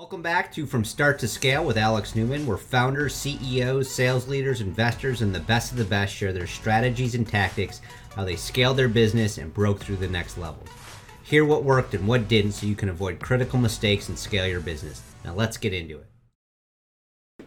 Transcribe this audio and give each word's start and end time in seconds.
Welcome 0.00 0.22
back 0.22 0.50
to 0.52 0.64
From 0.64 0.82
Start 0.82 1.18
to 1.18 1.28
Scale 1.28 1.62
with 1.62 1.76
Alex 1.76 2.16
Newman, 2.16 2.46
where 2.46 2.56
founders, 2.56 3.14
CEOs, 3.14 3.90
sales 3.90 4.26
leaders, 4.26 4.62
investors, 4.62 5.20
and 5.20 5.34
the 5.34 5.40
best 5.40 5.72
of 5.72 5.76
the 5.76 5.84
best 5.84 6.14
share 6.14 6.32
their 6.32 6.46
strategies 6.46 7.14
and 7.14 7.28
tactics, 7.28 7.82
how 8.16 8.24
they 8.24 8.34
scaled 8.34 8.78
their 8.78 8.88
business 8.88 9.36
and 9.36 9.52
broke 9.52 9.78
through 9.78 9.96
the 9.98 10.08
next 10.08 10.38
level. 10.38 10.64
Hear 11.22 11.44
what 11.44 11.64
worked 11.64 11.92
and 11.92 12.08
what 12.08 12.28
didn't 12.28 12.52
so 12.52 12.66
you 12.66 12.74
can 12.74 12.88
avoid 12.88 13.20
critical 13.20 13.58
mistakes 13.58 14.08
and 14.08 14.18
scale 14.18 14.46
your 14.46 14.60
business. 14.60 15.02
Now 15.22 15.34
let's 15.34 15.58
get 15.58 15.74
into 15.74 15.98
it. 15.98 16.06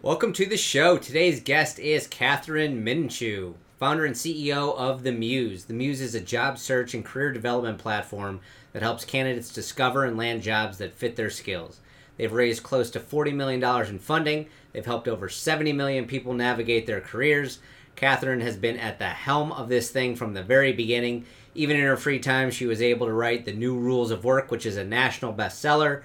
Welcome 0.00 0.32
to 0.34 0.46
the 0.46 0.56
show. 0.56 0.96
Today's 0.96 1.40
guest 1.40 1.80
is 1.80 2.06
Kathryn 2.06 2.84
Minshew, 2.84 3.54
founder 3.80 4.04
and 4.04 4.14
CEO 4.14 4.76
of 4.76 5.02
The 5.02 5.10
Muse. 5.10 5.64
The 5.64 5.74
Muse 5.74 6.00
is 6.00 6.14
a 6.14 6.20
job 6.20 6.58
search 6.58 6.94
and 6.94 7.04
career 7.04 7.32
development 7.32 7.78
platform 7.78 8.38
that 8.72 8.82
helps 8.82 9.04
candidates 9.04 9.52
discover 9.52 10.04
and 10.04 10.16
land 10.16 10.42
jobs 10.42 10.78
that 10.78 10.94
fit 10.94 11.16
their 11.16 11.30
skills. 11.30 11.80
They've 12.16 12.32
raised 12.32 12.62
close 12.62 12.90
to 12.92 13.00
$40 13.00 13.34
million 13.34 13.62
in 13.88 13.98
funding. 13.98 14.46
They've 14.72 14.84
helped 14.84 15.08
over 15.08 15.28
70 15.28 15.72
million 15.72 16.06
people 16.06 16.32
navigate 16.32 16.86
their 16.86 17.00
careers. 17.00 17.58
Kathryn 17.96 18.40
has 18.40 18.56
been 18.56 18.76
at 18.76 18.98
the 18.98 19.06
helm 19.06 19.52
of 19.52 19.68
this 19.68 19.90
thing 19.90 20.16
from 20.16 20.34
the 20.34 20.42
very 20.42 20.72
beginning. 20.72 21.26
Even 21.54 21.76
in 21.76 21.82
her 21.82 21.96
free 21.96 22.18
time, 22.18 22.50
she 22.50 22.66
was 22.66 22.82
able 22.82 23.06
to 23.06 23.12
write 23.12 23.44
The 23.44 23.52
New 23.52 23.78
Rules 23.78 24.10
of 24.10 24.24
Work, 24.24 24.50
which 24.50 24.66
is 24.66 24.76
a 24.76 24.84
national 24.84 25.32
bestseller. 25.32 26.02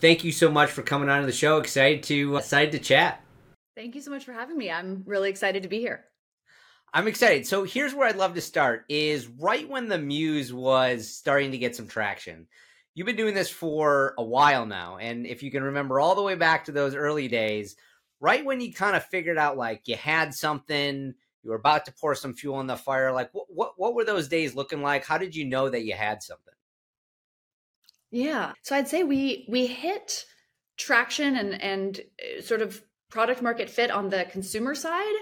Thank 0.00 0.24
you 0.24 0.32
so 0.32 0.50
much 0.50 0.70
for 0.70 0.82
coming 0.82 1.08
on 1.08 1.20
to 1.20 1.26
the 1.26 1.32
show. 1.32 1.58
Excited 1.58 2.02
to 2.04 2.36
uh, 2.36 2.38
excited 2.38 2.72
to 2.72 2.78
chat. 2.78 3.20
Thank 3.76 3.94
you 3.94 4.00
so 4.00 4.10
much 4.10 4.24
for 4.24 4.32
having 4.32 4.56
me. 4.56 4.70
I'm 4.70 5.02
really 5.06 5.30
excited 5.30 5.62
to 5.64 5.68
be 5.68 5.80
here. 5.80 6.04
I'm 6.92 7.08
excited. 7.08 7.44
So 7.44 7.64
here's 7.64 7.92
where 7.92 8.06
I'd 8.06 8.16
love 8.16 8.34
to 8.34 8.40
start 8.40 8.84
is 8.88 9.26
right 9.26 9.68
when 9.68 9.88
the 9.88 9.98
Muse 9.98 10.52
was 10.52 11.08
starting 11.08 11.50
to 11.50 11.58
get 11.58 11.74
some 11.74 11.88
traction 11.88 12.46
you've 12.94 13.06
been 13.06 13.16
doing 13.16 13.34
this 13.34 13.50
for 13.50 14.14
a 14.16 14.24
while 14.24 14.66
now. 14.66 14.98
And 14.98 15.26
if 15.26 15.42
you 15.42 15.50
can 15.50 15.64
remember 15.64 16.00
all 16.00 16.14
the 16.14 16.22
way 16.22 16.36
back 16.36 16.64
to 16.64 16.72
those 16.72 16.94
early 16.94 17.28
days, 17.28 17.76
right 18.20 18.44
when 18.44 18.60
you 18.60 18.72
kind 18.72 18.96
of 18.96 19.04
figured 19.04 19.38
out 19.38 19.56
like 19.56 19.86
you 19.86 19.96
had 19.96 20.32
something, 20.34 21.14
you 21.42 21.50
were 21.50 21.56
about 21.56 21.84
to 21.86 21.92
pour 21.92 22.14
some 22.14 22.34
fuel 22.34 22.56
on 22.56 22.66
the 22.66 22.76
fire, 22.76 23.12
like 23.12 23.30
what, 23.32 23.46
what, 23.48 23.72
what 23.76 23.94
were 23.94 24.04
those 24.04 24.28
days 24.28 24.54
looking 24.54 24.82
like? 24.82 25.04
How 25.04 25.18
did 25.18 25.34
you 25.34 25.44
know 25.44 25.68
that 25.68 25.84
you 25.84 25.94
had 25.94 26.22
something? 26.22 26.54
Yeah. 28.10 28.52
So 28.62 28.76
I'd 28.76 28.88
say 28.88 29.02
we 29.02 29.44
we 29.48 29.66
hit 29.66 30.24
traction 30.76 31.36
and 31.36 31.60
and 31.60 32.00
uh, 32.20 32.40
sort 32.40 32.62
of 32.62 32.80
product 33.10 33.42
market 33.42 33.68
fit 33.68 33.90
on 33.90 34.08
the 34.08 34.24
consumer 34.30 34.74
side 34.74 35.14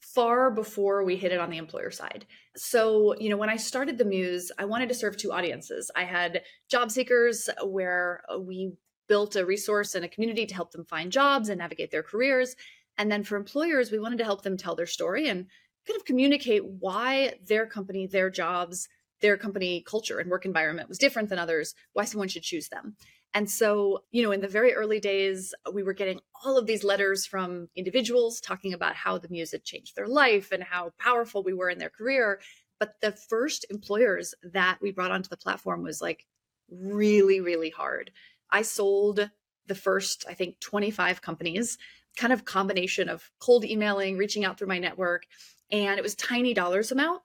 far 0.00 0.50
before 0.50 1.04
we 1.04 1.16
hit 1.16 1.32
it 1.32 1.40
on 1.40 1.50
the 1.50 1.58
employer 1.58 1.90
side. 1.90 2.26
So, 2.56 3.14
you 3.18 3.28
know, 3.28 3.36
when 3.36 3.50
I 3.50 3.56
started 3.56 3.98
the 3.98 4.04
Muse, 4.04 4.52
I 4.58 4.64
wanted 4.64 4.88
to 4.88 4.94
serve 4.94 5.16
two 5.16 5.32
audiences. 5.32 5.90
I 5.94 6.04
had 6.04 6.42
job 6.70 6.90
seekers 6.90 7.48
where 7.64 8.22
uh, 8.32 8.38
we 8.38 8.72
built 9.08 9.36
a 9.36 9.44
resource 9.44 9.94
and 9.94 10.04
a 10.04 10.08
community 10.08 10.46
to 10.46 10.54
help 10.54 10.72
them 10.72 10.84
find 10.84 11.12
jobs 11.12 11.48
and 11.48 11.58
navigate 11.58 11.90
their 11.90 12.02
careers. 12.02 12.56
And 12.98 13.10
then 13.10 13.24
for 13.24 13.36
employers, 13.36 13.90
we 13.90 13.98
wanted 13.98 14.18
to 14.18 14.24
help 14.24 14.42
them 14.42 14.56
tell 14.56 14.74
their 14.74 14.86
story 14.86 15.28
and 15.28 15.46
kind 15.86 15.96
of 15.96 16.04
communicate 16.04 16.64
why 16.64 17.34
their 17.46 17.66
company, 17.66 18.06
their 18.06 18.30
jobs, 18.30 18.88
their 19.20 19.36
company 19.36 19.82
culture 19.86 20.18
and 20.18 20.30
work 20.30 20.44
environment 20.44 20.88
was 20.88 20.98
different 20.98 21.28
than 21.28 21.38
others, 21.38 21.74
why 21.92 22.04
someone 22.04 22.28
should 22.28 22.42
choose 22.42 22.68
them. 22.68 22.96
And 23.36 23.50
so, 23.50 24.02
you 24.12 24.22
know, 24.22 24.32
in 24.32 24.40
the 24.40 24.48
very 24.48 24.72
early 24.72 24.98
days, 24.98 25.54
we 25.70 25.82
were 25.82 25.92
getting 25.92 26.20
all 26.42 26.56
of 26.56 26.66
these 26.66 26.82
letters 26.82 27.26
from 27.26 27.68
individuals 27.76 28.40
talking 28.40 28.72
about 28.72 28.96
how 28.96 29.18
the 29.18 29.28
had 29.52 29.62
changed 29.62 29.94
their 29.94 30.08
life 30.08 30.52
and 30.52 30.62
how 30.62 30.94
powerful 30.98 31.42
we 31.42 31.52
were 31.52 31.68
in 31.68 31.76
their 31.76 31.90
career. 31.90 32.40
But 32.80 32.94
the 33.02 33.12
first 33.12 33.66
employers 33.68 34.34
that 34.54 34.78
we 34.80 34.90
brought 34.90 35.10
onto 35.10 35.28
the 35.28 35.36
platform 35.36 35.82
was 35.82 36.00
like 36.00 36.24
really, 36.70 37.42
really 37.42 37.68
hard. 37.68 38.10
I 38.50 38.62
sold 38.62 39.28
the 39.66 39.74
first, 39.74 40.24
I 40.26 40.32
think, 40.32 40.58
25 40.60 41.20
companies, 41.20 41.76
kind 42.16 42.32
of 42.32 42.46
combination 42.46 43.10
of 43.10 43.30
cold 43.38 43.66
emailing, 43.66 44.16
reaching 44.16 44.46
out 44.46 44.56
through 44.56 44.68
my 44.68 44.78
network. 44.78 45.26
And 45.70 45.98
it 45.98 46.02
was 46.02 46.14
tiny 46.14 46.54
dollars 46.54 46.90
amount, 46.90 47.20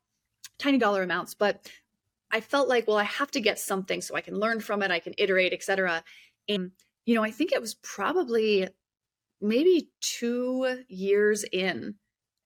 tiny 0.60 0.78
dollar 0.78 1.04
amounts, 1.04 1.36
but 1.36 1.72
I 2.32 2.42
felt 2.42 2.70
like, 2.70 2.88
well, 2.88 2.98
I 2.98 3.04
have 3.04 3.32
to 3.32 3.42
get 3.42 3.60
something 3.60 4.02
so 4.02 4.16
I 4.16 4.22
can 4.22 4.40
learn 4.40 4.60
from 4.62 4.82
it, 4.82 4.92
I 4.92 5.00
can 5.00 5.14
iterate, 5.18 5.54
etc. 5.54 6.04
And 6.48 6.72
you 7.06 7.16
know, 7.16 7.24
I 7.24 7.32
think 7.32 7.52
it 7.52 7.62
was 7.62 7.76
probably 7.76 8.68
maybe 9.42 9.90
2 10.02 10.84
years 10.88 11.44
in, 11.52 11.96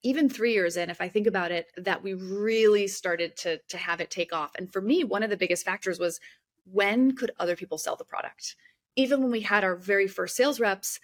even 0.01 0.29
3 0.29 0.53
years 0.53 0.77
in 0.77 0.89
if 0.89 1.01
I 1.01 1.09
think 1.09 1.27
about 1.27 1.51
it, 1.51 1.67
that 1.77 2.03
we 2.03 2.13
really 2.13 2.87
started 2.87 3.35
to 3.37 3.59
to 3.67 3.77
have 3.77 4.01
it 4.01 4.09
take 4.09 4.33
off. 4.33 4.51
And 4.57 4.71
for 4.71 4.81
me, 4.81 5.03
one 5.03 5.23
of 5.23 5.29
the 5.29 5.37
biggest 5.37 5.65
factors 5.65 5.99
was 5.99 6.19
when 6.65 7.15
could 7.15 7.31
other 7.37 7.55
people 7.55 7.77
sell 7.77 7.95
the 7.95 8.05
product? 8.05 8.55
Even 8.95 9.21
when 9.21 9.31
we 9.31 9.41
had 9.41 9.63
our 9.63 9.75
very 9.75 10.07
first 10.07 10.35
sales 10.35 10.59
reps, 10.59 10.99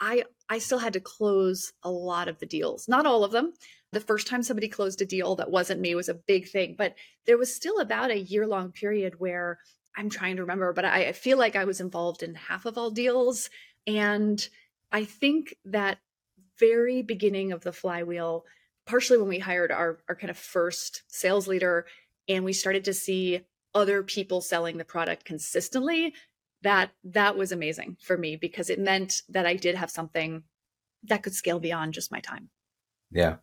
I 0.00 0.24
I 0.48 0.58
still 0.58 0.78
had 0.78 0.92
to 0.94 1.00
close 1.00 1.72
a 1.82 1.90
lot 1.90 2.28
of 2.28 2.38
the 2.38 2.46
deals. 2.46 2.88
Not 2.88 3.06
all 3.06 3.24
of 3.24 3.32
them, 3.32 3.52
the 3.92 4.00
first 4.00 4.26
time 4.26 4.42
somebody 4.42 4.68
closed 4.68 5.00
a 5.00 5.06
deal 5.06 5.36
that 5.36 5.50
wasn't 5.50 5.80
me 5.80 5.94
was 5.94 6.08
a 6.08 6.14
big 6.14 6.48
thing. 6.48 6.74
But 6.76 6.94
there 7.26 7.38
was 7.38 7.54
still 7.54 7.78
about 7.78 8.10
a 8.10 8.18
year 8.18 8.46
long 8.46 8.72
period 8.72 9.14
where 9.18 9.58
I'm 9.96 10.10
trying 10.10 10.36
to 10.36 10.42
remember, 10.42 10.72
but 10.72 10.84
I, 10.84 11.08
I 11.08 11.12
feel 11.12 11.38
like 11.38 11.56
I 11.56 11.64
was 11.64 11.80
involved 11.80 12.22
in 12.22 12.34
half 12.34 12.66
of 12.66 12.76
all 12.76 12.90
deals. 12.90 13.48
And 13.86 14.46
I 14.92 15.04
think 15.04 15.54
that 15.64 15.98
very 16.58 17.02
beginning 17.02 17.52
of 17.52 17.62
the 17.62 17.72
flywheel, 17.72 18.44
partially 18.86 19.18
when 19.18 19.28
we 19.28 19.38
hired 19.38 19.72
our, 19.72 19.98
our 20.08 20.16
kind 20.16 20.30
of 20.30 20.36
first 20.36 21.02
sales 21.08 21.46
leader 21.46 21.86
and 22.28 22.44
we 22.44 22.52
started 22.52 22.84
to 22.84 22.94
see 22.94 23.42
other 23.74 24.02
people 24.02 24.40
selling 24.40 24.78
the 24.78 24.84
product 24.84 25.24
consistently, 25.24 26.14
that 26.62 26.90
that 27.04 27.36
was 27.36 27.52
amazing 27.52 27.96
for 28.00 28.16
me 28.16 28.36
because 28.36 28.68
it 28.68 28.80
meant 28.80 29.22
that 29.28 29.46
I 29.46 29.54
did 29.54 29.76
have 29.76 29.90
something 29.90 30.42
that 31.04 31.22
could 31.22 31.34
scale 31.34 31.60
beyond 31.60 31.94
just 31.94 32.10
my 32.10 32.20
time. 32.20 32.48
Yeah 33.12 33.36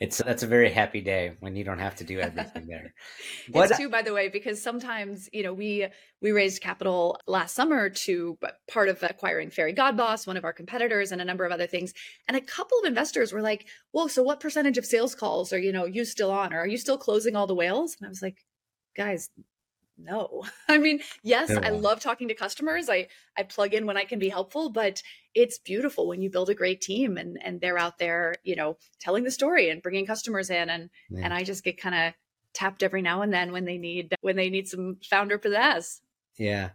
it's 0.00 0.18
that's 0.18 0.42
a 0.42 0.46
very 0.46 0.70
happy 0.70 1.00
day 1.00 1.34
when 1.40 1.56
you 1.56 1.64
don't 1.64 1.78
have 1.78 1.96
to 1.96 2.04
do 2.04 2.20
everything 2.20 2.66
there. 2.66 2.94
What, 3.50 3.70
it's 3.70 3.78
too, 3.78 3.88
by 3.88 4.02
the 4.02 4.12
way, 4.12 4.28
because 4.28 4.62
sometimes 4.62 5.28
you 5.32 5.42
know 5.42 5.52
we 5.52 5.86
we 6.20 6.32
raised 6.32 6.62
capital 6.62 7.18
last 7.26 7.54
summer 7.54 7.90
to 7.90 8.38
uh, 8.42 8.48
part 8.70 8.88
of 8.88 9.02
acquiring 9.02 9.50
Fairygodboss, 9.50 10.26
one 10.26 10.36
of 10.36 10.44
our 10.44 10.52
competitors, 10.52 11.12
and 11.12 11.20
a 11.20 11.24
number 11.24 11.44
of 11.44 11.52
other 11.52 11.66
things. 11.66 11.92
And 12.26 12.36
a 12.36 12.40
couple 12.40 12.78
of 12.78 12.86
investors 12.86 13.32
were 13.32 13.42
like, 13.42 13.66
"Well, 13.92 14.08
so 14.08 14.22
what 14.22 14.40
percentage 14.40 14.78
of 14.78 14.86
sales 14.86 15.14
calls 15.14 15.52
are 15.52 15.58
you 15.58 15.72
know 15.72 15.84
you 15.84 16.04
still 16.04 16.30
on, 16.30 16.52
or 16.52 16.58
are 16.58 16.66
you 16.66 16.78
still 16.78 16.98
closing 16.98 17.36
all 17.36 17.46
the 17.46 17.54
whales?" 17.54 17.96
And 17.98 18.06
I 18.06 18.08
was 18.08 18.22
like, 18.22 18.44
"Guys, 18.96 19.30
no 19.98 20.44
i 20.68 20.78
mean 20.78 21.00
yes 21.22 21.50
yeah. 21.50 21.60
i 21.62 21.70
love 21.70 22.00
talking 22.00 22.28
to 22.28 22.34
customers 22.34 22.88
i 22.88 23.06
i 23.36 23.42
plug 23.42 23.74
in 23.74 23.86
when 23.86 23.96
i 23.96 24.04
can 24.04 24.18
be 24.18 24.28
helpful 24.28 24.70
but 24.70 25.02
it's 25.34 25.58
beautiful 25.58 26.06
when 26.08 26.20
you 26.20 26.30
build 26.30 26.50
a 26.50 26.54
great 26.54 26.80
team 26.80 27.16
and 27.16 27.38
and 27.42 27.60
they're 27.60 27.78
out 27.78 27.98
there 27.98 28.34
you 28.44 28.56
know 28.56 28.76
telling 29.00 29.24
the 29.24 29.30
story 29.30 29.70
and 29.70 29.82
bringing 29.82 30.06
customers 30.06 30.50
in 30.50 30.68
and 30.68 30.90
yeah. 31.10 31.20
and 31.24 31.34
i 31.34 31.42
just 31.42 31.64
get 31.64 31.80
kind 31.80 31.94
of 31.94 32.14
tapped 32.52 32.82
every 32.82 33.02
now 33.02 33.22
and 33.22 33.32
then 33.32 33.52
when 33.52 33.64
they 33.64 33.78
need 33.78 34.14
when 34.20 34.36
they 34.36 34.50
need 34.50 34.68
some 34.68 34.96
founder 35.08 35.38
pizzazz 35.38 36.00
yeah 36.36 36.70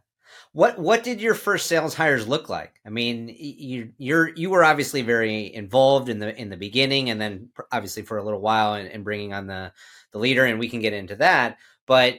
what 0.51 0.77
what 0.77 1.03
did 1.03 1.21
your 1.21 1.33
first 1.33 1.67
sales 1.67 1.95
hires 1.95 2.27
look 2.27 2.49
like 2.49 2.79
i 2.85 2.89
mean 2.89 3.33
you 3.37 3.91
you're 3.97 4.29
you 4.35 4.49
were 4.49 4.63
obviously 4.63 5.01
very 5.01 5.53
involved 5.53 6.09
in 6.09 6.19
the 6.19 6.39
in 6.39 6.49
the 6.49 6.57
beginning 6.57 7.09
and 7.09 7.19
then 7.19 7.49
obviously 7.71 8.03
for 8.03 8.17
a 8.17 8.23
little 8.23 8.41
while 8.41 8.73
and, 8.73 8.89
and 8.89 9.03
bringing 9.03 9.33
on 9.33 9.47
the 9.47 9.71
the 10.11 10.19
leader 10.19 10.45
and 10.45 10.59
we 10.59 10.69
can 10.69 10.81
get 10.81 10.93
into 10.93 11.15
that 11.15 11.57
but 11.85 12.17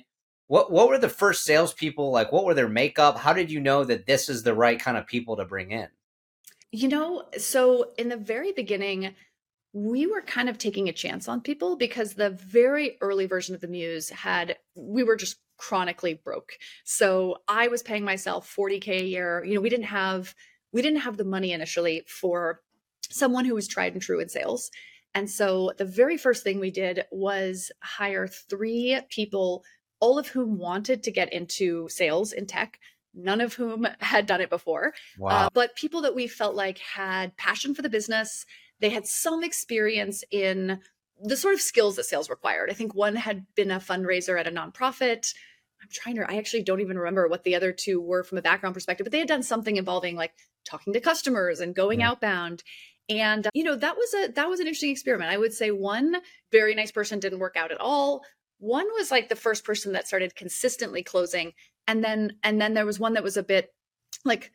what 0.50 0.72
what 0.72 0.88
were 0.88 0.98
the 0.98 1.08
first 1.08 1.44
salespeople 1.44 2.10
like? 2.10 2.32
What 2.32 2.44
were 2.44 2.54
their 2.54 2.68
makeup? 2.68 3.16
How 3.16 3.32
did 3.32 3.52
you 3.52 3.60
know 3.60 3.84
that 3.84 4.06
this 4.06 4.28
is 4.28 4.42
the 4.42 4.52
right 4.52 4.80
kind 4.80 4.96
of 4.96 5.06
people 5.06 5.36
to 5.36 5.44
bring 5.44 5.70
in? 5.70 5.86
You 6.72 6.88
know, 6.88 7.22
so 7.38 7.92
in 7.96 8.08
the 8.08 8.16
very 8.16 8.50
beginning, 8.50 9.14
we 9.72 10.06
were 10.08 10.22
kind 10.22 10.48
of 10.48 10.58
taking 10.58 10.88
a 10.88 10.92
chance 10.92 11.28
on 11.28 11.40
people 11.40 11.76
because 11.76 12.14
the 12.14 12.30
very 12.30 12.98
early 13.00 13.26
version 13.26 13.54
of 13.54 13.60
the 13.60 13.68
Muse 13.68 14.10
had 14.10 14.56
we 14.74 15.04
were 15.04 15.14
just 15.14 15.36
chronically 15.56 16.14
broke. 16.14 16.54
So 16.82 17.36
I 17.46 17.68
was 17.68 17.84
paying 17.84 18.04
myself 18.04 18.52
40k 18.52 18.88
a 18.88 19.04
year. 19.04 19.44
You 19.44 19.54
know, 19.54 19.60
we 19.60 19.70
didn't 19.70 19.84
have 19.84 20.34
we 20.72 20.82
didn't 20.82 21.02
have 21.02 21.16
the 21.16 21.22
money 21.22 21.52
initially 21.52 22.02
for 22.08 22.60
someone 23.08 23.44
who 23.44 23.54
was 23.54 23.68
tried 23.68 23.92
and 23.92 24.02
true 24.02 24.18
in 24.18 24.28
sales. 24.28 24.72
And 25.14 25.30
so 25.30 25.72
the 25.78 25.84
very 25.84 26.16
first 26.16 26.42
thing 26.42 26.58
we 26.58 26.72
did 26.72 27.04
was 27.12 27.70
hire 27.82 28.26
three 28.26 28.98
people 29.10 29.62
all 30.00 30.18
of 30.18 30.28
whom 30.28 30.58
wanted 30.58 31.02
to 31.02 31.12
get 31.12 31.32
into 31.32 31.88
sales 31.88 32.32
in 32.32 32.46
tech 32.46 32.78
none 33.12 33.40
of 33.40 33.54
whom 33.54 33.88
had 33.98 34.24
done 34.24 34.40
it 34.40 34.48
before. 34.48 34.94
Wow. 35.18 35.30
uh, 35.30 35.50
but 35.52 35.74
people 35.74 36.02
that 36.02 36.14
we 36.14 36.28
felt 36.28 36.54
like 36.54 36.78
had 36.78 37.36
passion 37.36 37.74
for 37.74 37.82
the 37.82 37.88
business 37.88 38.46
they 38.80 38.90
had 38.90 39.06
some 39.06 39.44
experience 39.44 40.24
in 40.30 40.80
the 41.22 41.36
sort 41.36 41.54
of 41.54 41.60
skills 41.60 41.96
that 41.96 42.04
sales 42.04 42.30
required. 42.30 42.70
I 42.70 42.72
think 42.72 42.94
one 42.94 43.14
had 43.14 43.44
been 43.54 43.70
a 43.70 43.78
fundraiser 43.78 44.40
at 44.40 44.46
a 44.46 44.50
nonprofit. 44.50 45.34
I'm 45.82 45.88
trying 45.90 46.16
to 46.16 46.30
i 46.30 46.36
actually 46.36 46.62
don't 46.62 46.80
even 46.80 46.98
remember 46.98 47.28
what 47.28 47.44
the 47.44 47.54
other 47.54 47.72
two 47.72 48.00
were 48.00 48.22
from 48.22 48.36
a 48.38 48.42
background 48.42 48.74
perspective 48.74 49.04
but 49.04 49.12
they 49.12 49.18
had 49.18 49.28
done 49.28 49.42
something 49.42 49.76
involving 49.76 50.14
like 50.14 50.32
talking 50.64 50.92
to 50.92 51.00
customers 51.00 51.60
and 51.60 51.74
going 51.74 52.00
yeah. 52.00 52.10
outbound. 52.10 52.62
And 53.08 53.46
uh, 53.46 53.50
you 53.54 53.64
know 53.64 53.76
that 53.76 53.96
was 53.96 54.14
a 54.14 54.32
that 54.32 54.48
was 54.48 54.60
an 54.60 54.66
interesting 54.66 54.90
experiment. 54.90 55.30
I 55.30 55.38
would 55.38 55.52
say 55.52 55.70
one 55.70 56.16
very 56.52 56.74
nice 56.74 56.90
person 56.90 57.18
didn't 57.18 57.38
work 57.38 57.56
out 57.56 57.72
at 57.72 57.80
all 57.80 58.22
one 58.60 58.86
was 58.94 59.10
like 59.10 59.28
the 59.28 59.36
first 59.36 59.64
person 59.64 59.92
that 59.92 60.06
started 60.06 60.36
consistently 60.36 61.02
closing 61.02 61.52
and 61.88 62.04
then 62.04 62.36
and 62.44 62.60
then 62.60 62.74
there 62.74 62.86
was 62.86 63.00
one 63.00 63.14
that 63.14 63.24
was 63.24 63.36
a 63.36 63.42
bit 63.42 63.74
like 64.24 64.52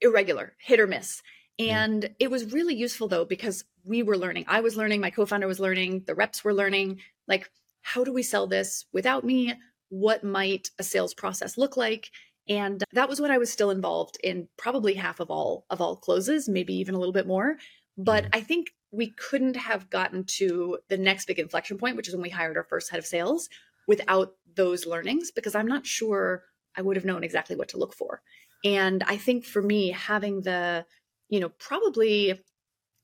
irregular, 0.00 0.54
hit 0.58 0.80
or 0.80 0.86
miss. 0.86 1.22
And 1.58 2.02
yeah. 2.02 2.08
it 2.18 2.30
was 2.30 2.52
really 2.52 2.74
useful 2.74 3.08
though, 3.08 3.24
because 3.24 3.64
we 3.84 4.02
were 4.02 4.16
learning. 4.16 4.44
I 4.48 4.60
was 4.60 4.76
learning, 4.76 5.00
my 5.00 5.10
co 5.10 5.24
founder 5.26 5.46
was 5.46 5.60
learning, 5.60 6.04
the 6.06 6.14
reps 6.14 6.44
were 6.44 6.54
learning. 6.54 7.00
Like, 7.28 7.50
how 7.82 8.04
do 8.04 8.12
we 8.12 8.22
sell 8.22 8.46
this 8.46 8.86
without 8.92 9.24
me? 9.24 9.54
What 9.88 10.24
might 10.24 10.70
a 10.78 10.82
sales 10.82 11.14
process 11.14 11.56
look 11.56 11.76
like? 11.76 12.10
And 12.48 12.82
that 12.92 13.08
was 13.08 13.20
when 13.20 13.30
I 13.30 13.38
was 13.38 13.50
still 13.50 13.70
involved 13.70 14.18
in 14.22 14.48
probably 14.56 14.94
half 14.94 15.20
of 15.20 15.30
all 15.30 15.64
of 15.70 15.80
all 15.80 15.96
closes, 15.96 16.48
maybe 16.48 16.74
even 16.74 16.94
a 16.94 16.98
little 16.98 17.12
bit 17.12 17.26
more. 17.26 17.56
But 17.96 18.24
mm-hmm. 18.24 18.36
I 18.38 18.40
think 18.40 18.70
we 18.96 19.10
couldn't 19.10 19.56
have 19.56 19.90
gotten 19.90 20.24
to 20.24 20.78
the 20.88 20.96
next 20.96 21.26
big 21.26 21.38
inflection 21.38 21.78
point, 21.78 21.96
which 21.96 22.08
is 22.08 22.14
when 22.14 22.22
we 22.22 22.30
hired 22.30 22.56
our 22.56 22.64
first 22.64 22.90
head 22.90 22.98
of 22.98 23.06
sales, 23.06 23.48
without 23.86 24.32
those 24.56 24.86
learnings, 24.86 25.30
because 25.30 25.54
I'm 25.54 25.66
not 25.66 25.86
sure 25.86 26.44
I 26.76 26.82
would 26.82 26.96
have 26.96 27.04
known 27.04 27.22
exactly 27.22 27.56
what 27.56 27.68
to 27.68 27.78
look 27.78 27.94
for. 27.94 28.22
And 28.64 29.04
I 29.06 29.16
think 29.16 29.44
for 29.44 29.62
me, 29.62 29.90
having 29.90 30.40
the, 30.40 30.86
you 31.28 31.40
know, 31.40 31.50
probably 31.50 32.40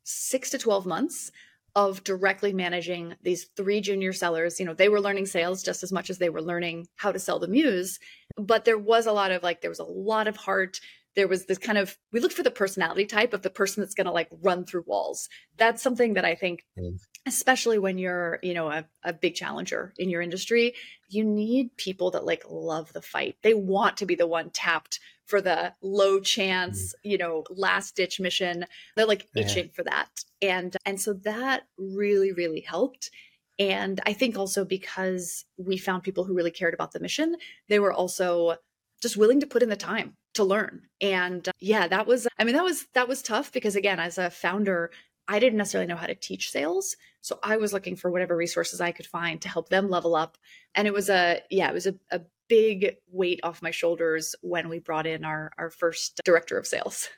six 0.04 0.50
to 0.50 0.58
12 0.58 0.86
months 0.86 1.30
of 1.74 2.04
directly 2.04 2.52
managing 2.52 3.14
these 3.22 3.48
three 3.56 3.80
junior 3.80 4.12
sellers. 4.12 4.60
You 4.60 4.66
know, 4.66 4.74
they 4.74 4.88
were 4.88 5.00
learning 5.00 5.26
sales 5.26 5.62
just 5.62 5.82
as 5.82 5.92
much 5.92 6.10
as 6.10 6.18
they 6.18 6.28
were 6.28 6.42
learning 6.42 6.86
how 6.96 7.12
to 7.12 7.18
sell 7.18 7.38
the 7.38 7.48
muse. 7.48 7.98
But 8.36 8.64
there 8.64 8.78
was 8.78 9.06
a 9.06 9.12
lot 9.12 9.30
of 9.30 9.42
like, 9.42 9.60
there 9.60 9.70
was 9.70 9.78
a 9.78 9.84
lot 9.84 10.28
of 10.28 10.36
heart. 10.36 10.80
There 11.14 11.28
was 11.28 11.46
this 11.46 11.58
kind 11.58 11.78
of, 11.78 11.98
we 12.12 12.20
looked 12.20 12.34
for 12.34 12.42
the 12.42 12.50
personality 12.50 13.04
type 13.04 13.34
of 13.34 13.42
the 13.42 13.50
person 13.50 13.82
that's 13.82 13.94
going 13.94 14.06
to 14.06 14.12
like 14.12 14.28
run 14.42 14.64
through 14.64 14.84
walls. 14.86 15.28
That's 15.56 15.82
something 15.82 16.14
that 16.14 16.24
I 16.24 16.34
think, 16.34 16.64
mm. 16.78 16.98
especially 17.26 17.78
when 17.78 17.98
you're, 17.98 18.38
you 18.42 18.54
know, 18.54 18.68
a, 18.68 18.86
a 19.04 19.12
big 19.12 19.34
challenger 19.34 19.92
in 19.98 20.08
your 20.08 20.22
industry, 20.22 20.74
you 21.10 21.24
need 21.24 21.76
people 21.76 22.12
that 22.12 22.24
like 22.24 22.44
love 22.48 22.92
the 22.92 23.02
fight. 23.02 23.36
They 23.42 23.54
want 23.54 23.98
to 23.98 24.06
be 24.06 24.14
the 24.14 24.26
one 24.26 24.50
tapped 24.50 25.00
for 25.26 25.40
the 25.40 25.72
low 25.82 26.20
chance, 26.20 26.94
mm. 26.94 27.10
you 27.10 27.18
know, 27.18 27.44
last 27.50 27.96
ditch 27.96 28.18
mission. 28.20 28.66
They're 28.96 29.06
like 29.06 29.28
itching 29.36 29.66
yeah. 29.66 29.72
for 29.74 29.84
that. 29.84 30.08
And 30.40 30.76
and 30.84 31.00
so 31.00 31.14
that 31.24 31.64
really 31.78 32.32
really 32.32 32.60
helped. 32.60 33.10
And 33.58 34.00
I 34.06 34.12
think 34.12 34.36
also 34.36 34.64
because 34.64 35.44
we 35.56 35.76
found 35.76 36.02
people 36.02 36.24
who 36.24 36.34
really 36.34 36.50
cared 36.50 36.74
about 36.74 36.92
the 36.92 37.00
mission, 37.00 37.36
they 37.68 37.78
were 37.78 37.92
also 37.92 38.56
just 39.02 39.16
willing 39.16 39.40
to 39.40 39.46
put 39.46 39.62
in 39.62 39.68
the 39.68 39.76
time 39.76 40.16
to 40.34 40.44
learn. 40.44 40.82
And 41.00 41.46
uh, 41.48 41.52
yeah, 41.58 41.88
that 41.88 42.06
was 42.06 42.26
I 42.38 42.44
mean 42.44 42.54
that 42.54 42.64
was 42.64 42.86
that 42.94 43.08
was 43.08 43.22
tough 43.22 43.52
because 43.52 43.76
again 43.76 44.00
as 44.00 44.18
a 44.18 44.30
founder, 44.30 44.90
I 45.28 45.38
didn't 45.38 45.58
necessarily 45.58 45.86
know 45.86 45.96
how 45.96 46.06
to 46.06 46.14
teach 46.14 46.50
sales. 46.50 46.96
So 47.20 47.38
I 47.42 47.56
was 47.56 47.72
looking 47.72 47.96
for 47.96 48.10
whatever 48.10 48.36
resources 48.36 48.80
I 48.80 48.92
could 48.92 49.06
find 49.06 49.40
to 49.40 49.48
help 49.48 49.68
them 49.68 49.88
level 49.88 50.14
up. 50.14 50.36
And 50.74 50.88
it 50.88 50.92
was 50.92 51.08
a, 51.08 51.40
yeah, 51.50 51.70
it 51.70 51.74
was 51.74 51.86
a, 51.86 51.94
a 52.10 52.20
big 52.48 52.96
weight 53.10 53.40
off 53.42 53.62
my 53.62 53.70
shoulders 53.70 54.34
when 54.42 54.68
we 54.68 54.78
brought 54.78 55.06
in 55.06 55.24
our, 55.24 55.52
our 55.56 55.70
first 55.70 56.20
director 56.24 56.58
of 56.58 56.66
sales. 56.66 57.08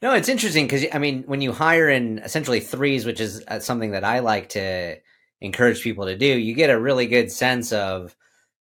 No, 0.00 0.12
it's 0.14 0.28
interesting 0.28 0.66
because 0.66 0.86
I 0.92 0.98
mean, 0.98 1.24
when 1.26 1.40
you 1.40 1.52
hire 1.52 1.88
in 1.88 2.18
essentially 2.18 2.60
threes, 2.60 3.04
which 3.04 3.20
is 3.20 3.42
uh, 3.48 3.58
something 3.58 3.92
that 3.92 4.04
I 4.04 4.20
like 4.20 4.50
to 4.50 4.96
encourage 5.40 5.82
people 5.82 6.06
to 6.06 6.16
do, 6.16 6.26
you 6.26 6.54
get 6.54 6.70
a 6.70 6.80
really 6.80 7.06
good 7.06 7.30
sense 7.30 7.72
of 7.72 8.16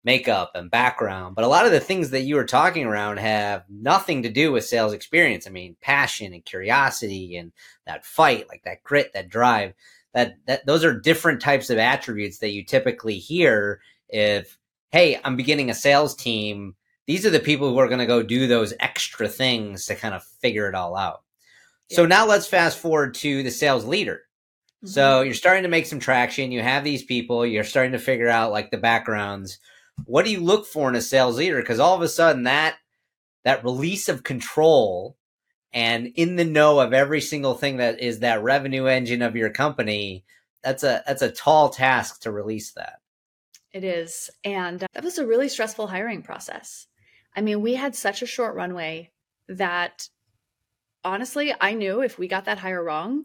makeup 0.04 0.52
and 0.54 0.70
background. 0.70 1.34
But 1.34 1.44
a 1.44 1.48
lot 1.48 1.66
of 1.66 1.72
the 1.72 1.80
things 1.80 2.10
that 2.10 2.22
you 2.22 2.36
were 2.36 2.44
talking 2.44 2.86
around 2.86 3.18
have 3.18 3.64
nothing 3.68 4.22
to 4.22 4.30
do 4.30 4.52
with 4.52 4.64
sales 4.64 4.92
experience. 4.92 5.46
I 5.46 5.50
mean, 5.50 5.76
passion 5.80 6.32
and 6.32 6.44
curiosity 6.44 7.36
and 7.36 7.52
that 7.86 8.06
fight, 8.06 8.48
like 8.48 8.62
that 8.64 8.82
grit, 8.82 9.12
that 9.14 9.28
drive. 9.28 9.74
That 10.12 10.38
that 10.46 10.66
those 10.66 10.84
are 10.84 10.98
different 10.98 11.40
types 11.40 11.70
of 11.70 11.78
attributes 11.78 12.38
that 12.38 12.50
you 12.50 12.64
typically 12.64 13.18
hear 13.18 13.80
if 14.08 14.58
hey, 14.90 15.20
I'm 15.22 15.36
beginning 15.36 15.70
a 15.70 15.74
sales 15.74 16.14
team. 16.16 16.74
These 17.06 17.24
are 17.24 17.30
the 17.30 17.40
people 17.40 17.70
who 17.70 17.78
are 17.78 17.88
going 17.88 18.00
to 18.00 18.06
go 18.06 18.22
do 18.22 18.46
those 18.46 18.74
extra 18.80 19.28
things 19.28 19.86
to 19.86 19.94
kind 19.94 20.14
of 20.14 20.24
figure 20.24 20.68
it 20.68 20.74
all 20.74 20.96
out. 20.96 21.22
Yeah. 21.88 21.96
So 21.96 22.06
now 22.06 22.26
let's 22.26 22.46
fast 22.46 22.78
forward 22.78 23.14
to 23.14 23.42
the 23.42 23.50
sales 23.50 23.84
leader. 23.84 24.22
Mm-hmm. 24.84 24.88
So 24.88 25.22
you're 25.22 25.34
starting 25.34 25.62
to 25.64 25.68
make 25.68 25.86
some 25.86 26.00
traction. 26.00 26.52
You 26.52 26.62
have 26.62 26.84
these 26.84 27.04
people. 27.04 27.46
You're 27.46 27.64
starting 27.64 27.92
to 27.92 27.98
figure 27.98 28.28
out 28.28 28.52
like 28.52 28.70
the 28.70 28.78
backgrounds. 28.78 29.58
What 30.06 30.24
do 30.24 30.30
you 30.30 30.40
look 30.40 30.66
for 30.66 30.88
in 30.88 30.94
a 30.94 31.00
sales 31.00 31.38
leader? 31.38 31.60
Because 31.60 31.80
all 31.80 31.94
of 31.94 32.02
a 32.02 32.08
sudden 32.08 32.44
that 32.44 32.76
that 33.44 33.64
release 33.64 34.08
of 34.08 34.22
control 34.22 35.16
and 35.72 36.08
in 36.16 36.36
the 36.36 36.44
know 36.44 36.80
of 36.80 36.92
every 36.92 37.20
single 37.20 37.54
thing 37.54 37.76
that 37.76 38.00
is 38.00 38.20
that 38.20 38.42
revenue 38.42 38.86
engine 38.86 39.22
of 39.22 39.36
your 39.36 39.50
company, 39.50 40.24
that's 40.62 40.82
a 40.82 41.02
that's 41.06 41.22
a 41.22 41.30
tall 41.30 41.70
task 41.70 42.22
to 42.22 42.32
release 42.32 42.72
that. 42.72 43.00
It 43.72 43.84
is. 43.84 44.30
And 44.44 44.80
that 44.80 45.04
was 45.04 45.18
a 45.18 45.26
really 45.26 45.48
stressful 45.48 45.86
hiring 45.86 46.22
process. 46.22 46.86
I 47.36 47.40
mean, 47.40 47.60
we 47.60 47.74
had 47.74 47.94
such 47.94 48.20
a 48.20 48.26
short 48.26 48.56
runway 48.56 49.12
that 49.48 50.08
honestly, 51.04 51.54
I 51.60 51.74
knew 51.74 52.02
if 52.02 52.18
we 52.18 52.26
got 52.26 52.46
that 52.46 52.58
hire 52.58 52.82
wrong, 52.82 53.24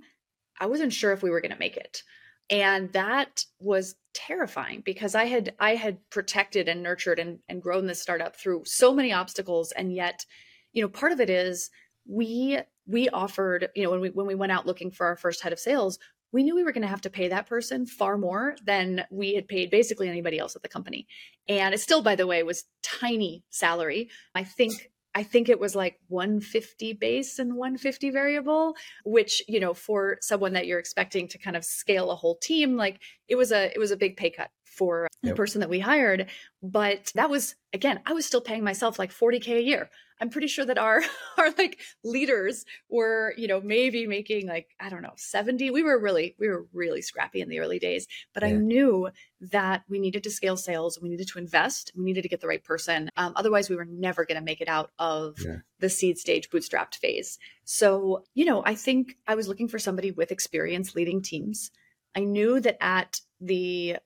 I 0.60 0.68
wasn't 0.68 0.94
sure 0.94 1.12
if 1.12 1.24
we 1.24 1.30
were 1.30 1.42
going 1.42 1.51
to 1.51 1.60
make 1.60 1.77
it. 1.77 2.04
And 2.50 2.92
that 2.94 3.44
was 3.59 3.95
terrifying 4.13 4.81
because 4.86 5.15
I 5.15 5.25
had 5.25 5.53
I 5.59 5.75
had 5.75 5.97
protected 6.09 6.69
and 6.69 6.83
nurtured 6.83 7.19
and, 7.19 7.39
and 7.50 7.62
grown 7.62 7.88
this 7.88 8.01
startup 8.01 8.36
through 8.36 8.63
so 8.65 8.94
many 8.94 9.12
obstacles. 9.12 9.71
And 9.71 9.94
yet, 9.94 10.25
you 10.74 10.81
know, 10.81 10.88
part 10.88 11.12
of 11.12 11.19
it 11.19 11.30
is 11.30 11.69
we 12.07 12.59
we 12.88 13.09
offered, 13.09 13.69
you 13.75 13.83
know, 13.83 13.92
when 13.92 14.01
we 14.01 14.09
when 14.09 14.27
we 14.27 14.36
went 14.36 14.51
out 14.51 14.68
looking 14.68 14.92
for 14.92 15.07
our 15.07 15.18
first 15.18 15.42
head 15.42 15.53
of 15.53 15.59
sales, 15.59 15.97
we 16.31 16.44
knew 16.44 16.56
we 16.56 16.63
were 16.63 16.71
going 16.71 16.81
to 16.81 16.88
have 16.88 17.01
to 17.01 17.09
pay 17.09 17.30
that 17.30 17.47
person 17.47 17.86
far 17.86 18.18
more 18.18 18.56
than 18.63 19.06
we 19.09 19.33
had 19.33 19.48
paid 19.48 19.71
basically 19.71 20.09
anybody 20.09 20.38
else 20.38 20.56
at 20.56 20.62
the 20.62 20.69
company. 20.69 21.07
And 21.48 21.74
it 21.74 21.80
still, 21.80 22.01
by 22.01 22.15
the 22.15 22.27
way, 22.27 22.44
was 22.44 22.65
tiny 22.83 23.44
salary. 23.50 24.09
I 24.36 24.44
think 24.44 24.91
I 25.15 25.23
think 25.23 25.47
it 25.47 25.59
was 25.59 25.75
like 25.75 25.97
150 26.09 26.94
base 26.94 27.39
and 27.39 27.56
150 27.56 28.09
variable, 28.09 28.75
which, 29.06 29.41
you 29.47 29.62
know, 29.62 29.73
for 29.73 30.17
someone 30.21 30.53
that 30.53 30.67
you're 30.67 30.77
expecting 30.77 31.29
to 31.29 31.38
kind 31.38 31.56
of 31.56 31.63
scale 31.63 32.12
a 32.12 32.15
whole 32.15 32.35
team, 32.35 32.75
like 32.75 33.00
it 33.29 33.35
was 33.35 33.53
a 33.53 33.73
it 33.73 33.79
was 33.79 33.91
a 33.91 33.97
big 33.97 34.17
pay 34.17 34.29
cut 34.29 34.51
for 34.65 35.07
yep. 35.23 35.31
the 35.31 35.35
person 35.35 35.62
that 35.62 35.69
we 35.69 35.79
hired. 35.79 36.29
But 36.62 37.13
that 37.15 37.29
was 37.29 37.56
again, 37.73 38.01
I 38.06 38.12
was 38.12 38.25
still 38.25 38.41
paying 38.41 38.63
myself 38.63 39.00
like 39.00 39.12
40K 39.12 39.57
a 39.57 39.62
year. 39.62 39.89
I'm 40.21 40.29
pretty 40.29 40.47
sure 40.47 40.65
that 40.65 40.77
our 40.77 41.01
our 41.38 41.51
like 41.57 41.79
leaders 42.03 42.65
were, 42.89 43.33
you 43.38 43.47
know, 43.47 43.62
maybe 43.62 44.07
making 44.07 44.47
like, 44.47 44.75
I 44.79 44.89
don't 44.89 45.01
know, 45.01 45.13
70. 45.15 45.71
We 45.71 45.83
were 45.83 46.00
really, 46.00 46.35
we 46.39 46.47
were 46.47 46.65
really 46.73 47.01
scrappy 47.01 47.41
in 47.41 47.50
the 47.50 47.59
early 47.59 47.79
days. 47.79 48.07
But 48.33 48.44
yeah. 48.44 48.50
I 48.50 48.51
knew 48.53 49.09
that 49.41 49.83
we 49.89 50.00
needed 50.00 50.23
to 50.23 50.31
scale 50.31 50.57
sales, 50.57 51.00
we 51.01 51.09
needed 51.09 51.27
to 51.27 51.39
invest, 51.39 51.91
we 51.95 52.03
needed 52.03 52.23
to 52.23 52.29
get 52.29 52.41
the 52.41 52.47
right 52.47 52.63
person. 52.63 53.09
Um, 53.17 53.33
otherwise, 53.35 53.69
we 53.69 53.75
were 53.75 53.85
never 53.85 54.25
going 54.25 54.39
to 54.39 54.44
make 54.44 54.62
it 54.62 54.69
out 54.69 54.91
of 54.97 55.38
yeah. 55.44 55.57
the 55.79 55.89
seed 55.89 56.17
stage 56.17 56.50
bootstrapped 56.50 56.95
phase. 56.95 57.38
So, 57.63 58.23
you 58.33 58.45
know, 58.45 58.63
I 58.65 58.75
think 58.75 59.17
I 59.27 59.36
was 59.36 59.48
looking 59.48 59.67
for 59.67 59.79
somebody 59.79 60.12
with 60.12 60.31
experience 60.31 60.95
leading 60.95 61.22
teams. 61.22 61.72
I 62.15 62.22
knew 62.22 62.60
that 62.62 62.77
at 62.81 63.19
the 63.41 63.98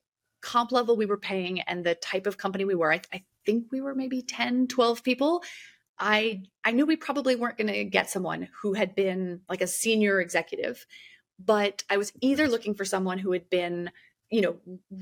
comp 0.41 0.71
level 0.71 0.95
we 0.95 1.05
were 1.05 1.17
paying 1.17 1.61
and 1.61 1.85
the 1.85 1.95
type 1.95 2.25
of 2.25 2.37
company 2.37 2.65
we 2.65 2.75
were, 2.75 2.91
I, 2.91 3.01
I 3.13 3.23
think 3.45 3.71
we 3.71 3.81
were 3.81 3.95
maybe 3.95 4.21
10, 4.21 4.67
12 4.67 5.03
people. 5.03 5.43
I 5.99 6.43
I 6.63 6.71
knew 6.71 6.85
we 6.85 6.95
probably 6.95 7.35
weren't 7.35 7.57
going 7.57 7.73
to 7.73 7.83
get 7.83 8.09
someone 8.09 8.47
who 8.61 8.73
had 8.73 8.95
been 8.95 9.41
like 9.49 9.61
a 9.61 9.67
senior 9.67 10.21
executive, 10.21 10.85
but 11.43 11.83
I 11.89 11.97
was 11.97 12.13
either 12.21 12.47
looking 12.47 12.73
for 12.73 12.85
someone 12.85 13.19
who 13.19 13.31
had 13.31 13.49
been, 13.49 13.91
you 14.29 14.41
know, 14.41 14.55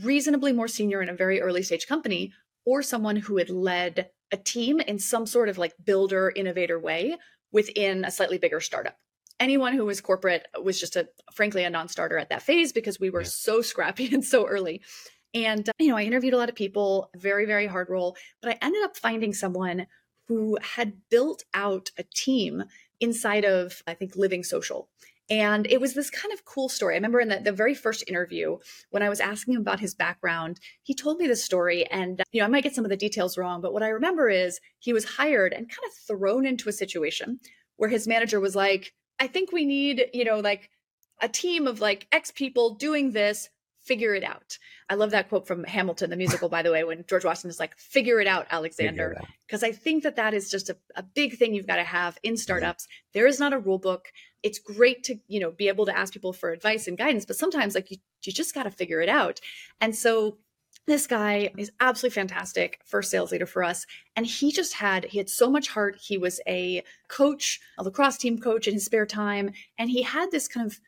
reasonably 0.04 0.54
more 0.54 0.68
senior 0.68 1.02
in 1.02 1.10
a 1.10 1.16
very 1.16 1.42
early 1.42 1.64
stage 1.64 1.88
company 1.88 2.34
or 2.66 2.82
someone 2.82 3.16
who 3.16 3.38
had 3.38 3.50
led 3.50 4.10
a 4.32 4.38
team 4.38 4.80
in 4.80 5.00
some 5.00 5.26
sort 5.26 5.50
of 5.50 5.58
like 5.58 5.74
builder 5.84 6.32
innovator 6.36 6.80
way 6.80 7.18
within 7.52 8.04
a 8.04 8.12
slightly 8.12 8.38
bigger 8.38 8.60
startup. 8.60 8.98
Anyone 9.40 9.74
who 9.74 9.86
was 9.86 10.02
corporate 10.02 10.48
was 10.62 10.80
just 10.80 10.96
a 10.96 11.08
frankly 11.34 11.64
a 11.64 11.70
non-starter 11.70 12.18
at 12.18 12.30
that 12.30 12.42
phase 12.42 12.74
because 12.74 13.00
we 13.00 13.10
were 13.10 13.22
yeah. 13.22 13.28
so 13.28 13.62
scrappy 13.62 14.10
and 14.14 14.26
so 14.26 14.48
early. 14.48 14.82
And 15.34 15.70
you 15.78 15.90
know, 15.90 15.98
I 15.98 16.04
interviewed 16.04 16.34
a 16.34 16.38
lot 16.38 16.50
of 16.50 16.56
people, 16.56 17.12
very 17.16 17.46
very 17.46 17.68
hard 17.68 17.90
role, 17.90 18.18
but 18.42 18.52
I 18.52 18.58
ended 18.62 18.84
up 18.84 18.98
finding 18.98 19.34
someone 19.34 19.86
who 20.28 20.58
had 20.62 21.10
built 21.10 21.44
out 21.54 21.92
a 21.98 22.04
team 22.04 22.64
inside 23.00 23.46
of, 23.46 23.82
I 23.88 23.94
think, 23.94 24.16
Living 24.16 24.44
Social. 24.44 24.90
And 25.30 25.68
it 25.68 25.82
was 25.82 25.94
this 25.94 26.10
kind 26.10 26.34
of 26.34 26.46
cool 26.46 26.70
story. 26.70 26.94
I 26.94 26.98
remember 26.98 27.20
in 27.20 27.28
the, 27.28 27.40
the 27.40 27.52
very 27.52 27.74
first 27.74 28.04
interview, 28.08 28.58
when 28.92 29.04
I 29.04 29.10
was 29.10 29.20
asking 29.20 29.56
him 29.56 29.62
about 29.62 29.82
his 29.82 29.94
background, 29.94 30.60
he 30.84 30.94
told 30.94 31.18
me 31.18 31.28
this 31.28 31.44
story. 31.44 31.86
And, 31.92 32.22
you 32.32 32.40
know, 32.40 32.46
I 32.46 32.50
might 32.50 32.64
get 32.64 32.76
some 32.76 32.86
of 32.86 32.90
the 32.90 32.98
details 32.98 33.38
wrong, 33.38 33.62
but 33.62 33.74
what 33.74 33.84
I 33.84 33.90
remember 33.90 34.30
is 34.30 34.60
he 34.80 34.94
was 34.94 35.04
hired 35.04 35.52
and 35.52 35.68
kind 35.68 35.86
of 35.86 35.94
thrown 35.94 36.46
into 36.46 36.70
a 36.70 36.74
situation 36.74 37.40
where 37.76 37.90
his 37.90 38.08
manager 38.08 38.40
was 38.40 38.56
like, 38.56 38.94
I 39.20 39.28
think 39.28 39.52
we 39.52 39.66
need, 39.66 40.06
you 40.14 40.24
know, 40.24 40.40
like 40.40 40.70
a 41.22 41.28
team 41.28 41.68
of 41.68 41.82
like 41.82 42.08
X 42.12 42.32
people 42.32 42.76
doing 42.76 43.12
this 43.12 43.50
figure 43.88 44.14
it 44.14 44.24
out. 44.24 44.58
I 44.90 44.96
love 44.96 45.12
that 45.12 45.30
quote 45.30 45.48
from 45.48 45.64
Hamilton, 45.64 46.10
the 46.10 46.16
musical, 46.16 46.50
by 46.50 46.62
the 46.62 46.72
way, 46.72 46.84
when 46.84 47.06
George 47.08 47.26
Washington 47.26 47.50
is 47.50 47.60
like, 47.60 47.78
figure 47.78 48.20
it 48.20 48.28
out, 48.28 48.48
Alexander. 48.52 49.20
Because 49.46 49.64
I 49.64 49.72
think 49.72 50.04
that 50.04 50.18
that 50.18 50.34
is 50.34 50.50
just 50.50 50.70
a, 50.70 50.78
a 50.96 51.04
big 51.04 51.38
thing 51.38 51.54
you've 51.54 51.68
got 51.68 51.78
to 51.78 51.84
have 51.84 52.18
in 52.24 52.38
startups. 52.38 52.88
Yeah. 52.90 53.22
There 53.22 53.28
is 53.28 53.40
not 53.40 53.54
a 53.54 53.60
rule 53.60 53.80
book. 53.80 54.12
It's 54.44 54.60
great 54.60 55.04
to, 55.06 55.16
you 55.28 55.40
know, 55.40 55.52
be 55.52 55.68
able 55.68 55.86
to 55.86 55.98
ask 55.98 56.14
people 56.14 56.34
for 56.34 56.52
advice 56.52 56.88
and 56.88 56.98
guidance, 56.98 57.26
but 57.26 57.36
sometimes 57.36 57.76
like 57.76 57.90
you, 57.92 57.98
you 58.24 58.34
just 58.34 58.54
got 58.54 58.64
to 58.64 58.72
figure 58.72 59.02
it 59.02 59.10
out. 59.10 59.40
And 59.82 59.96
so 59.96 60.38
this 60.86 61.06
guy 61.06 61.52
is 61.58 61.72
absolutely 61.80 62.16
fantastic 62.16 62.80
first 62.86 63.12
sales 63.12 63.32
leader 63.32 63.46
for 63.46 63.64
us 63.64 63.86
and 64.16 64.26
he 64.26 64.52
just 64.52 64.76
had 64.76 65.04
he 65.06 65.18
had 65.18 65.30
so 65.30 65.50
much 65.50 65.68
heart 65.70 65.98
he 66.00 66.18
was 66.18 66.40
a 66.48 66.82
coach 67.10 67.60
a 67.78 67.84
lacrosse 67.84 68.18
team 68.18 68.38
coach 68.38 68.68
in 68.68 68.74
his 68.74 68.86
spare 68.86 69.06
time 69.06 69.52
and 69.78 69.90
he 69.90 70.02
had 70.02 70.32
this 70.32 70.48
kind 70.48 70.66
of 70.66 70.80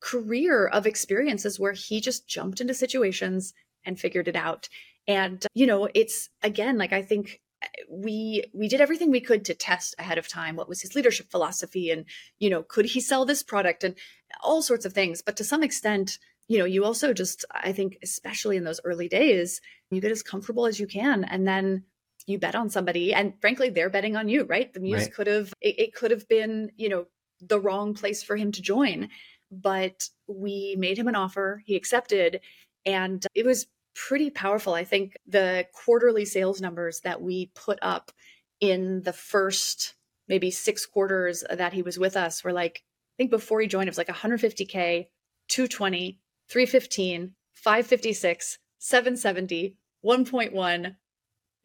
career 0.00 0.66
of 0.66 0.86
experiences 0.86 1.58
where 1.58 1.72
he 1.72 2.00
just 2.00 2.28
jumped 2.28 2.60
into 2.60 2.74
situations 2.74 3.52
and 3.84 3.98
figured 3.98 4.28
it 4.28 4.36
out 4.36 4.68
and 5.06 5.46
you 5.54 5.66
know 5.66 5.88
it's 5.94 6.28
again 6.42 6.78
like 6.78 6.92
i 6.92 7.02
think 7.02 7.40
eh, 7.62 7.66
we 7.90 8.44
we 8.54 8.68
did 8.68 8.80
everything 8.80 9.10
we 9.10 9.20
could 9.20 9.44
to 9.44 9.54
test 9.54 9.94
ahead 9.98 10.18
of 10.18 10.28
time 10.28 10.56
what 10.56 10.68
was 10.68 10.82
his 10.82 10.94
leadership 10.94 11.30
philosophy 11.30 11.90
and 11.90 12.04
you 12.38 12.50
know 12.50 12.62
could 12.62 12.84
he 12.84 13.00
sell 13.00 13.24
this 13.24 13.42
product 13.42 13.82
and 13.82 13.96
all 14.42 14.62
sorts 14.62 14.84
of 14.84 14.92
things 14.92 15.22
but 15.22 15.36
to 15.36 15.44
some 15.44 15.62
extent 15.62 16.18
you 16.48 16.58
know, 16.58 16.64
you 16.64 16.84
also 16.84 17.12
just, 17.12 17.44
I 17.50 17.72
think, 17.72 17.98
especially 18.02 18.56
in 18.56 18.64
those 18.64 18.80
early 18.84 19.06
days, 19.06 19.60
you 19.90 20.00
get 20.00 20.10
as 20.10 20.22
comfortable 20.22 20.66
as 20.66 20.80
you 20.80 20.86
can. 20.86 21.24
And 21.24 21.46
then 21.46 21.84
you 22.26 22.38
bet 22.38 22.54
on 22.54 22.70
somebody. 22.70 23.12
And 23.12 23.34
frankly, 23.40 23.68
they're 23.68 23.90
betting 23.90 24.16
on 24.16 24.28
you, 24.28 24.44
right? 24.44 24.72
The 24.72 24.80
Muse 24.80 25.02
right. 25.02 25.14
could 25.14 25.26
have, 25.26 25.52
it, 25.60 25.78
it 25.78 25.94
could 25.94 26.10
have 26.10 26.26
been, 26.26 26.72
you 26.76 26.88
know, 26.88 27.06
the 27.40 27.60
wrong 27.60 27.94
place 27.94 28.22
for 28.22 28.34
him 28.34 28.50
to 28.52 28.62
join. 28.62 29.10
But 29.50 30.08
we 30.26 30.76
made 30.78 30.98
him 30.98 31.08
an 31.08 31.16
offer, 31.16 31.62
he 31.64 31.76
accepted. 31.76 32.40
And 32.84 33.24
it 33.34 33.46
was 33.46 33.66
pretty 33.94 34.30
powerful. 34.30 34.74
I 34.74 34.84
think 34.84 35.16
the 35.26 35.66
quarterly 35.72 36.24
sales 36.24 36.60
numbers 36.60 37.00
that 37.00 37.20
we 37.20 37.50
put 37.54 37.78
up 37.82 38.12
in 38.60 39.02
the 39.02 39.12
first 39.12 39.94
maybe 40.28 40.50
six 40.50 40.86
quarters 40.86 41.42
that 41.50 41.72
he 41.72 41.82
was 41.82 41.98
with 41.98 42.16
us 42.16 42.44
were 42.44 42.52
like, 42.52 42.82
I 42.84 43.16
think 43.16 43.30
before 43.30 43.60
he 43.60 43.66
joined, 43.66 43.88
it 43.88 43.90
was 43.90 43.98
like 43.98 44.08
150K, 44.08 45.06
220, 45.48 46.18
315, 46.48 47.34
556, 47.54 48.58
770, 48.78 49.76
1.1, 50.04 50.96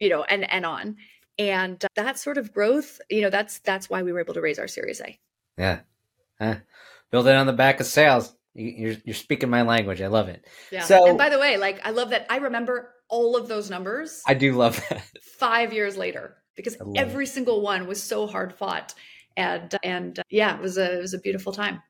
you 0.00 0.08
know, 0.08 0.24
and 0.24 0.50
and 0.52 0.66
on. 0.66 0.96
And 1.38 1.84
that 1.96 2.18
sort 2.18 2.38
of 2.38 2.52
growth, 2.52 3.00
you 3.10 3.22
know, 3.22 3.30
that's 3.30 3.58
that's 3.60 3.90
why 3.90 4.02
we 4.02 4.12
were 4.12 4.20
able 4.20 4.34
to 4.34 4.40
raise 4.40 4.58
our 4.58 4.68
Series 4.68 5.00
A. 5.00 5.18
Yeah. 5.58 5.80
Huh. 6.40 6.56
Build 7.14 7.28
it 7.28 7.36
on 7.36 7.46
the 7.46 7.52
back 7.52 7.78
of 7.78 7.86
sales. 7.86 8.34
You're 8.54 8.96
you're 9.04 9.14
speaking 9.14 9.48
my 9.48 9.62
language. 9.62 10.02
I 10.02 10.08
love 10.08 10.26
it. 10.26 10.44
Yeah. 10.72 10.82
So, 10.82 11.06
and 11.06 11.16
by 11.16 11.30
the 11.30 11.38
way, 11.38 11.58
like 11.58 11.80
I 11.86 11.90
love 11.90 12.10
that 12.10 12.26
I 12.28 12.38
remember 12.38 12.90
all 13.08 13.36
of 13.36 13.46
those 13.46 13.70
numbers. 13.70 14.20
I 14.26 14.34
do 14.34 14.56
love 14.56 14.84
that. 14.90 15.00
Five 15.38 15.72
years 15.72 15.96
later, 15.96 16.36
because 16.56 16.76
every 16.96 17.22
it. 17.22 17.28
single 17.28 17.60
one 17.60 17.86
was 17.86 18.02
so 18.02 18.26
hard 18.26 18.52
fought, 18.52 18.94
and 19.36 19.72
and 19.84 20.18
uh, 20.18 20.22
yeah, 20.28 20.56
it 20.56 20.60
was 20.60 20.76
a 20.76 20.98
it 20.98 21.00
was 21.02 21.14
a 21.14 21.20
beautiful 21.20 21.52
time. 21.52 21.82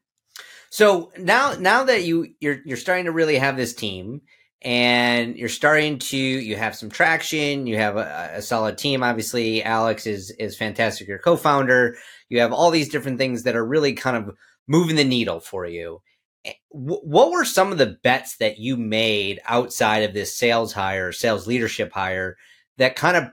So 0.68 1.10
now, 1.16 1.54
now 1.54 1.84
that 1.84 2.04
you 2.04 2.34
you're 2.38 2.58
you're 2.66 2.76
starting 2.76 3.06
to 3.06 3.12
really 3.12 3.38
have 3.38 3.56
this 3.56 3.72
team, 3.72 4.20
and 4.60 5.38
you're 5.38 5.48
starting 5.48 6.00
to 6.00 6.18
you 6.18 6.54
have 6.56 6.76
some 6.76 6.90
traction, 6.90 7.66
you 7.66 7.78
have 7.78 7.96
a, 7.96 8.32
a 8.34 8.42
solid 8.42 8.76
team. 8.76 9.02
Obviously, 9.02 9.62
Alex 9.62 10.06
is 10.06 10.32
is 10.32 10.54
fantastic. 10.54 11.08
Your 11.08 11.18
co-founder. 11.18 11.96
You 12.34 12.40
have 12.40 12.52
all 12.52 12.70
these 12.70 12.88
different 12.88 13.18
things 13.18 13.44
that 13.44 13.56
are 13.56 13.64
really 13.64 13.92
kind 13.94 14.16
of 14.16 14.36
moving 14.66 14.96
the 14.96 15.04
needle 15.04 15.40
for 15.40 15.66
you. 15.66 16.02
Eh, 16.44 16.52
what 16.70 17.30
were 17.30 17.44
some 17.44 17.72
of 17.72 17.78
the 17.78 17.96
bets 18.02 18.36
that 18.38 18.58
you 18.58 18.76
made 18.76 19.40
outside 19.46 20.02
of 20.02 20.14
this 20.14 20.36
sales 20.36 20.72
hire, 20.72 21.12
sales 21.12 21.46
leadership 21.46 21.92
hire, 21.92 22.36
that 22.78 22.96
kind 22.96 23.16
of 23.16 23.24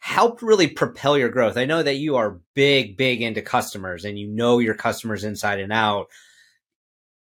helped 0.00 0.42
really 0.42 0.68
propel 0.68 1.16
your 1.16 1.28
growth? 1.28 1.56
I 1.56 1.64
know 1.64 1.82
that 1.82 1.96
you 1.96 2.16
are 2.16 2.40
big, 2.54 2.96
big 2.96 3.22
into 3.22 3.42
customers 3.42 4.04
and 4.04 4.18
you 4.18 4.28
know 4.28 4.58
your 4.58 4.74
customers 4.74 5.24
inside 5.24 5.60
and 5.60 5.72
out 5.72 6.08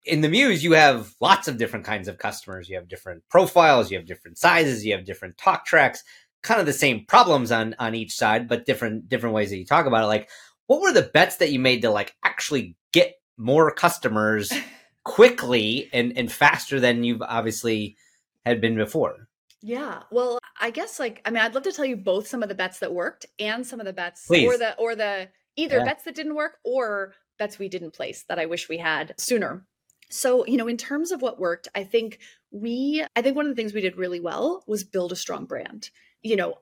in 0.07 0.21
the 0.21 0.29
Muse, 0.29 0.63
you 0.63 0.71
have 0.71 1.13
lots 1.19 1.47
of 1.47 1.57
different 1.57 1.85
kinds 1.85 2.07
of 2.07 2.17
customers. 2.17 2.69
You 2.69 2.77
have 2.77 2.87
different 2.87 3.23
profiles, 3.29 3.91
you 3.91 3.97
have 3.97 4.07
different 4.07 4.37
sizes, 4.37 4.85
you 4.85 4.93
have 4.93 5.05
different 5.05 5.37
talk 5.37 5.65
tracks, 5.65 6.03
kind 6.43 6.59
of 6.59 6.65
the 6.65 6.73
same 6.73 7.05
problems 7.05 7.51
on 7.51 7.75
on 7.77 7.93
each 7.93 8.13
side, 8.13 8.47
but 8.47 8.65
different 8.65 9.09
different 9.09 9.35
ways 9.35 9.49
that 9.49 9.57
you 9.57 9.65
talk 9.65 9.85
about 9.85 10.03
it. 10.03 10.07
Like, 10.07 10.29
what 10.67 10.81
were 10.81 10.93
the 10.93 11.09
bets 11.13 11.37
that 11.37 11.51
you 11.51 11.59
made 11.59 11.81
to 11.81 11.89
like 11.89 12.15
actually 12.23 12.75
get 12.91 13.15
more 13.37 13.71
customers 13.71 14.51
quickly 15.03 15.89
and 15.93 16.17
and 16.17 16.31
faster 16.31 16.79
than 16.79 17.03
you've 17.03 17.21
obviously 17.21 17.97
had 18.45 18.61
been 18.61 18.75
before? 18.75 19.27
Yeah. 19.61 20.03
Well, 20.11 20.39
I 20.61 20.69
guess 20.69 20.99
like 20.99 21.21
I 21.25 21.31
mean, 21.31 21.41
I'd 21.43 21.55
love 21.55 21.63
to 21.63 21.71
tell 21.71 21.85
you 21.85 21.97
both 21.97 22.27
some 22.27 22.43
of 22.43 22.49
the 22.49 22.55
bets 22.55 22.79
that 22.79 22.93
worked 22.93 23.25
and 23.39 23.65
some 23.65 23.79
of 23.79 23.85
the 23.85 23.93
bets 23.93 24.27
Please. 24.27 24.47
or 24.47 24.57
the 24.57 24.75
or 24.77 24.95
the 24.95 25.29
either 25.55 25.77
yeah. 25.77 25.85
bets 25.85 26.03
that 26.03 26.15
didn't 26.15 26.35
work 26.35 26.57
or 26.63 27.13
bets 27.37 27.59
we 27.59 27.69
didn't 27.69 27.93
place 27.93 28.25
that 28.29 28.39
I 28.39 28.45
wish 28.45 28.69
we 28.69 28.77
had 28.77 29.13
sooner. 29.17 29.65
So, 30.09 30.45
you 30.45 30.57
know, 30.57 30.67
in 30.67 30.77
terms 30.77 31.11
of 31.11 31.21
what 31.21 31.39
worked, 31.39 31.67
I 31.75 31.83
think 31.83 32.19
we, 32.51 33.03
I 33.15 33.21
think 33.21 33.35
one 33.35 33.45
of 33.45 33.51
the 33.53 33.61
things 33.61 33.73
we 33.73 33.81
did 33.81 33.97
really 33.97 34.19
well 34.19 34.63
was 34.65 34.83
build 34.83 35.11
a 35.11 35.17
strong 35.17 35.45
brand. 35.45 35.89
You 36.21 36.37
know, 36.37 36.55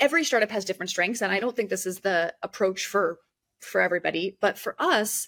every 0.00 0.24
startup 0.24 0.50
has 0.50 0.64
different 0.64 0.90
strengths, 0.90 1.20
and 1.20 1.32
I 1.32 1.40
don't 1.40 1.56
think 1.56 1.70
this 1.70 1.86
is 1.86 2.00
the 2.00 2.34
approach 2.42 2.86
for 2.86 3.18
for 3.64 3.80
everybody. 3.80 4.36
But 4.40 4.58
for 4.58 4.76
us, 4.78 5.26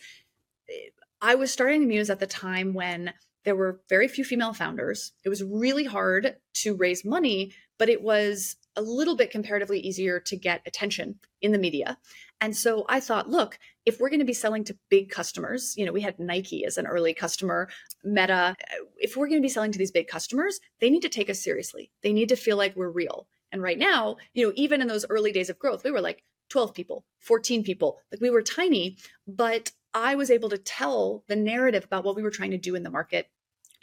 I 1.21 1.35
was 1.35 1.51
starting 1.51 1.81
the 1.81 1.87
Muse 1.87 2.11
at 2.11 2.21
the 2.21 2.27
time 2.27 2.75
when 2.75 3.13
there 3.45 3.57
were 3.57 3.81
very 3.89 4.09
few 4.09 4.25
female 4.25 4.53
founders. 4.53 5.13
It 5.25 5.29
was 5.29 5.43
really 5.43 5.85
hard 5.85 6.37
to 6.55 6.75
raise 6.75 7.05
money, 7.05 7.53
but 7.79 7.89
it 7.89 8.03
was 8.03 8.57
a 8.75 8.83
little 8.83 9.17
bit 9.17 9.31
comparatively 9.31 9.81
easier 9.81 10.21
to 10.21 10.37
get 10.37 10.63
attention 10.67 11.19
in 11.41 11.53
the 11.53 11.59
media. 11.59 11.97
And 12.41 12.55
so 12.55 12.85
I 12.89 13.01
thought, 13.01 13.31
look, 13.31 13.59
if 13.87 13.99
we're 13.99 14.11
going 14.11 14.21
to 14.21 14.27
be 14.27 14.35
selling 14.35 14.65
to 14.65 14.77
big 14.91 15.11
customers, 15.11 15.75
you 15.77 15.87
know, 15.87 15.93
we 15.93 16.03
had 16.03 16.19
Nike 16.19 16.65
as 16.65 16.77
an 16.77 16.87
early 16.87 17.15
customer, 17.15 17.69
Meta, 18.05 18.57
if 18.97 19.17
we're 19.17 19.29
going 19.29 19.41
to 19.41 19.47
be 19.47 19.49
selling 19.49 19.73
to 19.73 19.79
these 19.79 19.93
big 19.93 20.09
customers, 20.09 20.61
they 20.81 20.91
need 20.91 21.03
to 21.03 21.09
take 21.09 21.31
us 21.31 21.43
seriously. 21.43 21.91
They 22.03 22.13
need 22.13 22.29
to 22.29 22.37
feel 22.37 22.57
like 22.57 22.77
we're 22.77 22.91
real. 22.91 23.29
And 23.53 23.63
right 23.63 23.79
now, 23.79 24.17
you 24.35 24.47
know, 24.47 24.53
even 24.57 24.83
in 24.83 24.89
those 24.89 25.07
early 25.09 25.33
days 25.33 25.49
of 25.49 25.59
growth, 25.59 25.85
we 25.85 25.93
were 25.93 26.01
like 26.01 26.25
12 26.49 26.75
people, 26.75 27.05
14 27.21 27.63
people. 27.63 27.99
Like 28.11 28.21
we 28.21 28.31
were 28.31 28.43
tiny, 28.43 28.97
but 29.27 29.73
I 29.95 30.15
was 30.15 30.31
able 30.31 30.49
to 30.51 30.59
tell 30.59 31.25
the 31.27 31.37
narrative 31.37 31.85
about 31.85 32.05
what 32.05 32.17
we 32.17 32.23
were 32.23 32.31
trying 32.31 32.51
to 32.53 32.59
do 32.59 32.75
in 32.75 32.83
the 32.83 32.91
market 32.91 33.29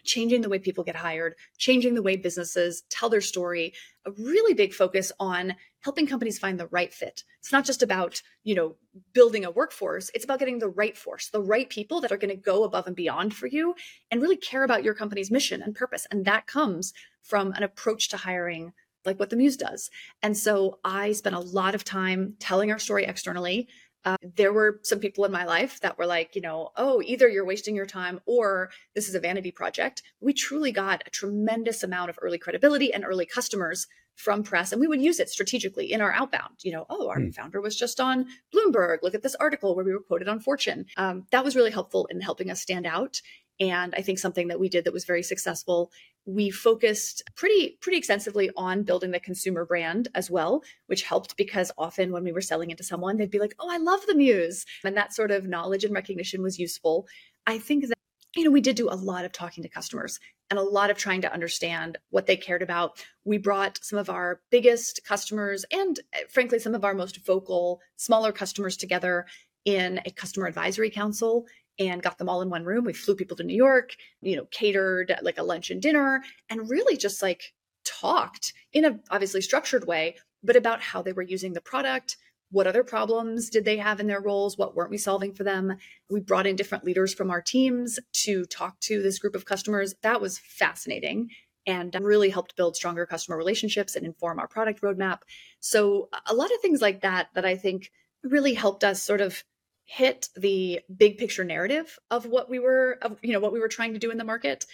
changing 0.03 0.41
the 0.41 0.49
way 0.49 0.59
people 0.59 0.83
get 0.83 0.95
hired, 0.95 1.35
changing 1.57 1.95
the 1.95 2.01
way 2.01 2.15
businesses 2.15 2.83
tell 2.89 3.09
their 3.09 3.21
story, 3.21 3.73
a 4.05 4.11
really 4.11 4.53
big 4.53 4.73
focus 4.73 5.11
on 5.19 5.55
helping 5.79 6.07
companies 6.07 6.39
find 6.39 6.59
the 6.59 6.67
right 6.67 6.93
fit. 6.93 7.23
It's 7.39 7.51
not 7.51 7.65
just 7.65 7.81
about, 7.81 8.21
you 8.43 8.55
know, 8.55 8.75
building 9.13 9.45
a 9.45 9.51
workforce, 9.51 10.11
it's 10.13 10.25
about 10.25 10.39
getting 10.39 10.59
the 10.59 10.69
right 10.69 10.97
force, 10.97 11.29
the 11.29 11.41
right 11.41 11.69
people 11.69 12.01
that 12.01 12.11
are 12.11 12.17
going 12.17 12.35
to 12.35 12.41
go 12.41 12.63
above 12.63 12.87
and 12.87 12.95
beyond 12.95 13.33
for 13.33 13.47
you 13.47 13.75
and 14.11 14.21
really 14.21 14.37
care 14.37 14.63
about 14.63 14.83
your 14.83 14.93
company's 14.93 15.31
mission 15.31 15.61
and 15.61 15.75
purpose. 15.75 16.05
And 16.11 16.25
that 16.25 16.47
comes 16.47 16.93
from 17.21 17.53
an 17.53 17.63
approach 17.63 18.09
to 18.09 18.17
hiring 18.17 18.73
like 19.05 19.19
what 19.19 19.29
the 19.29 19.35
Muse 19.35 19.57
does. 19.57 19.89
And 20.21 20.37
so 20.37 20.79
I 20.83 21.11
spent 21.11 21.35
a 21.35 21.39
lot 21.39 21.75
of 21.75 21.83
time 21.83 22.35
telling 22.39 22.71
our 22.71 22.79
story 22.79 23.05
externally, 23.05 23.67
uh, 24.05 24.17
there 24.35 24.51
were 24.51 24.79
some 24.83 24.99
people 24.99 25.23
in 25.23 25.31
my 25.31 25.45
life 25.45 25.79
that 25.79 25.97
were 25.97 26.05
like, 26.05 26.35
you 26.35 26.41
know, 26.41 26.71
oh, 26.75 27.01
either 27.05 27.29
you're 27.29 27.45
wasting 27.45 27.75
your 27.75 27.85
time 27.85 28.19
or 28.25 28.69
this 28.95 29.07
is 29.07 29.15
a 29.15 29.19
vanity 29.19 29.51
project. 29.51 30.03
We 30.19 30.33
truly 30.33 30.71
got 30.71 31.03
a 31.05 31.09
tremendous 31.09 31.83
amount 31.83 32.09
of 32.09 32.19
early 32.21 32.37
credibility 32.37 32.93
and 32.93 33.05
early 33.05 33.25
customers 33.25 33.87
from 34.15 34.43
press, 34.43 34.71
and 34.71 34.79
we 34.79 34.87
would 34.87 35.01
use 35.01 35.19
it 35.19 35.29
strategically 35.29 35.91
in 35.91 36.01
our 36.01 36.11
outbound. 36.11 36.57
You 36.63 36.73
know, 36.73 36.85
oh, 36.89 37.07
our 37.07 37.19
hmm. 37.19 37.29
founder 37.29 37.61
was 37.61 37.75
just 37.75 37.99
on 37.99 38.27
Bloomberg. 38.53 38.99
Look 39.01 39.15
at 39.15 39.23
this 39.23 39.35
article 39.35 39.75
where 39.75 39.85
we 39.85 39.93
were 39.93 40.01
quoted 40.01 40.27
on 40.27 40.39
Fortune. 40.39 40.85
Um, 40.97 41.25
that 41.31 41.43
was 41.43 41.55
really 41.55 41.71
helpful 41.71 42.07
in 42.11 42.21
helping 42.21 42.51
us 42.51 42.61
stand 42.61 42.85
out. 42.85 43.21
And 43.59 43.93
I 43.95 44.01
think 44.01 44.19
something 44.19 44.49
that 44.49 44.59
we 44.59 44.69
did 44.69 44.85
that 44.85 44.93
was 44.93 45.05
very 45.05 45.23
successful 45.23 45.91
we 46.25 46.49
focused 46.49 47.21
pretty 47.35 47.77
pretty 47.81 47.97
extensively 47.97 48.49
on 48.55 48.83
building 48.83 49.11
the 49.11 49.19
consumer 49.19 49.65
brand 49.65 50.07
as 50.15 50.31
well 50.31 50.63
which 50.87 51.03
helped 51.03 51.35
because 51.37 51.71
often 51.77 52.11
when 52.11 52.23
we 52.23 52.31
were 52.31 52.41
selling 52.41 52.69
it 52.69 52.77
to 52.77 52.83
someone 52.83 53.17
they'd 53.17 53.31
be 53.31 53.39
like 53.39 53.55
oh 53.59 53.69
i 53.69 53.77
love 53.77 54.05
the 54.07 54.15
muse 54.15 54.65
and 54.83 54.95
that 54.97 55.13
sort 55.13 55.31
of 55.31 55.47
knowledge 55.47 55.83
and 55.83 55.93
recognition 55.93 56.41
was 56.41 56.59
useful. 56.59 57.07
I 57.47 57.57
think 57.57 57.87
that 57.87 57.97
you 58.35 58.43
know 58.43 58.51
we 58.51 58.61
did 58.61 58.75
do 58.75 58.89
a 58.89 58.95
lot 58.95 59.25
of 59.25 59.31
talking 59.31 59.63
to 59.63 59.69
customers 59.69 60.19
and 60.49 60.59
a 60.59 60.63
lot 60.63 60.89
of 60.89 60.97
trying 60.97 61.21
to 61.21 61.33
understand 61.33 61.97
what 62.09 62.25
they 62.25 62.37
cared 62.37 62.61
about. 62.61 63.03
We 63.25 63.37
brought 63.37 63.79
some 63.81 63.99
of 63.99 64.09
our 64.09 64.41
biggest 64.51 65.01
customers 65.05 65.65
and 65.71 65.99
eh, 66.13 66.23
frankly 66.29 66.59
some 66.59 66.75
of 66.75 66.83
our 66.83 66.93
most 66.93 67.25
vocal 67.25 67.79
smaller 67.97 68.31
customers 68.31 68.77
together 68.77 69.25
in 69.65 70.01
a 70.05 70.11
customer 70.11 70.47
advisory 70.47 70.89
council 70.89 71.45
and 71.79 72.03
got 72.03 72.17
them 72.17 72.29
all 72.29 72.41
in 72.41 72.49
one 72.49 72.63
room. 72.63 72.85
We 72.85 72.93
flew 72.93 73.15
people 73.15 73.37
to 73.37 73.43
New 73.43 73.55
York, 73.55 73.95
you 74.21 74.35
know, 74.35 74.45
catered 74.51 75.15
like 75.21 75.37
a 75.37 75.43
lunch 75.43 75.71
and 75.71 75.81
dinner, 75.81 76.23
and 76.49 76.69
really 76.69 76.97
just 76.97 77.21
like 77.21 77.53
talked 77.85 78.53
in 78.71 78.85
a 78.85 78.99
obviously 79.09 79.41
structured 79.41 79.87
way, 79.87 80.15
but 80.43 80.55
about 80.55 80.81
how 80.81 81.01
they 81.01 81.13
were 81.13 81.21
using 81.21 81.53
the 81.53 81.61
product. 81.61 82.17
What 82.51 82.67
other 82.67 82.83
problems 82.83 83.49
did 83.49 83.65
they 83.65 83.77
have 83.77 83.99
in 83.99 84.05
their 84.05 84.21
roles? 84.21 84.57
What 84.57 84.75
weren't 84.75 84.91
we 84.91 84.97
solving 84.97 85.33
for 85.33 85.43
them? 85.43 85.75
We 86.09 86.19
brought 86.19 86.45
in 86.45 86.55
different 86.55 86.83
leaders 86.83 87.11
from 87.13 87.31
our 87.31 87.41
teams 87.41 87.99
to 88.25 88.45
talk 88.45 88.79
to 88.81 89.01
this 89.01 89.17
group 89.17 89.33
of 89.33 89.45
customers. 89.45 89.95
That 90.03 90.21
was 90.21 90.37
fascinating 90.37 91.29
and 91.65 91.95
really 91.99 92.29
helped 92.29 92.55
build 92.55 92.75
stronger 92.75 93.05
customer 93.05 93.37
relationships 93.37 93.95
and 93.95 94.05
inform 94.05 94.37
our 94.37 94.47
product 94.47 94.81
roadmap. 94.81 95.19
So, 95.59 96.09
a 96.27 96.33
lot 96.33 96.53
of 96.53 96.61
things 96.61 96.81
like 96.81 97.01
that 97.01 97.29
that 97.33 97.45
I 97.45 97.55
think 97.55 97.89
really 98.23 98.53
helped 98.53 98.83
us 98.83 99.01
sort 99.01 99.21
of 99.21 99.43
hit 99.85 100.29
the 100.35 100.79
big 100.95 101.17
picture 101.17 101.43
narrative 101.43 101.99
of 102.09 102.25
what 102.25 102.49
we 102.49 102.57
were 102.57 102.97
of 103.01 103.17
you 103.21 103.33
know 103.33 103.39
what 103.39 103.51
we 103.51 103.59
were 103.59 103.67
trying 103.67 103.93
to 103.93 103.99
do 103.99 104.11
in 104.11 104.17
the 104.17 104.23
market 104.23 104.65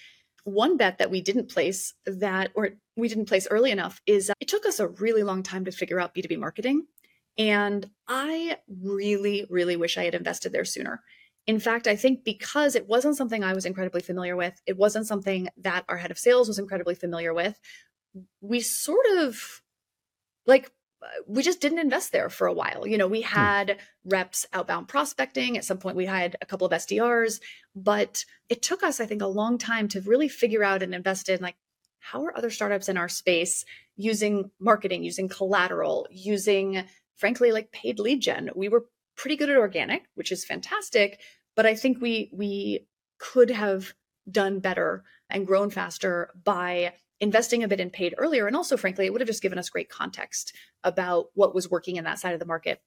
one 0.43 0.77
bet 0.77 0.97
that 0.97 1.11
we 1.11 1.21
didn't 1.21 1.49
place 1.49 1.93
that, 2.05 2.51
or 2.53 2.69
we 2.95 3.07
didn't 3.07 3.27
place 3.27 3.47
early 3.49 3.71
enough, 3.71 4.01
is 4.05 4.31
it 4.39 4.47
took 4.47 4.65
us 4.65 4.79
a 4.79 4.87
really 4.87 5.23
long 5.23 5.43
time 5.43 5.65
to 5.65 5.71
figure 5.71 5.99
out 5.99 6.13
B2B 6.13 6.37
marketing. 6.39 6.85
And 7.37 7.89
I 8.07 8.57
really, 8.81 9.45
really 9.49 9.77
wish 9.77 9.97
I 9.97 10.03
had 10.03 10.15
invested 10.15 10.51
there 10.51 10.65
sooner. 10.65 11.01
In 11.47 11.59
fact, 11.59 11.87
I 11.87 11.95
think 11.95 12.23
because 12.23 12.75
it 12.75 12.87
wasn't 12.87 13.17
something 13.17 13.43
I 13.43 13.53
was 13.53 13.65
incredibly 13.65 14.01
familiar 14.01 14.35
with, 14.35 14.61
it 14.65 14.77
wasn't 14.77 15.07
something 15.07 15.47
that 15.57 15.85
our 15.87 15.97
head 15.97 16.11
of 16.11 16.19
sales 16.19 16.47
was 16.47 16.59
incredibly 16.59 16.95
familiar 16.95 17.33
with, 17.33 17.59
we 18.41 18.59
sort 18.59 19.05
of 19.17 19.61
like 20.45 20.71
we 21.27 21.43
just 21.43 21.61
didn't 21.61 21.79
invest 21.79 22.11
there 22.11 22.29
for 22.29 22.47
a 22.47 22.53
while. 22.53 22.85
You 22.85 22.97
know, 22.97 23.07
we 23.07 23.21
hmm. 23.21 23.27
had 23.27 23.69
hmm. 23.71 24.09
reps 24.09 24.45
outbound 24.53 24.87
prospecting. 24.87 25.57
At 25.57 25.65
some 25.65 25.77
point, 25.77 25.97
we 25.97 26.05
had 26.05 26.35
a 26.41 26.45
couple 26.45 26.67
of 26.67 26.73
SDRs, 26.73 27.39
but 27.75 28.25
it 28.49 28.61
took 28.61 28.83
us, 28.83 28.99
I 28.99 29.05
think, 29.05 29.21
a 29.21 29.27
long 29.27 29.57
time 29.57 29.87
to 29.89 30.01
really 30.01 30.27
figure 30.27 30.63
out 30.63 30.83
and 30.83 30.93
invest 30.93 31.29
in 31.29 31.41
like, 31.41 31.55
how 31.99 32.23
are 32.23 32.37
other 32.37 32.49
startups 32.49 32.89
in 32.89 32.97
our 32.97 33.09
space 33.09 33.65
using 33.95 34.51
marketing, 34.59 35.03
using 35.03 35.27
collateral, 35.27 36.07
using, 36.11 36.85
frankly, 37.17 37.51
like 37.51 37.71
paid 37.71 37.99
lead 37.99 38.21
gen? 38.21 38.49
We 38.55 38.69
were 38.69 38.85
pretty 39.15 39.35
good 39.35 39.49
at 39.49 39.57
organic, 39.57 40.03
which 40.15 40.31
is 40.31 40.45
fantastic, 40.45 41.19
but 41.55 41.65
I 41.65 41.75
think 41.75 42.01
we 42.01 42.31
we 42.33 42.87
could 43.19 43.51
have 43.51 43.93
done 44.31 44.59
better 44.59 45.03
and 45.29 45.45
grown 45.45 45.69
faster 45.69 46.29
by 46.43 46.93
investing 47.21 47.63
a 47.63 47.67
bit 47.67 47.79
in 47.79 47.89
paid 47.89 48.15
earlier. 48.17 48.47
And 48.47 48.55
also, 48.55 48.77
frankly, 48.77 49.05
it 49.05 49.11
would 49.11 49.21
have 49.21 49.27
just 49.27 49.41
given 49.41 49.59
us 49.59 49.69
great 49.69 49.89
context 49.89 50.55
about 50.83 51.27
what 51.33 51.53
was 51.53 51.69
working 51.69 51.97
in 51.97 52.05
that 52.05 52.19
side 52.19 52.33
of 52.33 52.39
the 52.39 52.45
market. 52.45 52.81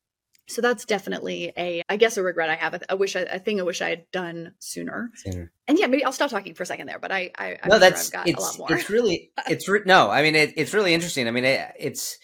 So 0.49 0.61
that's 0.61 0.85
definitely 0.85 1.53
a, 1.57 1.83
I 1.89 1.97
guess, 1.97 2.17
a 2.17 2.23
regret 2.23 2.51
I 2.51 2.57
have. 2.57 2.83
A, 2.89 2.97
wish, 2.97 3.15
a, 3.15 3.39
thing 3.39 3.61
I 3.61 3.63
wish 3.63 3.81
I 3.81 3.91
had 3.91 4.11
done 4.11 4.55
sooner. 4.59 5.11
sooner. 5.15 5.53
And 5.69 5.79
yeah, 5.79 5.87
maybe 5.87 6.05
I'll 6.05 6.13
stop 6.13 6.31
talking 6.31 6.55
for 6.55 6.65
a 6.65 6.67
second 6.67 6.89
there. 6.89 6.99
But 6.99 7.13
I, 7.13 7.31
I, 7.39 7.59
I'm 7.63 7.71
no, 7.71 7.79
that's 7.79 8.11
sure 8.11 8.23
it's, 8.27 8.39
a 8.39 8.43
lot 8.43 8.59
more. 8.59 8.77
It's 8.77 8.91
really, 8.91 9.31
it's 9.49 9.69
re- 9.69 9.83
no. 9.87 10.11
I 10.11 10.23
mean, 10.23 10.35
it, 10.35 10.55
it's 10.57 10.75
really 10.75 10.95
interesting. 10.95 11.29
I 11.29 11.31
mean, 11.31 11.45
it, 11.45 11.73
it's 11.79 12.19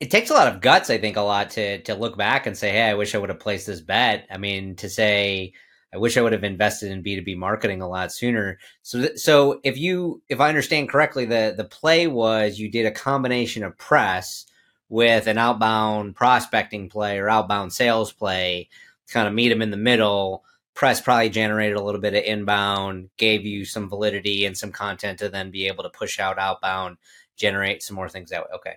it 0.00 0.10
takes 0.10 0.30
a 0.30 0.34
lot 0.34 0.52
of 0.52 0.60
guts. 0.60 0.90
I 0.90 0.98
think 0.98 1.16
a 1.16 1.22
lot 1.22 1.50
to 1.50 1.82
to 1.82 1.94
look 1.94 2.16
back 2.16 2.46
and 2.46 2.56
say, 2.56 2.70
hey, 2.70 2.82
I 2.82 2.94
wish 2.94 3.14
I 3.14 3.18
would 3.18 3.30
have 3.30 3.40
placed 3.40 3.66
this 3.66 3.80
bet. 3.80 4.26
I 4.30 4.38
mean, 4.38 4.76
to 4.76 4.88
say 4.88 5.52
I 5.92 5.96
wish 5.96 6.16
I 6.16 6.20
would 6.20 6.32
have 6.32 6.44
invested 6.44 6.90
in 6.90 7.02
B2B 7.02 7.36
marketing 7.36 7.80
a 7.80 7.88
lot 7.88 8.12
sooner. 8.12 8.58
So, 8.82 9.00
th- 9.00 9.18
so 9.18 9.60
if 9.64 9.78
you, 9.78 10.22
if 10.28 10.40
I 10.40 10.48
understand 10.48 10.90
correctly, 10.90 11.24
the, 11.24 11.54
the 11.56 11.64
play 11.64 12.06
was 12.06 12.58
you 12.58 12.70
did 12.70 12.84
a 12.84 12.90
combination 12.90 13.64
of 13.64 13.78
press 13.78 14.46
with 14.90 15.26
an 15.26 15.38
outbound 15.38 16.14
prospecting 16.14 16.88
play 16.88 17.18
or 17.18 17.28
outbound 17.28 17.72
sales 17.72 18.12
play, 18.12 18.68
kind 19.08 19.26
of 19.26 19.34
meet 19.34 19.48
them 19.48 19.62
in 19.62 19.70
the 19.70 19.76
middle. 19.76 20.44
Press 20.74 21.00
probably 21.00 21.30
generated 21.30 21.76
a 21.76 21.82
little 21.82 22.00
bit 22.00 22.14
of 22.14 22.22
inbound, 22.22 23.08
gave 23.16 23.44
you 23.44 23.64
some 23.64 23.88
validity 23.88 24.44
and 24.44 24.56
some 24.56 24.72
content 24.72 25.18
to 25.18 25.28
then 25.28 25.50
be 25.50 25.66
able 25.66 25.84
to 25.84 25.90
push 25.90 26.20
out 26.20 26.38
outbound, 26.38 26.98
generate 27.36 27.82
some 27.82 27.96
more 27.96 28.08
things 28.08 28.30
that 28.30 28.42
way. 28.42 28.56
Okay. 28.56 28.74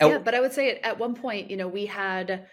Yeah, 0.00 0.18
but 0.18 0.34
I 0.34 0.40
would 0.40 0.52
say 0.52 0.78
at 0.80 0.98
one 0.98 1.14
point, 1.14 1.50
you 1.50 1.56
know, 1.56 1.68
we 1.68 1.86
had 1.86 2.46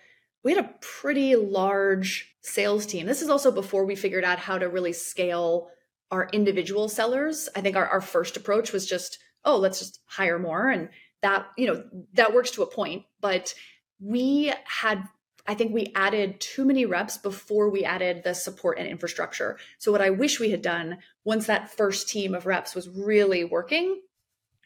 we 0.43 0.53
had 0.53 0.65
a 0.65 0.73
pretty 0.81 1.35
large 1.35 2.35
sales 2.41 2.85
team. 2.85 3.05
This 3.05 3.21
is 3.21 3.29
also 3.29 3.51
before 3.51 3.85
we 3.85 3.95
figured 3.95 4.23
out 4.23 4.39
how 4.39 4.57
to 4.57 4.69
really 4.69 4.93
scale 4.93 5.69
our 6.11 6.29
individual 6.33 6.89
sellers. 6.89 7.49
I 7.55 7.61
think 7.61 7.75
our, 7.75 7.87
our 7.87 8.01
first 8.01 8.37
approach 8.37 8.71
was 8.71 8.85
just, 8.85 9.19
oh, 9.45 9.57
let's 9.57 9.79
just 9.79 9.99
hire 10.05 10.37
more. 10.37 10.69
And 10.69 10.89
that, 11.21 11.47
you 11.57 11.67
know, 11.67 11.83
that 12.13 12.33
works 12.33 12.51
to 12.51 12.63
a 12.63 12.67
point. 12.67 13.03
But 13.21 13.53
we 13.99 14.53
had 14.65 15.07
I 15.45 15.55
think 15.55 15.73
we 15.73 15.91
added 15.93 16.39
too 16.39 16.63
many 16.63 16.85
reps 16.85 17.17
before 17.17 17.69
we 17.69 17.83
added 17.83 18.23
the 18.23 18.33
support 18.33 18.79
and 18.79 18.87
infrastructure. 18.87 19.57
So 19.77 19.91
what 19.91 20.01
I 20.01 20.09
wish 20.09 20.39
we 20.39 20.51
had 20.51 20.61
done 20.61 20.99
once 21.25 21.47
that 21.47 21.69
first 21.69 22.07
team 22.07 22.33
of 22.33 22.45
reps 22.45 22.73
was 22.73 22.87
really 22.87 23.43
working 23.43 24.01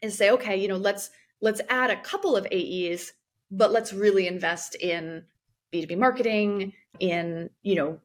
is 0.02 0.16
say, 0.16 0.30
okay, 0.30 0.56
you 0.56 0.68
know, 0.68 0.76
let's 0.76 1.10
let's 1.40 1.60
add 1.68 1.90
a 1.90 2.00
couple 2.00 2.36
of 2.36 2.46
AEs, 2.52 3.12
but 3.50 3.72
let's 3.72 3.92
really 3.92 4.28
invest 4.28 4.76
in 4.76 5.24
B2B 5.72 5.98
marketing, 5.98 6.72
in, 6.98 7.50
you 7.62 7.74
know, 7.74 8.00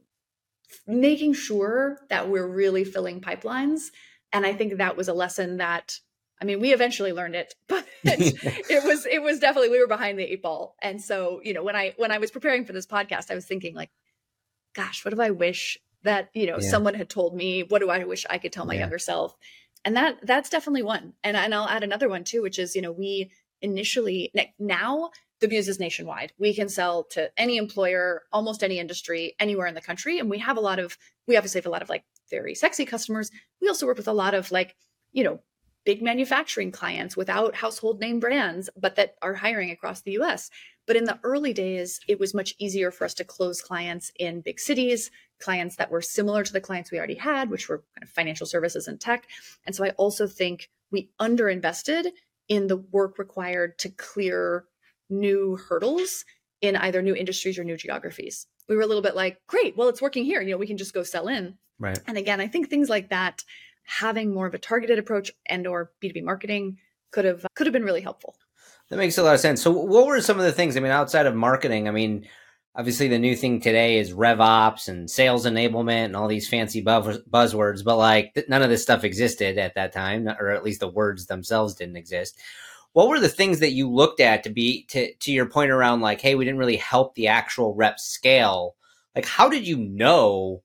making 0.87 1.33
sure 1.33 1.99
that 2.09 2.29
we're 2.29 2.47
really 2.47 2.83
filling 2.83 3.21
pipelines. 3.21 3.91
And 4.31 4.45
I 4.45 4.53
think 4.53 4.77
that 4.77 4.97
was 4.97 5.07
a 5.07 5.13
lesson 5.13 5.57
that 5.57 5.99
I 6.41 6.45
mean, 6.45 6.59
we 6.59 6.73
eventually 6.73 7.13
learned 7.13 7.35
it, 7.35 7.55
but 7.67 7.87
it 8.03 8.83
was 8.83 9.05
it 9.05 9.21
was 9.21 9.39
definitely 9.39 9.69
we 9.69 9.79
were 9.79 9.87
behind 9.87 10.19
the 10.19 10.31
eight 10.31 10.41
ball. 10.41 10.75
And 10.81 11.01
so, 11.01 11.39
you 11.43 11.53
know, 11.53 11.63
when 11.63 11.75
I 11.75 11.93
when 11.97 12.11
I 12.11 12.17
was 12.17 12.31
preparing 12.31 12.65
for 12.65 12.73
this 12.73 12.85
podcast, 12.85 13.31
I 13.31 13.35
was 13.35 13.45
thinking 13.45 13.73
like, 13.73 13.91
gosh, 14.75 15.05
what 15.05 15.13
if 15.13 15.19
I 15.19 15.31
wish 15.31 15.77
that, 16.03 16.29
you 16.33 16.47
know, 16.47 16.57
yeah. 16.59 16.69
someone 16.69 16.95
had 16.95 17.09
told 17.09 17.33
me, 17.33 17.63
what 17.63 17.79
do 17.79 17.89
I 17.89 18.03
wish 18.03 18.25
I 18.29 18.39
could 18.39 18.51
tell 18.51 18.65
my 18.65 18.73
yeah. 18.73 18.81
younger 18.81 18.99
self? 18.99 19.35
And 19.85 19.95
that 19.95 20.19
that's 20.23 20.49
definitely 20.49 20.83
one. 20.83 21.13
And 21.23 21.37
and 21.37 21.55
I'll 21.55 21.67
add 21.67 21.83
another 21.83 22.09
one 22.09 22.25
too, 22.25 22.41
which 22.41 22.59
is, 22.59 22.75
you 22.75 22.81
know, 22.81 22.91
we 22.91 23.31
initially 23.61 24.33
now 24.59 25.11
the 25.43 25.49
Muse 25.49 25.67
is 25.67 25.79
nationwide. 25.79 26.31
We 26.37 26.53
can 26.53 26.69
sell 26.69 27.03
to 27.11 27.29
any 27.37 27.57
employer, 27.57 28.23
almost 28.31 28.63
any 28.63 28.79
industry, 28.79 29.35
anywhere 29.41 29.67
in 29.67 29.75
the 29.75 29.81
country. 29.81 30.17
And 30.17 30.29
we 30.29 30.39
have 30.39 30.55
a 30.55 30.61
lot 30.61 30.79
of, 30.79 30.97
we 31.27 31.35
obviously 31.35 31.59
have 31.59 31.65
a 31.65 31.69
lot 31.69 31.81
of 31.81 31.89
like 31.89 32.05
very 32.29 32.55
sexy 32.55 32.85
customers. 32.85 33.29
We 33.61 33.67
also 33.67 33.85
work 33.85 33.97
with 33.97 34.07
a 34.07 34.13
lot 34.13 34.33
of 34.33 34.53
like, 34.53 34.75
you 35.11 35.21
know, 35.21 35.41
big 35.85 36.01
manufacturing 36.01 36.71
clients 36.71 37.17
without 37.17 37.55
household 37.55 37.99
name 37.99 38.21
brands, 38.21 38.69
but 38.77 38.95
that 38.95 39.15
are 39.21 39.33
hiring 39.33 39.69
across 39.69 40.01
the 40.01 40.13
US. 40.13 40.49
But 40.87 40.95
in 40.95 41.03
the 41.03 41.19
early 41.23 41.51
days, 41.51 41.99
it 42.07 42.21
was 42.21 42.33
much 42.33 42.55
easier 42.57 42.89
for 42.89 43.03
us 43.03 43.13
to 43.15 43.25
close 43.25 43.61
clients 43.61 44.13
in 44.17 44.39
big 44.39 44.61
cities, 44.61 45.11
clients 45.41 45.75
that 45.75 45.91
were 45.91 46.01
similar 46.01 46.45
to 46.45 46.53
the 46.53 46.61
clients 46.61 46.89
we 46.89 46.99
already 46.99 47.15
had, 47.15 47.49
which 47.49 47.67
were 47.67 47.83
kind 47.95 48.03
of 48.03 48.09
financial 48.09 48.47
services 48.47 48.87
and 48.87 49.01
tech. 49.01 49.27
And 49.65 49.75
so 49.75 49.83
I 49.83 49.89
also 49.91 50.25
think 50.25 50.69
we 50.89 51.09
underinvested 51.19 52.11
in 52.47 52.67
the 52.67 52.77
work 52.77 53.19
required 53.19 53.77
to 53.79 53.89
clear 53.89 54.65
new 55.19 55.57
hurdles 55.69 56.25
in 56.61 56.75
either 56.77 57.01
new 57.01 57.15
industries 57.15 57.59
or 57.59 57.63
new 57.63 57.77
geographies. 57.77 58.47
We 58.69 58.75
were 58.75 58.81
a 58.81 58.87
little 58.87 59.03
bit 59.03 59.15
like, 59.15 59.41
great, 59.47 59.75
well, 59.75 59.89
it's 59.89 60.01
working 60.01 60.23
here. 60.23 60.41
You 60.41 60.51
know, 60.51 60.57
we 60.57 60.67
can 60.67 60.77
just 60.77 60.93
go 60.93 61.03
sell 61.03 61.27
in. 61.27 61.57
Right. 61.79 61.99
And 62.07 62.17
again, 62.17 62.39
I 62.39 62.47
think 62.47 62.69
things 62.69 62.89
like 62.89 63.09
that, 63.09 63.43
having 63.85 64.33
more 64.33 64.47
of 64.47 64.53
a 64.53 64.59
targeted 64.59 64.97
approach 64.97 65.31
and 65.45 65.67
or 65.67 65.91
B2B 66.01 66.23
marketing 66.23 66.77
could 67.11 67.25
have 67.25 67.45
could 67.55 67.67
have 67.67 67.73
been 67.73 67.83
really 67.83 68.01
helpful. 68.01 68.35
That 68.89 68.97
makes 68.97 69.17
a 69.17 69.23
lot 69.23 69.33
of 69.33 69.39
sense. 69.39 69.61
So 69.61 69.71
what 69.71 70.07
were 70.07 70.21
some 70.21 70.39
of 70.39 70.45
the 70.45 70.51
things, 70.51 70.77
I 70.77 70.79
mean, 70.79 70.91
outside 70.91 71.25
of 71.25 71.35
marketing, 71.35 71.87
I 71.87 71.91
mean, 71.91 72.27
obviously 72.75 73.07
the 73.07 73.19
new 73.19 73.35
thing 73.35 73.59
today 73.59 73.97
is 73.97 74.13
RevOps 74.13 74.87
and 74.87 75.09
sales 75.09 75.45
enablement 75.45 76.05
and 76.05 76.15
all 76.15 76.27
these 76.27 76.47
fancy 76.47 76.81
buzz- 76.81 77.21
buzzwords, 77.29 77.83
but 77.83 77.97
like 77.97 78.45
none 78.47 78.61
of 78.61 78.69
this 78.69 78.83
stuff 78.83 79.03
existed 79.03 79.57
at 79.57 79.75
that 79.75 79.93
time, 79.93 80.27
or 80.27 80.49
at 80.49 80.63
least 80.63 80.79
the 80.79 80.87
words 80.87 81.25
themselves 81.25 81.75
didn't 81.75 81.97
exist 81.97 82.39
what 82.93 83.09
were 83.09 83.19
the 83.19 83.27
things 83.27 83.59
that 83.59 83.71
you 83.71 83.91
looked 83.91 84.19
at 84.19 84.43
to 84.43 84.49
be 84.49 84.85
to 84.85 85.13
to 85.15 85.31
your 85.31 85.47
point 85.47 85.71
around 85.71 86.01
like 86.01 86.21
hey 86.21 86.35
we 86.35 86.45
didn't 86.45 86.59
really 86.59 86.77
help 86.77 87.15
the 87.15 87.27
actual 87.27 87.75
rep 87.75 87.99
scale? 87.99 88.75
Like 89.15 89.25
how 89.25 89.49
did 89.49 89.67
you 89.67 89.77
know 89.77 90.63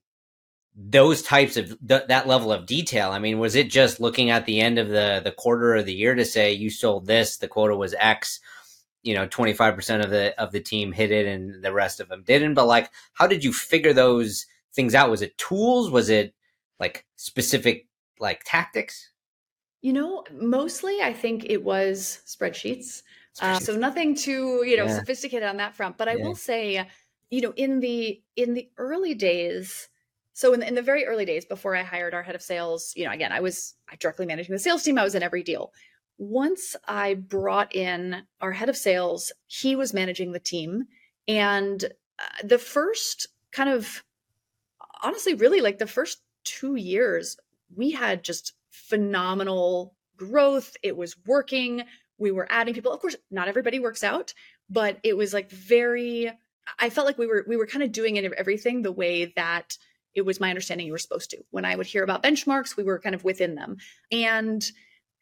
those 0.76 1.22
types 1.22 1.56
of 1.56 1.76
th- 1.86 2.06
that 2.08 2.28
level 2.28 2.52
of 2.52 2.66
detail? 2.66 3.10
I 3.10 3.18
mean 3.18 3.38
was 3.38 3.56
it 3.56 3.70
just 3.70 3.98
looking 4.00 4.30
at 4.30 4.46
the 4.46 4.60
end 4.60 4.78
of 4.78 4.88
the 4.88 5.20
the 5.24 5.32
quarter 5.32 5.74
of 5.74 5.86
the 5.86 5.94
year 5.94 6.14
to 6.14 6.24
say 6.24 6.52
you 6.52 6.70
sold 6.70 7.06
this 7.06 7.38
the 7.38 7.48
quota 7.48 7.74
was 7.74 7.94
x 7.98 8.40
you 9.02 9.14
know 9.14 9.26
25% 9.26 10.04
of 10.04 10.10
the 10.10 10.38
of 10.40 10.52
the 10.52 10.60
team 10.60 10.92
hit 10.92 11.10
it 11.10 11.26
and 11.26 11.64
the 11.64 11.72
rest 11.72 11.98
of 12.00 12.08
them 12.08 12.22
didn't? 12.24 12.54
But 12.54 12.66
like 12.66 12.90
how 13.14 13.26
did 13.26 13.42
you 13.42 13.52
figure 13.52 13.92
those 13.94 14.46
things 14.74 14.94
out? 14.94 15.10
Was 15.10 15.22
it 15.22 15.38
tools? 15.38 15.90
Was 15.90 16.10
it 16.10 16.34
like 16.78 17.06
specific 17.16 17.86
like 18.20 18.42
tactics 18.44 19.10
you 19.80 19.92
know, 19.92 20.24
mostly 20.32 21.00
I 21.00 21.12
think 21.12 21.46
it 21.48 21.62
was 21.62 22.20
spreadsheets. 22.26 23.02
Uh, 23.40 23.58
so 23.60 23.76
nothing 23.76 24.16
too, 24.16 24.64
you 24.66 24.76
know, 24.76 24.86
yeah. 24.86 24.98
sophisticated 24.98 25.48
on 25.48 25.58
that 25.58 25.76
front. 25.76 25.96
But 25.96 26.08
I 26.08 26.16
yeah. 26.16 26.24
will 26.24 26.34
say, 26.34 26.88
you 27.30 27.40
know, 27.40 27.52
in 27.56 27.80
the 27.80 28.20
in 28.36 28.54
the 28.54 28.68
early 28.76 29.14
days, 29.14 29.88
so 30.32 30.52
in 30.52 30.60
the, 30.60 30.66
in 30.66 30.74
the 30.74 30.82
very 30.82 31.06
early 31.06 31.24
days 31.24 31.44
before 31.44 31.76
I 31.76 31.82
hired 31.82 32.14
our 32.14 32.22
head 32.22 32.34
of 32.34 32.42
sales, 32.42 32.92
you 32.96 33.04
know, 33.04 33.12
again, 33.12 33.30
I 33.30 33.40
was 33.40 33.74
directly 34.00 34.26
managing 34.26 34.52
the 34.52 34.58
sales 34.58 34.82
team. 34.82 34.98
I 34.98 35.04
was 35.04 35.14
in 35.14 35.22
every 35.22 35.42
deal. 35.42 35.72
Once 36.18 36.74
I 36.88 37.14
brought 37.14 37.74
in 37.76 38.22
our 38.40 38.50
head 38.50 38.68
of 38.68 38.76
sales, 38.76 39.32
he 39.46 39.76
was 39.76 39.94
managing 39.94 40.32
the 40.32 40.40
team, 40.40 40.86
and 41.28 41.84
uh, 41.84 42.42
the 42.42 42.58
first 42.58 43.28
kind 43.52 43.70
of 43.70 44.02
honestly, 45.02 45.34
really 45.34 45.60
like 45.60 45.78
the 45.78 45.86
first 45.86 46.22
two 46.44 46.74
years, 46.74 47.36
we 47.76 47.90
had 47.90 48.24
just 48.24 48.54
phenomenal 48.70 49.94
growth. 50.16 50.76
It 50.82 50.96
was 50.96 51.16
working. 51.26 51.84
We 52.18 52.32
were 52.32 52.46
adding 52.50 52.74
people. 52.74 52.92
Of 52.92 53.00
course, 53.00 53.16
not 53.30 53.48
everybody 53.48 53.78
works 53.78 54.02
out, 54.04 54.34
but 54.68 54.98
it 55.02 55.16
was 55.16 55.32
like 55.32 55.50
very 55.50 56.30
I 56.78 56.90
felt 56.90 57.06
like 57.06 57.18
we 57.18 57.26
were 57.26 57.44
we 57.48 57.56
were 57.56 57.66
kind 57.66 57.82
of 57.82 57.92
doing 57.92 58.18
everything 58.18 58.82
the 58.82 58.92
way 58.92 59.32
that 59.36 59.78
it 60.14 60.22
was 60.22 60.40
my 60.40 60.48
understanding 60.48 60.86
you 60.86 60.92
were 60.92 60.98
supposed 60.98 61.30
to. 61.30 61.38
When 61.50 61.64
I 61.64 61.76
would 61.76 61.86
hear 61.86 62.02
about 62.02 62.22
benchmarks, 62.22 62.76
we 62.76 62.82
were 62.82 62.98
kind 62.98 63.14
of 63.14 63.24
within 63.24 63.54
them. 63.54 63.76
And 64.10 64.68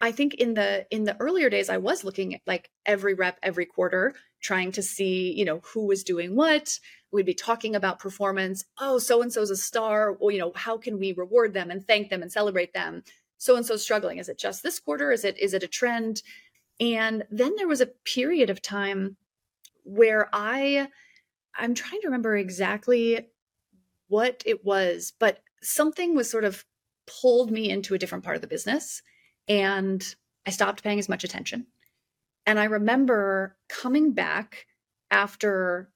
I 0.00 0.12
think 0.12 0.34
in 0.34 0.54
the 0.54 0.86
in 0.90 1.04
the 1.04 1.16
earlier 1.20 1.50
days 1.50 1.68
I 1.68 1.76
was 1.78 2.04
looking 2.04 2.34
at 2.34 2.40
like 2.46 2.70
every 2.84 3.14
rep 3.14 3.38
every 3.42 3.66
quarter 3.66 4.14
trying 4.42 4.72
to 4.72 4.82
see, 4.82 5.32
you 5.32 5.44
know, 5.44 5.60
who 5.72 5.86
was 5.86 6.04
doing 6.04 6.34
what. 6.36 6.78
we'd 7.12 7.26
be 7.26 7.34
talking 7.34 7.74
about 7.74 7.98
performance. 7.98 8.64
Oh, 8.78 8.98
so 8.98 9.22
and 9.22 9.32
so's 9.32 9.50
a 9.50 9.56
star. 9.56 10.12
Well, 10.12 10.30
you 10.30 10.38
know, 10.38 10.52
how 10.54 10.76
can 10.76 10.98
we 10.98 11.12
reward 11.12 11.54
them 11.54 11.70
and 11.70 11.86
thank 11.86 12.10
them 12.10 12.22
and 12.22 12.30
celebrate 12.30 12.74
them? 12.74 13.02
So 13.38 13.56
and 13.56 13.66
so 13.66 13.76
struggling. 13.76 14.18
Is 14.18 14.28
it 14.28 14.38
just 14.38 14.62
this 14.62 14.78
quarter? 14.78 15.12
Is 15.12 15.24
it 15.24 15.38
is 15.38 15.54
it 15.54 15.62
a 15.62 15.68
trend? 15.68 16.22
And 16.80 17.24
then 17.30 17.54
there 17.56 17.68
was 17.68 17.80
a 17.80 17.86
period 17.86 18.50
of 18.50 18.62
time 18.62 19.16
where 19.84 20.28
I 20.32 20.88
I'm 21.56 21.74
trying 21.74 22.00
to 22.02 22.08
remember 22.08 22.36
exactly 22.36 23.28
what 24.08 24.42
it 24.46 24.64
was, 24.64 25.12
but 25.18 25.42
something 25.62 26.14
was 26.14 26.30
sort 26.30 26.44
of 26.44 26.64
pulled 27.06 27.50
me 27.50 27.70
into 27.70 27.94
a 27.94 27.98
different 27.98 28.24
part 28.24 28.36
of 28.36 28.42
the 28.42 28.48
business 28.48 29.02
and 29.48 30.14
I 30.44 30.50
stopped 30.50 30.82
paying 30.82 30.98
as 30.98 31.08
much 31.08 31.24
attention. 31.24 31.66
And 32.46 32.58
I 32.58 32.64
remember 32.64 33.56
coming 33.68 34.12
back 34.12 34.66
after 35.10 35.90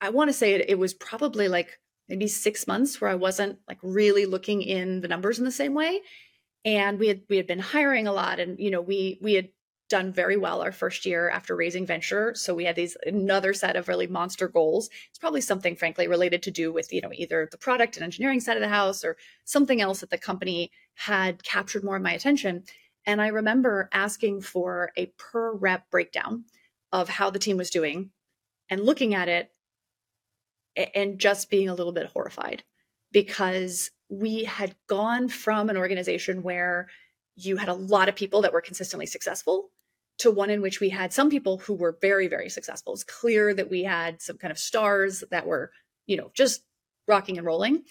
I 0.00 0.10
want 0.10 0.28
to 0.28 0.34
say 0.34 0.54
it, 0.54 0.68
it 0.68 0.78
was 0.78 0.92
probably 0.94 1.48
like 1.48 1.78
maybe 2.08 2.28
six 2.28 2.66
months 2.66 3.00
where 3.00 3.10
I 3.10 3.14
wasn't 3.14 3.58
like 3.66 3.78
really 3.82 4.26
looking 4.26 4.62
in 4.62 5.00
the 5.00 5.08
numbers 5.08 5.38
in 5.38 5.44
the 5.44 5.50
same 5.50 5.74
way. 5.74 6.00
And 6.66 6.98
we 6.98 7.08
had 7.08 7.22
we 7.30 7.38
had 7.38 7.46
been 7.46 7.60
hiring 7.60 8.06
a 8.06 8.12
lot 8.12 8.40
and 8.40 8.58
you 8.58 8.70
know 8.70 8.82
we 8.82 9.18
we 9.22 9.34
had 9.34 9.48
done 9.88 10.12
very 10.12 10.36
well 10.36 10.62
our 10.62 10.72
first 10.72 11.06
year 11.06 11.30
after 11.30 11.54
raising 11.54 11.86
venture. 11.86 12.34
So 12.34 12.54
we 12.54 12.64
had 12.64 12.76
these 12.76 12.96
another 13.06 13.54
set 13.54 13.76
of 13.76 13.88
really 13.88 14.06
monster 14.06 14.48
goals. 14.48 14.90
It's 15.08 15.18
probably 15.18 15.40
something 15.40 15.76
frankly 15.76 16.08
related 16.08 16.42
to 16.42 16.50
do 16.50 16.72
with, 16.72 16.92
you 16.92 17.00
know, 17.00 17.12
either 17.12 17.48
the 17.50 17.58
product 17.58 17.96
and 17.96 18.04
engineering 18.04 18.40
side 18.40 18.56
of 18.56 18.62
the 18.62 18.68
house 18.68 19.04
or 19.04 19.16
something 19.44 19.80
else 19.80 20.00
that 20.00 20.10
the 20.10 20.18
company 20.18 20.70
had 20.94 21.44
captured 21.44 21.84
more 21.84 21.96
of 21.96 22.02
my 22.02 22.12
attention. 22.12 22.64
And 23.04 23.22
I 23.22 23.28
remember 23.28 23.88
asking 23.92 24.40
for 24.40 24.90
a 24.96 25.06
per 25.18 25.54
rep 25.54 25.88
breakdown 25.90 26.44
of 26.90 27.08
how 27.08 27.30
the 27.30 27.38
team 27.38 27.56
was 27.56 27.70
doing 27.70 28.10
and 28.68 28.80
looking 28.80 29.14
at 29.14 29.28
it 29.28 29.52
and 30.94 31.18
just 31.18 31.48
being 31.48 31.68
a 31.68 31.74
little 31.74 31.92
bit 31.92 32.06
horrified 32.06 32.64
because 33.12 33.90
we 34.08 34.44
had 34.44 34.74
gone 34.86 35.28
from 35.28 35.68
an 35.68 35.76
organization 35.76 36.42
where 36.42 36.88
you 37.34 37.56
had 37.56 37.68
a 37.68 37.74
lot 37.74 38.08
of 38.08 38.16
people 38.16 38.42
that 38.42 38.52
were 38.52 38.60
consistently 38.60 39.06
successful 39.06 39.70
to 40.18 40.30
one 40.30 40.48
in 40.48 40.62
which 40.62 40.80
we 40.80 40.88
had 40.88 41.12
some 41.12 41.28
people 41.28 41.58
who 41.58 41.74
were 41.74 41.98
very 42.00 42.28
very 42.28 42.48
successful. 42.48 42.94
It's 42.94 43.04
clear 43.04 43.52
that 43.54 43.70
we 43.70 43.82
had 43.82 44.22
some 44.22 44.38
kind 44.38 44.50
of 44.50 44.58
stars 44.58 45.22
that 45.30 45.46
were 45.46 45.70
you 46.06 46.16
know 46.16 46.30
just 46.34 46.62
rocking 47.06 47.36
and 47.36 47.46
rolling. 47.46 47.82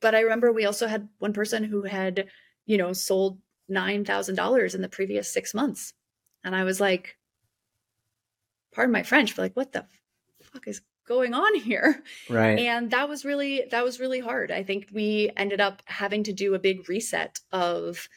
But 0.00 0.14
i 0.14 0.20
remember 0.20 0.52
we 0.52 0.66
also 0.66 0.86
had 0.86 1.08
one 1.18 1.32
person 1.32 1.64
who 1.64 1.82
had 1.82 2.26
you 2.66 2.76
know 2.78 2.92
sold 2.92 3.38
$9000 3.70 4.74
in 4.74 4.82
the 4.82 4.88
previous 4.88 5.32
six 5.32 5.54
months. 5.54 5.94
And 6.44 6.56
i 6.56 6.64
was 6.64 6.80
like 6.80 7.16
pardon 8.74 8.92
my 8.92 9.02
french 9.02 9.36
but 9.36 9.42
like 9.42 9.56
what 9.56 9.72
the 9.72 9.84
fuck 10.42 10.66
is 10.66 10.80
going 11.06 11.34
on 11.34 11.54
here. 11.54 12.02
Right. 12.28 12.58
And 12.58 12.90
that 12.90 13.08
was 13.08 13.24
really 13.24 13.64
that 13.70 13.84
was 13.84 14.00
really 14.00 14.20
hard. 14.20 14.50
I 14.50 14.62
think 14.62 14.88
we 14.92 15.30
ended 15.36 15.60
up 15.60 15.82
having 15.86 16.22
to 16.24 16.32
do 16.32 16.54
a 16.54 16.58
big 16.58 16.88
reset 16.88 17.40
of 17.50 18.08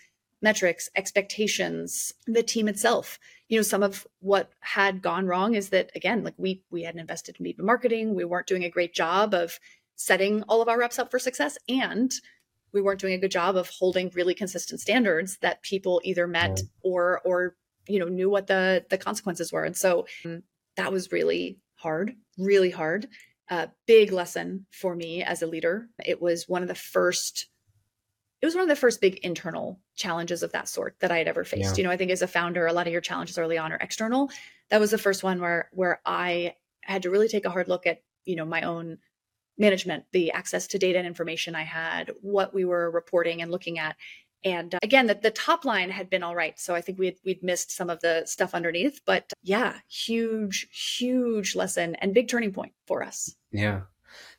metrics 0.41 0.89
expectations 0.95 2.13
the 2.27 2.43
team 2.43 2.67
itself. 2.67 3.19
You 3.47 3.59
know 3.59 3.63
some 3.63 3.83
of 3.83 4.05
what 4.19 4.51
had 4.59 5.01
gone 5.01 5.27
wrong 5.27 5.55
is 5.55 5.69
that 5.69 5.91
again 5.95 6.23
like 6.23 6.35
we 6.37 6.63
we 6.71 6.83
hadn't 6.83 7.01
invested 7.01 7.37
in 7.39 7.53
marketing. 7.65 8.15
We 8.15 8.25
weren't 8.25 8.47
doing 8.47 8.63
a 8.63 8.69
great 8.69 8.93
job 8.93 9.33
of 9.33 9.59
setting 9.95 10.43
all 10.43 10.61
of 10.61 10.67
our 10.67 10.77
reps 10.77 10.99
up 10.99 11.09
for 11.09 11.19
success. 11.19 11.57
And 11.69 12.11
we 12.73 12.81
weren't 12.81 12.99
doing 12.99 13.13
a 13.13 13.17
good 13.17 13.31
job 13.31 13.55
of 13.55 13.69
holding 13.69 14.11
really 14.13 14.33
consistent 14.33 14.81
standards 14.81 15.37
that 15.37 15.63
people 15.63 16.01
either 16.03 16.27
met 16.27 16.61
or 16.83 17.21
or 17.23 17.55
you 17.87 17.99
know 17.99 18.07
knew 18.07 18.29
what 18.29 18.47
the 18.47 18.85
the 18.89 18.97
consequences 18.97 19.51
were. 19.51 19.63
And 19.63 19.75
so 19.75 20.05
um, 20.25 20.43
that 20.75 20.91
was 20.91 21.11
really 21.11 21.57
hard 21.85 22.15
really 22.37 22.71
hard 22.71 23.07
a 23.49 23.69
big 23.85 24.11
lesson 24.11 24.65
for 24.71 24.95
me 24.95 25.21
as 25.21 25.43
a 25.43 25.47
leader 25.47 25.87
it 26.03 26.19
was 26.19 26.49
one 26.49 26.63
of 26.63 26.67
the 26.67 26.75
first 26.75 27.47
it 28.41 28.45
was 28.45 28.55
one 28.55 28.63
of 28.63 28.69
the 28.69 28.75
first 28.75 29.01
big 29.01 29.17
internal 29.23 29.79
challenges 29.95 30.43
of 30.43 30.51
that 30.51 30.67
sort 30.67 30.95
that 30.99 31.11
I 31.11 31.17
had 31.17 31.27
ever 31.27 31.43
faced. 31.43 31.71
Yeah. 31.71 31.77
You 31.77 31.83
know, 31.85 31.89
I 31.89 31.97
think 31.97 32.11
as 32.11 32.21
a 32.21 32.27
founder, 32.27 32.67
a 32.67 32.73
lot 32.73 32.85
of 32.85 32.93
your 32.93 33.01
challenges 33.01 33.39
early 33.39 33.57
on 33.57 33.71
are 33.71 33.77
external. 33.77 34.29
That 34.69 34.79
was 34.79 34.91
the 34.91 34.99
first 34.99 35.23
one 35.23 35.39
where 35.39 35.69
where 35.73 36.01
I 36.05 36.55
had 36.81 37.03
to 37.03 37.09
really 37.09 37.27
take 37.27 37.45
a 37.45 37.49
hard 37.49 37.67
look 37.67 37.87
at, 37.87 38.03
you 38.25 38.35
know, 38.35 38.45
my 38.45 38.61
own 38.61 38.99
management, 39.57 40.03
the 40.11 40.31
access 40.31 40.67
to 40.67 40.77
data 40.77 40.99
and 40.99 41.07
information 41.07 41.55
I 41.55 41.63
had, 41.63 42.11
what 42.21 42.53
we 42.53 42.65
were 42.65 42.91
reporting 42.91 43.41
and 43.41 43.49
looking 43.49 43.79
at. 43.79 43.95
And 44.45 44.75
uh, 44.75 44.79
again, 44.83 45.07
that 45.07 45.23
the 45.23 45.31
top 45.31 45.65
line 45.65 45.89
had 45.89 46.09
been 46.09 46.23
all 46.23 46.35
right. 46.35 46.57
So 46.59 46.75
I 46.75 46.81
think 46.81 46.99
we'd, 46.99 47.17
we'd 47.25 47.43
missed 47.43 47.71
some 47.71 47.89
of 47.89 47.99
the 47.99 48.23
stuff 48.25 48.53
underneath. 48.53 49.01
But 49.05 49.33
yeah, 49.43 49.79
huge, 49.89 50.67
huge 50.71 51.55
lesson 51.55 51.95
and 51.95 52.13
big 52.13 52.29
turning 52.29 52.53
point 52.53 52.73
for 52.85 53.03
us. 53.03 53.35
Yeah. 53.51 53.81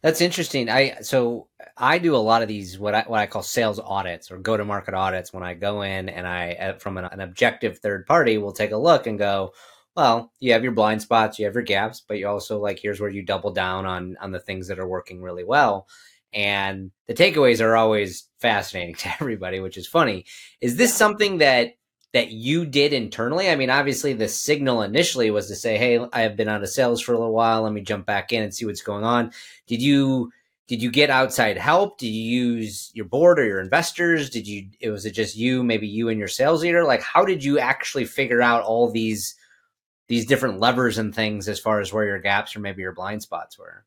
That's 0.02 0.20
interesting. 0.20 0.70
I 0.70 0.96
so 1.02 1.48
I 1.76 1.98
do 1.98 2.14
a 2.14 2.18
lot 2.18 2.42
of 2.42 2.48
these 2.48 2.78
what 2.78 2.94
I 2.94 3.02
what 3.02 3.20
I 3.20 3.26
call 3.26 3.42
sales 3.42 3.78
audits 3.78 4.30
or 4.30 4.38
go 4.38 4.56
to 4.56 4.64
market 4.64 4.94
audits 4.94 5.32
when 5.34 5.42
I 5.42 5.54
go 5.54 5.82
in 5.82 6.08
and 6.08 6.26
I 6.26 6.52
uh, 6.52 6.78
from 6.78 6.96
an, 6.96 7.04
an 7.06 7.20
objective 7.20 7.78
third 7.78 8.06
party 8.06 8.38
will 8.38 8.52
take 8.52 8.70
a 8.70 8.76
look 8.76 9.06
and 9.06 9.18
go, 9.18 9.52
well, 9.94 10.32
you 10.38 10.52
have 10.52 10.62
your 10.62 10.72
blind 10.72 11.02
spots, 11.02 11.38
you 11.38 11.44
have 11.44 11.54
your 11.54 11.62
gaps, 11.62 12.02
but 12.06 12.18
you 12.18 12.28
also 12.28 12.58
like 12.58 12.78
here's 12.78 13.00
where 13.00 13.10
you 13.10 13.22
double 13.22 13.52
down 13.52 13.84
on 13.84 14.16
on 14.20 14.32
the 14.32 14.40
things 14.40 14.68
that 14.68 14.78
are 14.78 14.88
working 14.88 15.20
really 15.20 15.44
well. 15.44 15.88
And 16.36 16.90
the 17.08 17.14
takeaways 17.14 17.64
are 17.64 17.76
always 17.76 18.28
fascinating 18.40 18.94
to 18.96 19.12
everybody, 19.20 19.58
which 19.58 19.78
is 19.78 19.88
funny. 19.88 20.26
Is 20.60 20.76
this 20.76 20.94
something 20.94 21.38
that 21.38 21.72
that 22.12 22.30
you 22.30 22.64
did 22.64 22.92
internally? 22.92 23.50
I 23.50 23.56
mean, 23.56 23.70
obviously 23.70 24.12
the 24.12 24.28
signal 24.28 24.82
initially 24.82 25.30
was 25.30 25.48
to 25.48 25.56
say, 25.56 25.78
"Hey, 25.78 25.98
I 26.12 26.20
have 26.20 26.36
been 26.36 26.48
out 26.48 26.62
of 26.62 26.68
sales 26.68 27.00
for 27.00 27.12
a 27.12 27.18
little 27.18 27.34
while. 27.34 27.62
Let 27.62 27.72
me 27.72 27.80
jump 27.80 28.06
back 28.06 28.32
in 28.32 28.42
and 28.42 28.54
see 28.54 28.66
what's 28.66 28.82
going 28.82 29.04
on." 29.04 29.32
Did 29.66 29.82
you 29.82 30.30
did 30.68 30.82
you 30.82 30.90
get 30.90 31.10
outside 31.10 31.56
help? 31.56 31.98
Did 31.98 32.08
you 32.08 32.56
use 32.56 32.90
your 32.92 33.06
board 33.06 33.38
or 33.38 33.44
your 33.46 33.60
investors? 33.60 34.28
Did 34.28 34.46
you 34.46 34.68
it 34.80 34.90
was 34.90 35.06
it 35.06 35.12
just 35.12 35.36
you, 35.36 35.64
maybe 35.64 35.88
you 35.88 36.10
and 36.10 36.18
your 36.18 36.28
sales 36.28 36.62
leader? 36.62 36.84
Like 36.84 37.02
how 37.02 37.24
did 37.24 37.42
you 37.42 37.58
actually 37.58 38.04
figure 38.04 38.42
out 38.42 38.62
all 38.62 38.90
these 38.90 39.34
these 40.08 40.26
different 40.26 40.60
levers 40.60 40.98
and 40.98 41.14
things 41.14 41.48
as 41.48 41.58
far 41.58 41.80
as 41.80 41.92
where 41.92 42.04
your 42.04 42.20
gaps 42.20 42.54
or 42.54 42.60
maybe 42.60 42.82
your 42.82 42.92
blind 42.92 43.22
spots 43.22 43.58
were? 43.58 43.84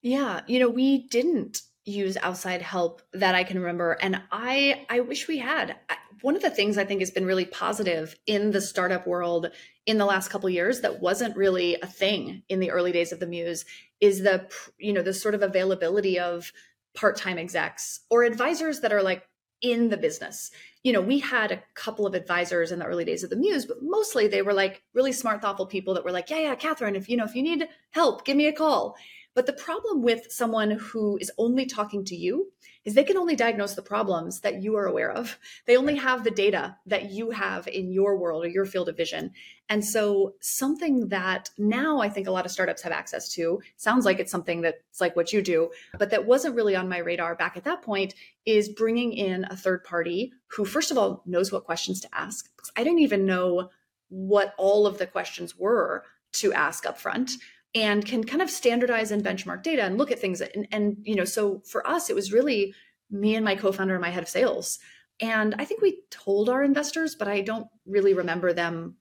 Yeah, 0.00 0.42
you 0.46 0.60
know, 0.60 0.68
we 0.68 1.08
didn't 1.08 1.62
use 1.88 2.16
outside 2.22 2.62
help 2.62 3.02
that 3.12 3.34
I 3.34 3.44
can 3.44 3.58
remember 3.58 3.92
and 4.00 4.20
I 4.30 4.86
I 4.88 5.00
wish 5.00 5.28
we 5.28 5.38
had 5.38 5.76
one 6.22 6.36
of 6.36 6.42
the 6.42 6.50
things 6.50 6.76
I 6.76 6.84
think 6.84 7.00
has 7.00 7.10
been 7.10 7.26
really 7.26 7.44
positive 7.44 8.16
in 8.26 8.50
the 8.50 8.60
startup 8.60 9.06
world 9.06 9.50
in 9.86 9.98
the 9.98 10.04
last 10.04 10.28
couple 10.28 10.50
years 10.50 10.80
that 10.80 11.00
wasn't 11.00 11.36
really 11.36 11.76
a 11.80 11.86
thing 11.86 12.42
in 12.48 12.60
the 12.60 12.70
early 12.70 12.92
days 12.92 13.12
of 13.12 13.20
the 13.20 13.26
Muse 13.26 13.64
is 14.00 14.22
the 14.22 14.48
you 14.78 14.92
know 14.92 15.02
the 15.02 15.14
sort 15.14 15.34
of 15.34 15.42
availability 15.42 16.18
of 16.18 16.52
part-time 16.94 17.38
execs 17.38 18.00
or 18.10 18.24
advisors 18.24 18.80
that 18.80 18.92
are 18.92 19.02
like 19.02 19.26
in 19.60 19.88
the 19.88 19.96
business. 19.96 20.50
You 20.84 20.92
know, 20.92 21.00
we 21.00 21.18
had 21.18 21.50
a 21.50 21.62
couple 21.74 22.06
of 22.06 22.14
advisors 22.14 22.70
in 22.70 22.78
the 22.78 22.84
early 22.84 23.04
days 23.04 23.24
of 23.24 23.30
the 23.30 23.36
Muse, 23.36 23.66
but 23.66 23.82
mostly 23.82 24.28
they 24.28 24.42
were 24.42 24.52
like 24.52 24.82
really 24.94 25.12
smart, 25.12 25.42
thoughtful 25.42 25.66
people 25.66 25.94
that 25.94 26.04
were 26.04 26.12
like, 26.12 26.30
"Yeah, 26.30 26.38
yeah, 26.38 26.54
Kathryn, 26.54 26.96
if 26.96 27.08
you 27.08 27.16
know 27.16 27.24
if 27.24 27.34
you 27.34 27.42
need 27.42 27.68
help, 27.90 28.24
give 28.24 28.36
me 28.36 28.46
a 28.46 28.52
call." 28.52 28.96
But 29.38 29.46
the 29.46 29.52
problem 29.52 30.02
with 30.02 30.32
someone 30.32 30.72
who 30.72 31.16
is 31.18 31.30
only 31.38 31.64
talking 31.64 32.04
to 32.06 32.16
you 32.16 32.50
is 32.84 32.94
they 32.94 33.04
can 33.04 33.16
only 33.16 33.36
diagnose 33.36 33.74
the 33.74 33.82
problems 33.82 34.40
that 34.40 34.64
you 34.64 34.74
are 34.74 34.86
aware 34.86 35.12
of. 35.12 35.38
They 35.64 35.76
only 35.76 35.94
have 35.94 36.24
the 36.24 36.32
data 36.32 36.76
that 36.86 37.12
you 37.12 37.30
have 37.30 37.68
in 37.68 37.92
your 37.92 38.18
world 38.18 38.44
or 38.44 38.48
your 38.48 38.66
field 38.66 38.88
of 38.88 38.96
vision. 38.96 39.30
And 39.68 39.84
so 39.84 40.34
something 40.40 41.06
that 41.10 41.50
now 41.56 42.00
I 42.00 42.08
think 42.08 42.26
a 42.26 42.32
lot 42.32 42.46
of 42.46 42.50
startups 42.50 42.82
have 42.82 42.90
access 42.90 43.32
to, 43.34 43.60
sounds 43.76 44.04
like 44.04 44.18
it's 44.18 44.32
something 44.32 44.60
that's 44.60 45.00
like 45.00 45.14
what 45.14 45.32
you 45.32 45.40
do, 45.40 45.70
but 46.00 46.10
that 46.10 46.26
wasn't 46.26 46.56
really 46.56 46.74
on 46.74 46.88
my 46.88 46.98
radar 46.98 47.36
back 47.36 47.56
at 47.56 47.62
that 47.62 47.82
point 47.82 48.14
is 48.44 48.68
bringing 48.68 49.12
in 49.12 49.44
a 49.44 49.56
third 49.56 49.84
party 49.84 50.32
who 50.48 50.64
first 50.64 50.90
of 50.90 50.98
all 50.98 51.22
knows 51.26 51.52
what 51.52 51.62
questions 51.62 52.00
to 52.00 52.08
ask. 52.12 52.50
I 52.74 52.82
didn't 52.82 52.98
even 52.98 53.24
know 53.24 53.70
what 54.08 54.54
all 54.58 54.84
of 54.84 54.98
the 54.98 55.06
questions 55.06 55.56
were 55.56 56.02
to 56.32 56.52
ask 56.52 56.86
up 56.86 56.98
front 56.98 57.36
and 57.82 58.04
can 58.04 58.24
kind 58.24 58.42
of 58.42 58.50
standardize 58.50 59.12
and 59.12 59.24
benchmark 59.24 59.62
data 59.62 59.82
and 59.82 59.98
look 59.98 60.10
at 60.10 60.18
things 60.18 60.40
and, 60.40 60.66
and 60.72 60.96
you 61.02 61.14
know 61.14 61.24
so 61.24 61.60
for 61.60 61.86
us 61.86 62.10
it 62.10 62.16
was 62.16 62.32
really 62.32 62.74
me 63.10 63.36
and 63.36 63.44
my 63.44 63.54
co-founder 63.54 63.94
and 63.94 64.02
my 64.02 64.10
head 64.10 64.22
of 64.22 64.28
sales. 64.28 64.78
And 65.20 65.54
i 65.58 65.64
think 65.64 65.80
we 65.80 66.00
told 66.10 66.48
our 66.48 66.62
investors 66.62 67.14
but 67.14 67.28
i 67.28 67.40
don't 67.40 67.66
really 67.86 68.14
remember 68.14 68.52
them 68.52 68.96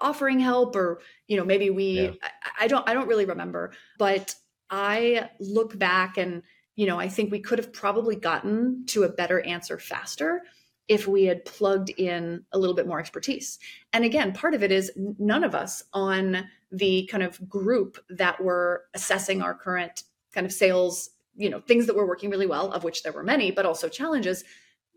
offering 0.00 0.40
help 0.40 0.76
or 0.76 1.00
you 1.26 1.36
know 1.36 1.44
maybe 1.44 1.70
we 1.70 2.02
yeah. 2.02 2.10
I, 2.22 2.64
I 2.64 2.68
don't 2.68 2.88
i 2.88 2.94
don't 2.94 3.08
really 3.08 3.26
remember. 3.26 3.72
But 3.98 4.34
i 4.70 5.30
look 5.38 5.78
back 5.78 6.18
and 6.18 6.42
you 6.74 6.86
know 6.86 6.98
i 6.98 7.08
think 7.08 7.30
we 7.30 7.40
could 7.40 7.58
have 7.58 7.72
probably 7.72 8.16
gotten 8.16 8.84
to 8.86 9.04
a 9.04 9.08
better 9.08 9.40
answer 9.40 9.78
faster 9.78 10.42
if 10.88 11.08
we 11.08 11.24
had 11.24 11.44
plugged 11.44 11.90
in 11.90 12.44
a 12.52 12.58
little 12.58 12.74
bit 12.74 12.86
more 12.86 13.00
expertise. 13.00 13.58
And 13.92 14.04
again, 14.04 14.32
part 14.32 14.54
of 14.54 14.62
it 14.62 14.70
is 14.70 14.92
none 14.96 15.44
of 15.44 15.54
us 15.54 15.82
on 15.92 16.48
the 16.70 17.08
kind 17.10 17.22
of 17.22 17.48
group 17.48 17.98
that 18.10 18.42
were 18.42 18.84
assessing 18.94 19.42
our 19.42 19.54
current 19.54 20.04
kind 20.32 20.46
of 20.46 20.52
sales, 20.52 21.10
you 21.34 21.50
know, 21.50 21.60
things 21.60 21.86
that 21.86 21.96
were 21.96 22.06
working 22.06 22.30
really 22.30 22.46
well, 22.46 22.72
of 22.72 22.84
which 22.84 23.02
there 23.02 23.12
were 23.12 23.22
many, 23.24 23.50
but 23.50 23.66
also 23.66 23.88
challenges. 23.88 24.44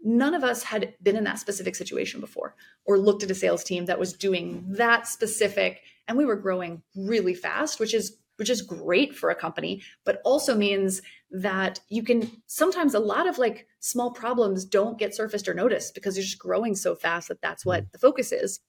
None 0.04 0.34
of 0.34 0.44
us 0.44 0.64
had 0.64 0.94
been 1.02 1.16
in 1.16 1.24
that 1.26 1.40
specific 1.40 1.76
situation 1.76 2.20
before 2.20 2.56
or 2.86 2.98
looked 2.98 3.24
at 3.24 3.32
a 3.32 3.36
sales 3.36 3.64
team 3.64 3.86
that 3.86 4.00
was 4.00 4.14
doing 4.14 4.66
that 4.70 5.08
specific. 5.08 5.82
And 6.08 6.18
we 6.18 6.26
were 6.26 6.36
growing 6.36 6.82
really 6.96 7.34
fast, 7.34 7.80
which 7.80 7.94
is 7.94 8.18
which 8.40 8.50
is 8.50 8.62
great 8.62 9.14
for 9.14 9.30
a 9.30 9.36
company, 9.36 9.84
but 10.06 10.22
also 10.24 10.56
means 10.56 11.02
that 11.30 11.82
you 11.90 12.02
can 12.02 12.32
sometimes 12.48 12.94
a 12.94 13.00
lot 13.00 13.28
of 13.28 13.38
like 13.38 13.68
small 13.82 14.12
problems 14.12 14.64
don't 14.64 14.98
get 14.98 15.14
surfaced 15.14 15.48
or 15.48 15.54
noticed 15.54 15.94
because 15.94 16.16
you're 16.16 16.24
just 16.24 16.40
growing 16.40 16.74
so 16.74 16.96
fast 16.96 17.28
that 17.28 17.42
that's 17.42 17.66
what 17.66 17.84
mm. 17.84 17.92
the 17.92 18.00
focus 18.00 18.32
is. 18.32 18.62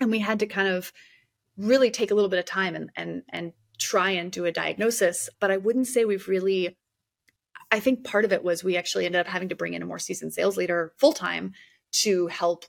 And 0.00 0.10
we 0.10 0.18
had 0.18 0.38
to 0.40 0.46
kind 0.46 0.68
of 0.68 0.90
really 1.58 1.90
take 1.90 2.10
a 2.10 2.14
little 2.14 2.30
bit 2.30 2.38
of 2.38 2.46
time 2.46 2.74
and 2.74 2.90
and 2.96 3.22
and 3.28 3.52
try 3.78 4.10
and 4.10 4.32
do 4.32 4.46
a 4.46 4.52
diagnosis, 4.52 5.28
but 5.38 5.50
I 5.50 5.58
wouldn't 5.58 5.86
say 5.86 6.04
we've 6.06 6.26
really 6.26 6.76
I 7.70 7.78
think 7.78 8.04
part 8.04 8.24
of 8.24 8.32
it 8.32 8.42
was 8.42 8.64
we 8.64 8.76
actually 8.78 9.04
ended 9.04 9.20
up 9.20 9.26
having 9.26 9.50
to 9.50 9.54
bring 9.54 9.74
in 9.74 9.82
a 9.82 9.86
more 9.86 9.98
seasoned 9.98 10.32
sales 10.32 10.56
leader 10.56 10.92
full 10.96 11.12
time 11.12 11.52
to 11.92 12.26
help 12.28 12.64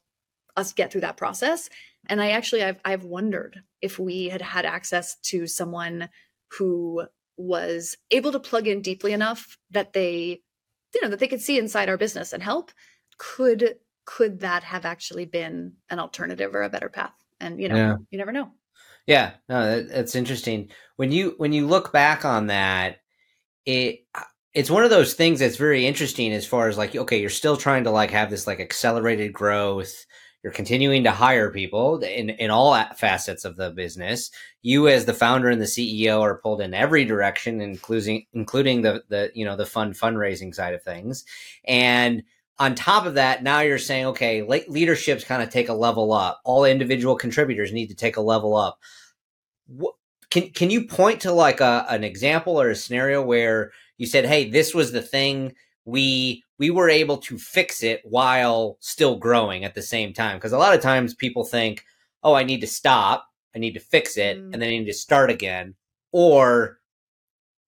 us 0.57 0.73
get 0.73 0.91
through 0.91 1.01
that 1.01 1.17
process. 1.17 1.69
And 2.07 2.21
I 2.21 2.31
actually 2.31 2.63
I've 2.63 2.79
I've 2.83 3.05
wondered 3.05 3.61
if 3.81 3.97
we 3.97 4.29
had 4.29 4.41
had 4.41 4.65
access 4.65 5.15
to 5.23 5.47
someone 5.47 6.09
who 6.57 7.03
was 7.37 7.97
able 8.11 8.31
to 8.31 8.39
plug 8.39 8.67
in 8.67 8.81
deeply 8.81 9.13
enough 9.13 9.57
that 9.71 9.93
they 9.93 10.41
you 10.93 11.01
know 11.01 11.09
that 11.09 11.19
they 11.19 11.27
could 11.27 11.41
see 11.41 11.57
inside 11.57 11.89
our 11.89 11.97
business 11.97 12.33
and 12.33 12.43
help 12.43 12.71
could 13.17 13.75
could 14.05 14.39
that 14.39 14.63
have 14.63 14.85
actually 14.85 15.25
been 15.25 15.73
an 15.89 15.99
alternative 15.99 16.55
or 16.55 16.63
a 16.63 16.69
better 16.69 16.89
path? 16.89 17.13
And 17.39 17.61
you 17.61 17.69
know 17.69 17.75
yeah. 17.75 17.95
you 18.09 18.17
never 18.17 18.31
know. 18.31 18.51
Yeah. 19.07 19.31
No 19.49 19.83
that's 19.83 20.15
interesting. 20.15 20.69
When 20.95 21.11
you 21.11 21.35
when 21.37 21.53
you 21.53 21.67
look 21.67 21.91
back 21.91 22.25
on 22.25 22.47
that 22.47 22.97
it 23.65 24.05
it's 24.53 24.71
one 24.71 24.83
of 24.83 24.89
those 24.89 25.13
things 25.13 25.39
that's 25.39 25.55
very 25.55 25.85
interesting 25.85 26.33
as 26.33 26.45
far 26.45 26.67
as 26.67 26.77
like 26.77 26.95
okay 26.95 27.19
you're 27.19 27.29
still 27.29 27.57
trying 27.57 27.83
to 27.83 27.91
like 27.91 28.11
have 28.11 28.29
this 28.29 28.47
like 28.47 28.59
accelerated 28.59 29.31
growth 29.31 30.05
you're 30.43 30.53
continuing 30.53 31.03
to 31.03 31.11
hire 31.11 31.51
people 31.51 31.99
in, 32.03 32.31
in 32.31 32.49
all 32.49 32.73
facets 32.95 33.45
of 33.45 33.57
the 33.57 33.69
business. 33.69 34.31
You, 34.61 34.87
as 34.87 35.05
the 35.05 35.13
founder 35.13 35.49
and 35.49 35.61
the 35.61 35.65
CEO, 35.65 36.21
are 36.21 36.37
pulled 36.37 36.61
in 36.61 36.73
every 36.73 37.05
direction, 37.05 37.61
including 37.61 38.25
including 38.33 38.81
the 38.81 39.03
the 39.09 39.31
you 39.35 39.45
know 39.45 39.55
the 39.55 39.65
fund 39.65 39.93
fundraising 39.93 40.53
side 40.53 40.73
of 40.73 40.83
things. 40.83 41.25
And 41.65 42.23
on 42.57 42.75
top 42.75 43.05
of 43.05 43.15
that, 43.15 43.43
now 43.43 43.61
you're 43.61 43.77
saying, 43.77 44.05
okay, 44.07 44.43
leadership's 44.43 45.23
kind 45.23 45.41
of 45.41 45.49
take 45.49 45.69
a 45.69 45.73
level 45.73 46.13
up. 46.13 46.41
All 46.43 46.65
individual 46.65 47.15
contributors 47.15 47.73
need 47.73 47.87
to 47.87 47.95
take 47.95 48.17
a 48.17 48.21
level 48.21 48.55
up. 48.55 48.79
What, 49.67 49.95
can 50.31 50.49
can 50.49 50.69
you 50.69 50.85
point 50.85 51.21
to 51.21 51.31
like 51.31 51.59
a, 51.59 51.85
an 51.89 52.03
example 52.03 52.59
or 52.59 52.69
a 52.69 52.75
scenario 52.75 53.21
where 53.21 53.71
you 53.97 54.07
said, 54.07 54.25
hey, 54.25 54.49
this 54.49 54.73
was 54.73 54.91
the 54.91 55.01
thing 55.01 55.53
we 55.85 56.43
we 56.57 56.69
were 56.69 56.89
able 56.89 57.17
to 57.17 57.37
fix 57.37 57.81
it 57.83 58.01
while 58.03 58.77
still 58.79 59.17
growing 59.17 59.63
at 59.63 59.73
the 59.73 59.81
same 59.81 60.13
time. 60.13 60.37
Because 60.37 60.53
a 60.53 60.57
lot 60.57 60.75
of 60.75 60.81
times 60.81 61.13
people 61.13 61.43
think, 61.43 61.83
oh, 62.23 62.33
I 62.33 62.43
need 62.43 62.61
to 62.61 62.67
stop, 62.67 63.27
I 63.55 63.59
need 63.59 63.73
to 63.73 63.79
fix 63.79 64.17
it, 64.17 64.37
mm. 64.37 64.53
and 64.53 64.61
then 64.61 64.69
I 64.69 64.77
need 64.77 64.85
to 64.85 64.93
start 64.93 65.29
again. 65.29 65.75
Or, 66.11 66.79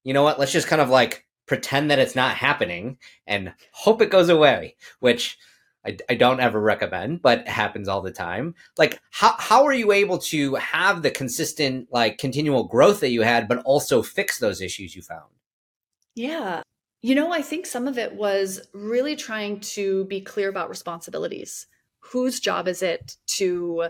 you 0.04 0.14
know 0.14 0.24
what, 0.24 0.38
let's 0.40 0.52
just 0.52 0.68
kind 0.68 0.82
of 0.82 0.90
like 0.90 1.26
pretend 1.46 1.90
that 1.92 2.00
it's 2.00 2.16
not 2.16 2.36
happening 2.36 2.98
and 3.26 3.54
hope 3.72 4.02
it 4.02 4.12
goes 4.12 4.30
away, 4.30 4.76
which 5.00 5.38
I, 5.86 5.98
I 6.10 6.16
don't 6.16 6.40
ever 6.40 6.62
recommend, 6.62 7.22
but 7.22 7.48
happens 7.48 7.88
all 7.88 8.02
the 8.02 8.12
time. 8.12 8.56
Like, 8.78 9.02
how, 9.12 9.36
how 9.38 9.66
are 9.66 9.74
you 9.74 9.92
able 9.92 10.18
to 10.20 10.56
have 10.56 11.02
the 11.02 11.12
consistent, 11.12 11.90
like, 11.92 12.18
continual 12.18 12.66
growth 12.66 13.02
that 13.02 13.10
you 13.10 13.24
had, 13.24 13.48
but 13.48 13.62
also 13.66 14.02
fix 14.02 14.40
those 14.40 14.62
issues 14.62 14.96
you 14.96 15.02
found? 15.02 15.32
Yeah. 16.16 16.62
You 17.06 17.16
know, 17.16 17.34
I 17.34 17.42
think 17.42 17.66
some 17.66 17.86
of 17.90 17.98
it 17.98 18.16
was 18.16 18.66
really 18.74 19.18
trying 19.18 19.60
to 19.60 20.06
be 20.06 20.22
clear 20.22 20.48
about 20.48 20.70
responsibilities. 20.70 21.68
Whose 22.00 22.40
job 22.40 22.66
is 22.70 22.82
it 22.82 23.18
to 23.36 23.90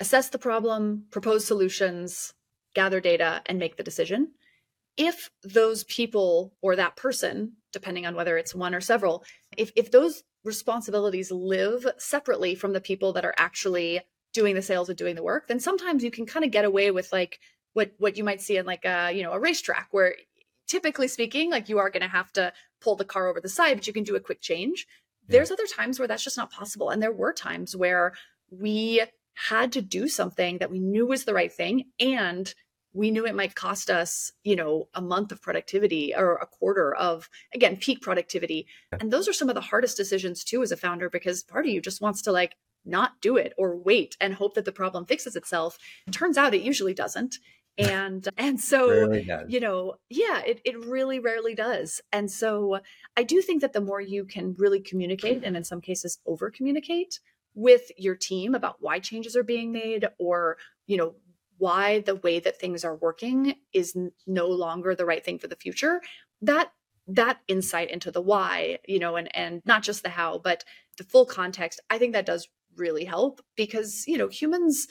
assess 0.00 0.30
the 0.30 0.38
problem, 0.38 1.04
propose 1.10 1.46
solutions, 1.46 2.32
gather 2.74 3.00
data, 3.00 3.42
and 3.44 3.58
make 3.58 3.76
the 3.76 3.82
decision? 3.82 4.32
If 4.96 5.30
those 5.42 5.84
people 5.84 6.54
or 6.62 6.74
that 6.74 6.96
person, 6.96 7.52
depending 7.70 8.06
on 8.06 8.14
whether 8.14 8.38
it's 8.38 8.54
one 8.54 8.74
or 8.74 8.80
several, 8.80 9.24
if, 9.58 9.70
if 9.76 9.90
those 9.90 10.22
responsibilities 10.42 11.30
live 11.30 11.86
separately 11.98 12.54
from 12.54 12.72
the 12.72 12.80
people 12.80 13.12
that 13.12 13.26
are 13.26 13.34
actually 13.36 14.00
doing 14.32 14.54
the 14.54 14.62
sales 14.62 14.88
and 14.88 14.96
doing 14.96 15.16
the 15.16 15.22
work, 15.22 15.48
then 15.48 15.60
sometimes 15.60 16.02
you 16.02 16.10
can 16.10 16.24
kind 16.24 16.46
of 16.46 16.50
get 16.50 16.64
away 16.64 16.90
with 16.90 17.12
like 17.12 17.40
what 17.74 17.92
what 17.98 18.16
you 18.16 18.24
might 18.24 18.40
see 18.40 18.56
in 18.56 18.64
like 18.64 18.86
a 18.86 19.12
you 19.12 19.22
know 19.22 19.32
a 19.32 19.38
racetrack 19.38 19.88
where 19.90 20.14
typically 20.66 21.08
speaking, 21.08 21.50
like 21.50 21.68
you 21.68 21.78
are 21.78 21.90
going 21.90 22.02
to 22.02 22.08
have 22.08 22.32
to 22.32 22.52
pull 22.80 22.96
the 22.96 23.04
car 23.04 23.28
over 23.28 23.40
the 23.40 23.48
side, 23.48 23.76
but 23.76 23.86
you 23.86 23.92
can 23.92 24.04
do 24.04 24.16
a 24.16 24.20
quick 24.20 24.40
change. 24.40 24.86
Yeah. 25.26 25.38
There's 25.38 25.50
other 25.50 25.66
times 25.66 25.98
where 25.98 26.08
that's 26.08 26.24
just 26.24 26.36
not 26.36 26.52
possible. 26.52 26.90
And 26.90 27.02
there 27.02 27.12
were 27.12 27.32
times 27.32 27.74
where 27.74 28.12
we 28.50 29.02
had 29.34 29.72
to 29.72 29.82
do 29.82 30.08
something 30.08 30.58
that 30.58 30.70
we 30.70 30.78
knew 30.78 31.06
was 31.06 31.24
the 31.24 31.34
right 31.34 31.52
thing 31.52 31.84
and 31.98 32.54
we 32.92 33.10
knew 33.10 33.26
it 33.26 33.34
might 33.34 33.56
cost 33.56 33.90
us, 33.90 34.30
you 34.44 34.54
know, 34.54 34.88
a 34.94 35.02
month 35.02 35.32
of 35.32 35.42
productivity 35.42 36.14
or 36.14 36.36
a 36.36 36.46
quarter 36.46 36.94
of, 36.94 37.28
again, 37.52 37.76
peak 37.76 38.00
productivity. 38.00 38.68
And 39.00 39.12
those 39.12 39.28
are 39.28 39.32
some 39.32 39.48
of 39.48 39.56
the 39.56 39.60
hardest 39.60 39.96
decisions 39.96 40.44
too 40.44 40.62
as 40.62 40.70
a 40.70 40.76
founder 40.76 41.10
because 41.10 41.42
part 41.42 41.66
of 41.66 41.72
you 41.72 41.80
just 41.80 42.00
wants 42.00 42.22
to 42.22 42.32
like 42.32 42.54
not 42.84 43.20
do 43.20 43.36
it 43.36 43.52
or 43.58 43.76
wait 43.76 44.16
and 44.20 44.34
hope 44.34 44.54
that 44.54 44.64
the 44.64 44.70
problem 44.70 45.06
fixes 45.06 45.34
itself. 45.34 45.76
Turns 46.12 46.38
out 46.38 46.54
it 46.54 46.62
usually 46.62 46.94
doesn't 46.94 47.38
and 47.78 48.28
and 48.36 48.60
so 48.60 49.12
you 49.48 49.60
know 49.60 49.94
yeah 50.08 50.40
it, 50.46 50.60
it 50.64 50.84
really 50.84 51.18
rarely 51.18 51.54
does. 51.54 52.00
And 52.12 52.30
so 52.30 52.80
i 53.16 53.22
do 53.22 53.40
think 53.40 53.60
that 53.62 53.72
the 53.72 53.80
more 53.80 54.00
you 54.00 54.24
can 54.24 54.54
really 54.58 54.80
communicate 54.80 55.42
and 55.44 55.56
in 55.56 55.64
some 55.64 55.80
cases 55.80 56.18
over 56.26 56.50
communicate 56.50 57.20
with 57.54 57.90
your 57.96 58.16
team 58.16 58.54
about 58.54 58.76
why 58.80 58.98
changes 58.98 59.36
are 59.36 59.44
being 59.44 59.72
made 59.72 60.06
or 60.18 60.56
you 60.86 60.96
know 60.96 61.14
why 61.58 62.00
the 62.00 62.16
way 62.16 62.40
that 62.40 62.58
things 62.58 62.84
are 62.84 62.96
working 62.96 63.54
is 63.72 63.96
no 64.26 64.48
longer 64.48 64.94
the 64.94 65.06
right 65.06 65.24
thing 65.24 65.38
for 65.38 65.46
the 65.46 65.56
future 65.56 66.00
that 66.42 66.72
that 67.06 67.38
insight 67.48 67.90
into 67.90 68.10
the 68.10 68.20
why 68.20 68.78
you 68.86 68.98
know 68.98 69.16
and 69.16 69.34
and 69.36 69.62
not 69.64 69.82
just 69.82 70.02
the 70.02 70.08
how 70.08 70.38
but 70.38 70.64
the 70.98 71.04
full 71.04 71.26
context 71.26 71.80
i 71.90 71.98
think 71.98 72.12
that 72.12 72.26
does 72.26 72.48
really 72.76 73.04
help 73.04 73.40
because 73.56 74.04
you 74.06 74.18
know 74.18 74.28
humans 74.28 74.88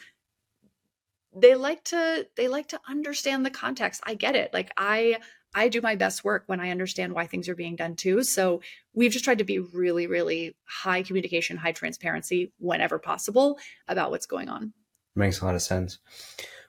they 1.35 1.55
like 1.55 1.83
to 1.83 2.27
they 2.35 2.47
like 2.47 2.67
to 2.67 2.79
understand 2.87 3.45
the 3.45 3.49
context 3.49 4.01
i 4.05 4.13
get 4.13 4.35
it 4.35 4.53
like 4.53 4.71
i 4.77 5.17
i 5.55 5.67
do 5.67 5.81
my 5.81 5.95
best 5.95 6.23
work 6.23 6.43
when 6.47 6.59
i 6.59 6.69
understand 6.69 7.13
why 7.13 7.25
things 7.25 7.49
are 7.49 7.55
being 7.55 7.75
done 7.75 7.95
too 7.95 8.23
so 8.23 8.61
we've 8.93 9.11
just 9.11 9.25
tried 9.25 9.39
to 9.39 9.43
be 9.43 9.59
really 9.59 10.07
really 10.07 10.55
high 10.65 11.01
communication 11.03 11.57
high 11.57 11.71
transparency 11.71 12.51
whenever 12.59 12.99
possible 12.99 13.57
about 13.87 14.11
what's 14.11 14.25
going 14.25 14.49
on. 14.49 14.73
Makes 15.15 15.41
a 15.41 15.45
lot 15.45 15.55
of 15.55 15.61
sense. 15.61 15.99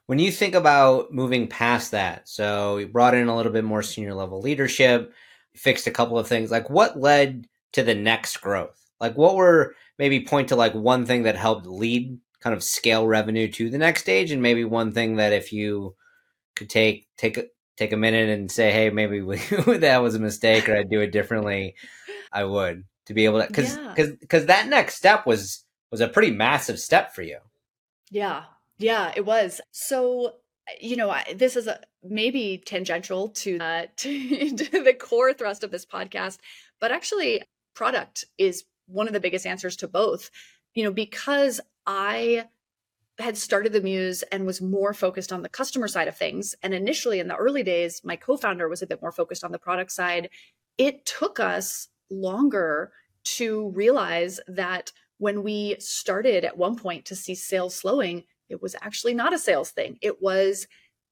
When 0.07 0.19
you 0.19 0.31
think 0.31 0.55
about 0.55 1.13
moving 1.13 1.49
past 1.49 1.93
that 1.93 2.29
so 2.29 2.77
you 2.77 2.89
brought 2.89 3.15
in 3.15 3.29
a 3.29 3.37
little 3.37 3.53
bit 3.53 3.65
more 3.65 3.83
senior 3.83 4.15
level 4.15 4.41
leadership 4.41 5.13
fixed 5.57 5.87
a 5.87 5.91
couple 5.91 6.19
of 6.19 6.29
things 6.29 6.51
like 6.51 6.69
what 6.69 6.99
led 6.99 7.47
to 7.73 7.83
the 7.83 7.95
next 7.95 8.39
growth? 8.39 8.79
Like 9.01 9.17
what 9.17 9.37
were 9.37 9.75
maybe 9.99 10.25
point 10.25 10.49
to 10.49 10.57
like 10.57 10.75
one 10.75 11.07
thing 11.07 11.23
that 11.23 11.37
helped 11.37 11.67
lead 11.67 12.19
kind 12.45 12.55
of 12.55 12.63
scale 12.63 13.07
revenue 13.07 13.51
to 13.51 13.71
the 13.71 13.79
next 13.79 14.03
stage 14.03 14.31
and 14.31 14.43
maybe 14.43 14.65
one 14.65 14.93
thing 14.93 15.17
that 15.17 15.33
if 15.33 15.53
you 15.53 15.97
could 16.55 16.71
take 16.71 17.09
take 17.17 17.37
a, 17.37 17.47
take 17.77 17.93
a 17.93 17.97
minute 17.97 18.29
and 18.29 18.53
say 18.53 18.71
hey 18.71 18.91
maybe 18.91 19.21
we, 19.21 19.37
that 19.79 20.03
was 20.03 20.15
a 20.15 20.21
mistake 20.21 20.69
or 20.69 20.77
i'd 20.77 20.91
do 20.91 21.01
it 21.01 21.11
differently 21.11 21.75
i 22.33 22.45
would 22.45 22.85
to 23.07 23.15
be 23.15 23.25
able 23.25 23.41
to 23.41 23.49
because 23.49 23.77
because 23.77 24.11
yeah. 24.11 24.17
because 24.21 24.47
that 24.47 24.69
next 24.69 24.97
step 24.97 25.27
was 25.27 25.65
was 25.91 26.01
a 26.01 26.09
pretty 26.09 26.31
massive 26.31 26.81
step 26.81 27.15
for 27.15 27.23
you. 27.23 27.39
Yeah. 28.11 28.45
Yeah 28.79 29.13
it 29.15 29.25
was. 29.25 29.61
So 29.71 30.35
you 30.81 30.97
know 30.97 31.15
this 31.35 31.57
is 31.57 31.67
a 31.67 31.81
maybe 32.03 32.63
tangential 32.65 33.29
to, 33.29 33.59
uh, 33.59 33.87
to, 33.97 34.57
to 34.57 34.83
the 34.83 34.95
core 34.95 35.33
thrust 35.33 35.63
of 35.63 35.71
this 35.71 35.87
podcast 35.87 36.39
but 36.81 36.91
actually 36.91 37.43
product 37.75 38.25
is 38.39 38.65
one 38.87 39.07
of 39.07 39.13
the 39.13 39.21
biggest 39.21 39.47
answers 39.47 39.77
to 39.77 39.89
both. 39.89 40.31
You 40.75 40.85
know 40.85 40.93
because 40.93 41.61
I 41.87 42.47
had 43.19 43.37
started 43.37 43.73
the 43.73 43.81
Muse 43.81 44.23
and 44.25 44.45
was 44.45 44.61
more 44.61 44.93
focused 44.93 45.33
on 45.33 45.43
the 45.43 45.49
customer 45.49 45.87
side 45.87 46.09
of 46.09 46.17
things. 46.17 46.55
And 46.63 46.75
initially, 46.75 47.21
in 47.21 47.29
the 47.29 47.37
early 47.37 47.63
days, 47.63 48.01
my 48.05 48.17
co 48.17 48.37
founder 48.37 48.69
was 48.69 48.83
a 48.83 48.87
bit 48.87 49.01
more 49.01 49.13
focused 49.13 49.45
on 49.45 49.53
the 49.53 49.59
product 49.59 49.93
side. 49.93 50.31
It 50.79 51.07
took 51.07 51.39
us 51.39 51.89
longer 52.11 52.93
to 53.25 53.71
realize 53.71 54.41
that 54.49 54.93
when 55.19 55.43
we 55.43 55.77
started 55.79 56.45
at 56.45 56.59
one 56.59 56.77
point 56.77 57.05
to 57.07 57.17
see 57.17 57.35
sales 57.35 57.75
slowing, 57.75 58.25
it 58.49 58.61
was 58.61 58.75
actually 58.83 59.15
not 59.15 59.33
a 59.33 59.39
sales 59.39 59.71
thing. 59.71 59.99
It 60.03 60.21
was 60.21 60.67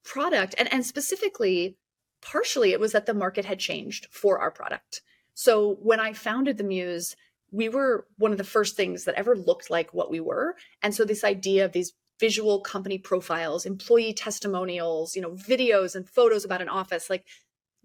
product. 0.05 0.55
And, 0.59 0.73
and 0.73 0.85
specifically, 0.85 1.77
partially, 2.21 2.73
it 2.73 2.81
was 2.81 2.93
that 2.93 3.07
the 3.07 3.15
market 3.15 3.45
had 3.45 3.59
changed 3.59 4.09
for 4.11 4.39
our 4.41 4.51
product. 4.51 5.03
So 5.35 5.77
when 5.81 6.01
I 6.01 6.13
founded 6.13 6.59
the 6.59 6.65
Muse, 6.65 7.17
we 7.53 7.69
were 7.69 8.07
one 8.17 8.33
of 8.33 8.39
the 8.39 8.45
first 8.45 8.77
things 8.77 9.05
that 9.05 9.15
ever 9.15 9.37
looked 9.37 9.71
like 9.71 9.95
what 9.95 10.11
we 10.11 10.19
were. 10.19 10.57
And 10.83 10.95
so 10.95 11.05
this 11.05 11.23
idea 11.23 11.65
of 11.65 11.73
these 11.73 11.93
visual 12.19 12.61
company 12.61 12.99
profiles, 12.99 13.67
employee 13.67 14.15
testimonials, 14.15 15.15
you 15.15 15.23
know, 15.23 15.33
videos 15.33 15.95
and 15.95 16.09
photos 16.09 16.45
about 16.45 16.63
an 16.63 16.69
office, 16.69 17.11
like 17.11 17.25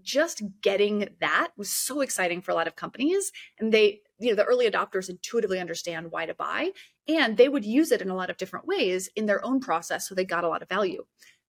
just 0.02 0.42
getting 0.62 1.10
that 1.20 1.50
was 1.58 1.70
so 1.70 2.02
exciting 2.02 2.42
for 2.42 2.52
a 2.52 2.56
lot 2.56 2.68
of 2.68 2.76
companies. 2.76 3.32
And 3.60 3.74
they, 3.74 4.02
you 4.20 4.30
know, 4.30 4.36
the 4.36 4.46
early 4.46 4.70
adopters 4.70 5.10
intuitively 5.10 5.60
understand 5.60 6.12
why 6.12 6.26
to 6.28 6.34
buy. 6.34 6.72
And 7.08 7.36
they 7.36 7.50
would 7.50 7.66
use 7.66 7.92
it 7.92 8.02
in 8.02 8.10
a 8.10 8.16
lot 8.16 8.30
of 8.30 8.38
different 8.38 8.68
ways 8.68 9.10
in 9.16 9.26
their 9.26 9.44
own 9.44 9.60
process. 9.60 10.08
So 10.08 10.16
they 10.16 10.26
got 10.26 10.44
a 10.44 10.50
lot 10.50 10.62
of 10.62 10.70
value. 10.70 11.06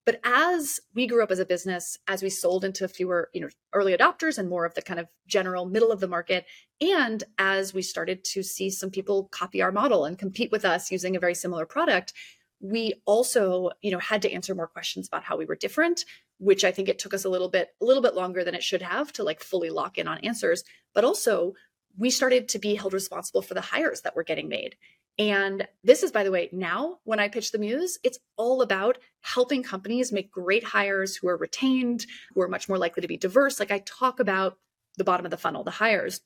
But 0.08 0.20
as 0.24 0.80
we 0.94 1.06
grew 1.06 1.22
up 1.22 1.30
as 1.30 1.38
a 1.38 1.44
business, 1.44 1.98
as 2.08 2.22
we 2.22 2.30
sold 2.30 2.64
into 2.64 2.88
fewer, 2.88 3.28
you 3.34 3.42
know, 3.42 3.50
early 3.74 3.94
adopters 3.94 4.38
and 4.38 4.48
more 4.48 4.64
of 4.64 4.72
the 4.72 4.80
kind 4.80 4.98
of 4.98 5.06
general 5.26 5.66
middle 5.66 5.92
of 5.92 6.00
the 6.00 6.08
market, 6.08 6.46
and 6.80 7.22
as 7.36 7.74
we 7.74 7.82
started 7.82 8.24
to 8.24 8.42
see 8.42 8.70
some 8.70 8.88
people 8.88 9.28
copy 9.30 9.60
our 9.60 9.70
model 9.70 10.06
and 10.06 10.18
compete 10.18 10.50
with 10.50 10.64
us 10.64 10.90
using 10.90 11.14
a 11.14 11.20
very 11.20 11.34
similar 11.34 11.66
product, 11.66 12.14
we 12.58 12.94
also, 13.04 13.68
you 13.82 13.90
know, 13.90 13.98
had 13.98 14.22
to 14.22 14.32
answer 14.32 14.54
more 14.54 14.66
questions 14.66 15.08
about 15.08 15.24
how 15.24 15.36
we 15.36 15.44
were 15.44 15.56
different, 15.56 16.06
which 16.38 16.64
I 16.64 16.72
think 16.72 16.88
it 16.88 16.98
took 16.98 17.12
us 17.12 17.26
a 17.26 17.28
little 17.28 17.50
bit 17.50 17.68
a 17.82 17.84
little 17.84 18.02
bit 18.02 18.14
longer 18.14 18.42
than 18.42 18.54
it 18.54 18.62
should 18.62 18.80
have 18.80 19.12
to 19.12 19.22
like 19.22 19.42
fully 19.42 19.68
lock 19.68 19.98
in 19.98 20.08
on 20.08 20.24
answers, 20.24 20.64
but 20.94 21.04
also 21.04 21.52
we 21.98 22.08
started 22.08 22.48
to 22.48 22.58
be 22.58 22.76
held 22.76 22.94
responsible 22.94 23.42
for 23.42 23.52
the 23.52 23.60
hires 23.60 24.00
that 24.00 24.16
were 24.16 24.24
getting 24.24 24.48
made. 24.48 24.74
And 25.18 25.66
this 25.82 26.04
is, 26.04 26.12
by 26.12 26.22
the 26.22 26.30
way, 26.30 26.48
now 26.52 26.98
when 27.04 27.18
I 27.18 27.28
pitch 27.28 27.50
the 27.50 27.58
Muse, 27.58 27.98
it's 28.04 28.20
all 28.36 28.62
about 28.62 28.98
helping 29.20 29.64
companies 29.64 30.12
make 30.12 30.30
great 30.30 30.62
hires 30.62 31.16
who 31.16 31.28
are 31.28 31.36
retained, 31.36 32.06
who 32.34 32.40
are 32.40 32.48
much 32.48 32.68
more 32.68 32.78
likely 32.78 33.00
to 33.00 33.08
be 33.08 33.16
diverse. 33.16 33.58
Like 33.58 33.72
I 33.72 33.80
talk 33.80 34.20
about 34.20 34.58
the 34.96 35.04
bottom 35.04 35.26
of 35.26 35.30
the 35.30 35.36
funnel, 35.36 35.64
the 35.64 35.72
hires, 35.72 36.20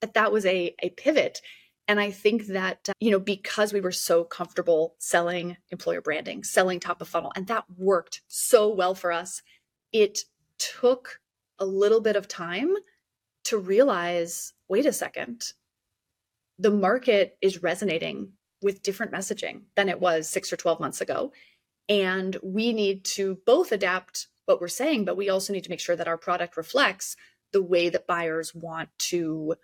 but 0.00 0.14
that 0.14 0.32
was 0.32 0.44
a, 0.44 0.74
a 0.82 0.90
pivot. 0.90 1.40
And 1.88 2.00
I 2.00 2.10
think 2.10 2.48
that, 2.48 2.88
uh, 2.88 2.92
you 3.00 3.10
know, 3.10 3.20
because 3.20 3.72
we 3.72 3.80
were 3.80 3.92
so 3.92 4.24
comfortable 4.24 4.96
selling 4.98 5.56
employer 5.70 6.00
branding, 6.00 6.44
selling 6.44 6.80
top 6.80 7.00
of 7.00 7.08
funnel, 7.08 7.32
and 7.36 7.46
that 7.46 7.64
worked 7.76 8.22
so 8.26 8.68
well 8.68 8.94
for 8.94 9.12
us, 9.12 9.40
it 9.92 10.20
took 10.58 11.20
a 11.58 11.64
little 11.64 12.00
bit 12.00 12.16
of 12.16 12.28
time 12.28 12.74
to 13.44 13.56
realize 13.56 14.52
wait 14.68 14.84
a 14.84 14.92
second, 14.92 15.52
the 16.58 16.70
market 16.70 17.36
is 17.40 17.62
resonating 17.62 18.32
with 18.62 18.82
different 18.82 19.12
messaging 19.12 19.62
than 19.74 19.88
it 19.88 20.00
was 20.00 20.28
six 20.28 20.52
or 20.52 20.56
12 20.56 20.80
months 20.80 21.00
ago. 21.00 21.32
And 21.88 22.36
we 22.42 22.72
need 22.72 23.04
to 23.04 23.38
both 23.46 23.72
adapt 23.72 24.28
what 24.46 24.60
we're 24.60 24.68
saying, 24.68 25.04
but 25.04 25.16
we 25.16 25.28
also 25.28 25.52
need 25.52 25.64
to 25.64 25.70
make 25.70 25.80
sure 25.80 25.96
that 25.96 26.08
our 26.08 26.16
product 26.16 26.56
reflects 26.56 27.16
the 27.52 27.62
way 27.62 27.88
that 27.88 28.06
buyers 28.06 28.54
want 28.54 28.88
to 28.98 29.54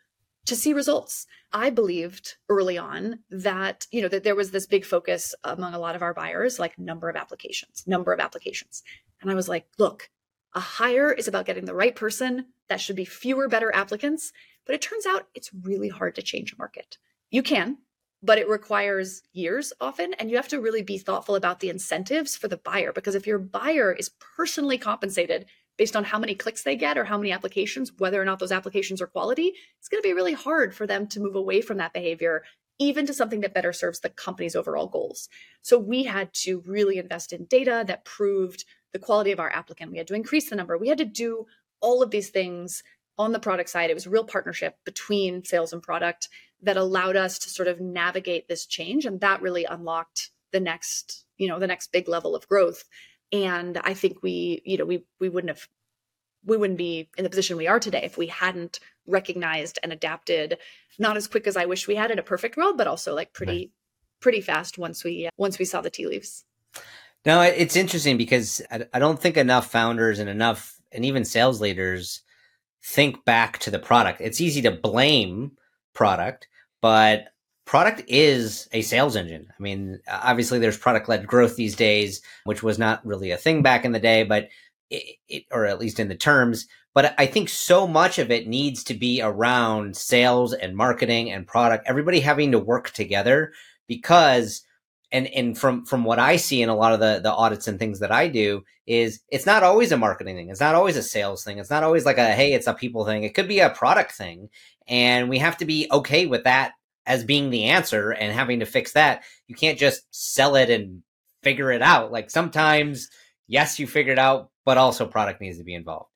to 0.44 0.56
see 0.56 0.72
results. 0.72 1.26
I 1.52 1.70
believed 1.70 2.36
early 2.48 2.76
on 2.76 3.20
that, 3.30 3.86
you 3.92 4.02
know, 4.02 4.08
that 4.08 4.24
there 4.24 4.34
was 4.34 4.50
this 4.50 4.66
big 4.66 4.84
focus 4.84 5.36
among 5.44 5.72
a 5.72 5.78
lot 5.78 5.94
of 5.94 6.02
our 6.02 6.14
buyers, 6.14 6.58
like 6.58 6.76
number 6.78 7.08
of 7.08 7.14
applications, 7.14 7.84
number 7.86 8.12
of 8.12 8.18
applications. 8.18 8.82
And 9.20 9.30
I 9.30 9.34
was 9.34 9.48
like, 9.48 9.66
look, 9.78 10.10
a 10.54 10.60
hire 10.60 11.12
is 11.12 11.28
about 11.28 11.46
getting 11.46 11.64
the 11.64 11.74
right 11.74 11.94
person. 11.94 12.46
That 12.68 12.80
should 12.80 12.96
be 12.96 13.04
fewer, 13.04 13.48
better 13.48 13.74
applicants. 13.74 14.32
But 14.66 14.74
it 14.74 14.82
turns 14.82 15.06
out 15.06 15.28
it's 15.34 15.50
really 15.52 15.88
hard 15.88 16.14
to 16.16 16.22
change 16.22 16.52
a 16.52 16.56
market. 16.56 16.98
You 17.30 17.42
can, 17.42 17.78
but 18.22 18.38
it 18.38 18.48
requires 18.48 19.22
years 19.32 19.72
often. 19.80 20.14
And 20.14 20.30
you 20.30 20.36
have 20.36 20.48
to 20.48 20.60
really 20.60 20.82
be 20.82 20.98
thoughtful 20.98 21.34
about 21.34 21.60
the 21.60 21.70
incentives 21.70 22.36
for 22.36 22.48
the 22.48 22.58
buyer. 22.58 22.92
Because 22.92 23.14
if 23.14 23.26
your 23.26 23.38
buyer 23.38 23.92
is 23.92 24.10
personally 24.36 24.78
compensated 24.78 25.46
based 25.78 25.96
on 25.96 26.04
how 26.04 26.18
many 26.18 26.34
clicks 26.34 26.62
they 26.62 26.76
get 26.76 26.98
or 26.98 27.04
how 27.04 27.16
many 27.16 27.32
applications, 27.32 27.92
whether 27.98 28.20
or 28.20 28.24
not 28.24 28.38
those 28.38 28.52
applications 28.52 29.00
are 29.00 29.06
quality, 29.06 29.54
it's 29.78 29.88
going 29.88 30.02
to 30.02 30.08
be 30.08 30.12
really 30.12 30.34
hard 30.34 30.74
for 30.74 30.86
them 30.86 31.06
to 31.08 31.20
move 31.20 31.34
away 31.34 31.62
from 31.62 31.78
that 31.78 31.94
behavior, 31.94 32.44
even 32.78 33.06
to 33.06 33.14
something 33.14 33.40
that 33.40 33.54
better 33.54 33.72
serves 33.72 34.00
the 34.00 34.10
company's 34.10 34.54
overall 34.54 34.86
goals. 34.86 35.28
So 35.62 35.78
we 35.78 36.04
had 36.04 36.32
to 36.34 36.62
really 36.66 36.98
invest 36.98 37.32
in 37.32 37.46
data 37.46 37.84
that 37.86 38.04
proved 38.04 38.64
the 38.92 38.98
quality 38.98 39.32
of 39.32 39.40
our 39.40 39.50
applicant. 39.50 39.90
We 39.90 39.98
had 39.98 40.06
to 40.08 40.14
increase 40.14 40.50
the 40.50 40.56
number. 40.56 40.76
We 40.76 40.88
had 40.88 40.98
to 40.98 41.04
do 41.04 41.46
all 41.80 42.02
of 42.02 42.10
these 42.10 42.30
things 42.30 42.82
on 43.18 43.32
the 43.32 43.40
product 43.40 43.68
side, 43.68 43.90
it 43.90 43.94
was 43.94 44.06
a 44.06 44.10
real 44.10 44.24
partnership 44.24 44.76
between 44.84 45.44
sales 45.44 45.72
and 45.72 45.82
product 45.82 46.28
that 46.62 46.76
allowed 46.76 47.16
us 47.16 47.38
to 47.40 47.50
sort 47.50 47.68
of 47.68 47.80
navigate 47.80 48.48
this 48.48 48.66
change. 48.66 49.04
And 49.04 49.20
that 49.20 49.42
really 49.42 49.64
unlocked 49.64 50.30
the 50.52 50.60
next, 50.60 51.24
you 51.36 51.48
know, 51.48 51.58
the 51.58 51.66
next 51.66 51.92
big 51.92 52.08
level 52.08 52.34
of 52.34 52.48
growth. 52.48 52.84
And 53.32 53.78
I 53.78 53.94
think 53.94 54.22
we, 54.22 54.62
you 54.64 54.78
know, 54.78 54.84
we 54.84 55.04
we 55.18 55.28
wouldn't 55.28 55.56
have 55.56 55.68
we 56.44 56.56
wouldn't 56.56 56.78
be 56.78 57.08
in 57.16 57.24
the 57.24 57.30
position 57.30 57.56
we 57.56 57.68
are 57.68 57.80
today 57.80 58.02
if 58.02 58.18
we 58.18 58.26
hadn't 58.26 58.80
recognized 59.06 59.78
and 59.82 59.92
adapted 59.92 60.58
not 60.98 61.16
as 61.16 61.28
quick 61.28 61.46
as 61.46 61.56
I 61.56 61.66
wish 61.66 61.86
we 61.86 61.94
had 61.94 62.10
in 62.10 62.18
a 62.18 62.22
perfect 62.22 62.56
world, 62.56 62.76
but 62.76 62.86
also 62.86 63.14
like 63.14 63.32
pretty 63.32 63.52
right. 63.52 63.70
pretty 64.20 64.40
fast 64.40 64.78
once 64.78 65.04
we 65.04 65.26
uh, 65.26 65.30
once 65.36 65.58
we 65.58 65.64
saw 65.64 65.80
the 65.80 65.90
tea 65.90 66.06
leaves. 66.06 66.44
No, 67.24 67.40
it's 67.40 67.76
interesting 67.76 68.16
because 68.16 68.60
I 68.92 68.98
don't 68.98 69.20
think 69.20 69.36
enough 69.36 69.70
founders 69.70 70.18
and 70.18 70.28
enough 70.28 70.76
and 70.90 71.04
even 71.04 71.24
sales 71.24 71.60
leaders 71.60 72.22
think 72.84 73.24
back 73.24 73.58
to 73.60 73.70
the 73.70 73.78
product. 73.78 74.20
It's 74.20 74.40
easy 74.40 74.60
to 74.62 74.72
blame 74.72 75.52
product, 75.94 76.48
but 76.80 77.28
product 77.64 78.02
is 78.08 78.68
a 78.72 78.82
sales 78.82 79.14
engine. 79.14 79.46
I 79.56 79.62
mean, 79.62 80.00
obviously 80.10 80.58
there's 80.58 80.76
product 80.76 81.08
led 81.08 81.26
growth 81.26 81.54
these 81.54 81.76
days, 81.76 82.22
which 82.44 82.62
was 82.62 82.78
not 82.78 83.04
really 83.06 83.30
a 83.30 83.36
thing 83.36 83.62
back 83.62 83.84
in 83.84 83.92
the 83.92 84.00
day, 84.00 84.24
but 84.24 84.48
it, 84.90 85.16
it, 85.28 85.44
or 85.52 85.66
at 85.66 85.78
least 85.78 86.00
in 86.00 86.08
the 86.08 86.16
terms. 86.16 86.66
But 86.92 87.14
I 87.18 87.26
think 87.26 87.48
so 87.48 87.86
much 87.86 88.18
of 88.18 88.30
it 88.30 88.48
needs 88.48 88.82
to 88.84 88.94
be 88.94 89.22
around 89.22 89.96
sales 89.96 90.52
and 90.52 90.76
marketing 90.76 91.30
and 91.30 91.46
product, 91.46 91.84
everybody 91.86 92.20
having 92.20 92.50
to 92.52 92.58
work 92.58 92.90
together 92.90 93.52
because 93.86 94.62
and 95.12 95.26
and 95.28 95.56
from 95.56 95.84
from 95.84 96.04
what 96.04 96.18
I 96.18 96.36
see 96.36 96.62
in 96.62 96.68
a 96.68 96.74
lot 96.74 96.92
of 96.92 97.00
the 97.00 97.20
the 97.22 97.32
audits 97.32 97.68
and 97.68 97.78
things 97.78 98.00
that 98.00 98.10
I 98.10 98.28
do 98.28 98.64
is 98.86 99.20
it's 99.28 99.46
not 99.46 99.62
always 99.62 99.92
a 99.92 99.96
marketing 99.96 100.36
thing. 100.36 100.48
It's 100.48 100.60
not 100.60 100.74
always 100.74 100.96
a 100.96 101.02
sales 101.02 101.44
thing. 101.44 101.58
It's 101.58 101.70
not 101.70 101.84
always 101.84 102.04
like 102.04 102.18
a 102.18 102.32
hey, 102.32 102.54
it's 102.54 102.66
a 102.66 102.74
people 102.74 103.04
thing. 103.04 103.22
It 103.22 103.34
could 103.34 103.48
be 103.48 103.60
a 103.60 103.70
product 103.70 104.12
thing, 104.12 104.48
and 104.88 105.28
we 105.28 105.38
have 105.38 105.58
to 105.58 105.64
be 105.64 105.86
okay 105.92 106.26
with 106.26 106.44
that 106.44 106.72
as 107.06 107.24
being 107.24 107.50
the 107.50 107.64
answer 107.64 108.10
and 108.10 108.32
having 108.32 108.60
to 108.60 108.66
fix 108.66 108.92
that. 108.92 109.22
You 109.46 109.54
can't 109.54 109.78
just 109.78 110.02
sell 110.10 110.56
it 110.56 110.70
and 110.70 111.02
figure 111.42 111.70
it 111.70 111.82
out. 111.82 112.10
Like 112.12 112.30
sometimes, 112.30 113.08
yes, 113.46 113.78
you 113.78 113.86
figure 113.86 114.12
it 114.12 114.18
out, 114.18 114.50
but 114.64 114.78
also 114.78 115.06
product 115.06 115.40
needs 115.40 115.58
to 115.58 115.64
be 115.64 115.74
involved. 115.74 116.08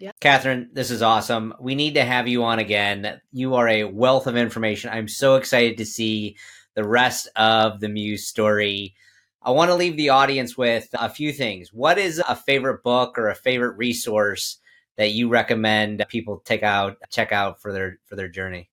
Yeah. 0.00 0.12
Kathryn, 0.22 0.68
this 0.72 0.90
is 0.90 1.02
awesome. 1.02 1.52
We 1.60 1.74
need 1.74 1.94
to 1.94 2.04
have 2.04 2.26
you 2.26 2.44
on 2.44 2.58
again. 2.58 3.20
You 3.30 3.54
are 3.56 3.68
a 3.68 3.84
wealth 3.84 4.26
of 4.26 4.36
information. 4.36 4.90
I'm 4.90 5.08
so 5.08 5.36
excited 5.36 5.76
to 5.78 5.84
see 5.84 6.36
the 6.74 6.84
rest 6.84 7.28
of 7.36 7.80
the 7.80 7.88
Muse 7.88 8.26
story. 8.26 8.94
I 9.42 9.50
want 9.50 9.70
to 9.70 9.74
leave 9.74 9.96
the 9.96 10.10
audience 10.10 10.56
with 10.56 10.88
a 10.94 11.08
few 11.08 11.32
things. 11.32 11.72
What 11.72 11.98
is 11.98 12.22
a 12.28 12.36
favorite 12.36 12.82
book 12.82 13.18
or 13.18 13.28
a 13.28 13.34
favorite 13.34 13.76
resource 13.76 14.58
that 14.96 15.12
you 15.12 15.28
recommend 15.28 16.04
people 16.08 16.42
take 16.44 16.62
out 16.62 16.96
check 17.10 17.32
out 17.32 17.60
for 17.60 17.72
their 17.72 17.98
for 18.04 18.16
their 18.16 18.28
journey? 18.28 18.70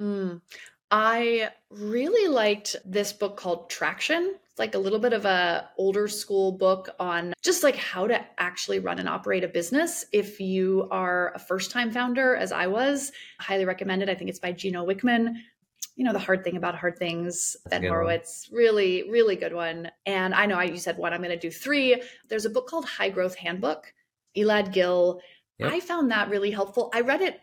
Mm. 0.00 0.40
I 0.90 1.50
really 1.70 2.32
liked 2.32 2.76
this 2.84 3.12
book 3.12 3.36
called 3.36 3.68
Traction. 3.68 4.34
It's 4.50 4.58
like 4.58 4.74
a 4.74 4.78
little 4.78 4.98
bit 4.98 5.12
of 5.12 5.26
a 5.26 5.68
older 5.76 6.08
school 6.08 6.50
book 6.50 6.88
on 6.98 7.34
just 7.42 7.62
like 7.62 7.76
how 7.76 8.06
to 8.06 8.24
actually 8.38 8.78
run 8.78 8.98
and 8.98 9.08
operate 9.08 9.44
a 9.44 9.48
business 9.48 10.06
if 10.12 10.40
you 10.40 10.88
are 10.90 11.32
a 11.34 11.38
first 11.38 11.70
time 11.70 11.90
founder 11.90 12.34
as 12.34 12.52
I 12.52 12.66
was. 12.66 13.12
Highly 13.38 13.66
recommended. 13.66 14.08
I 14.08 14.14
think 14.14 14.30
it's 14.30 14.38
by 14.38 14.52
Gino 14.52 14.86
Wickman 14.86 15.34
you 15.98 16.04
know, 16.04 16.12
the 16.12 16.18
hard 16.20 16.44
thing 16.44 16.56
about 16.56 16.76
hard 16.76 16.96
things, 16.96 17.56
Ben 17.68 17.82
Horowitz, 17.82 18.48
really, 18.52 19.10
really 19.10 19.34
good 19.34 19.52
one. 19.52 19.90
And 20.06 20.32
I 20.32 20.46
know 20.46 20.54
I, 20.54 20.62
you 20.62 20.76
said 20.76 20.96
one, 20.96 21.12
I'm 21.12 21.20
going 21.20 21.30
to 21.30 21.36
do 21.36 21.50
three. 21.50 22.00
There's 22.28 22.44
a 22.44 22.50
book 22.50 22.68
called 22.68 22.84
High 22.84 23.10
Growth 23.10 23.34
Handbook, 23.34 23.92
Elad 24.36 24.72
Gil. 24.72 25.20
Yep. 25.58 25.72
I 25.72 25.80
found 25.80 26.12
that 26.12 26.30
really 26.30 26.52
helpful. 26.52 26.88
I 26.94 27.00
read 27.00 27.20
it, 27.20 27.40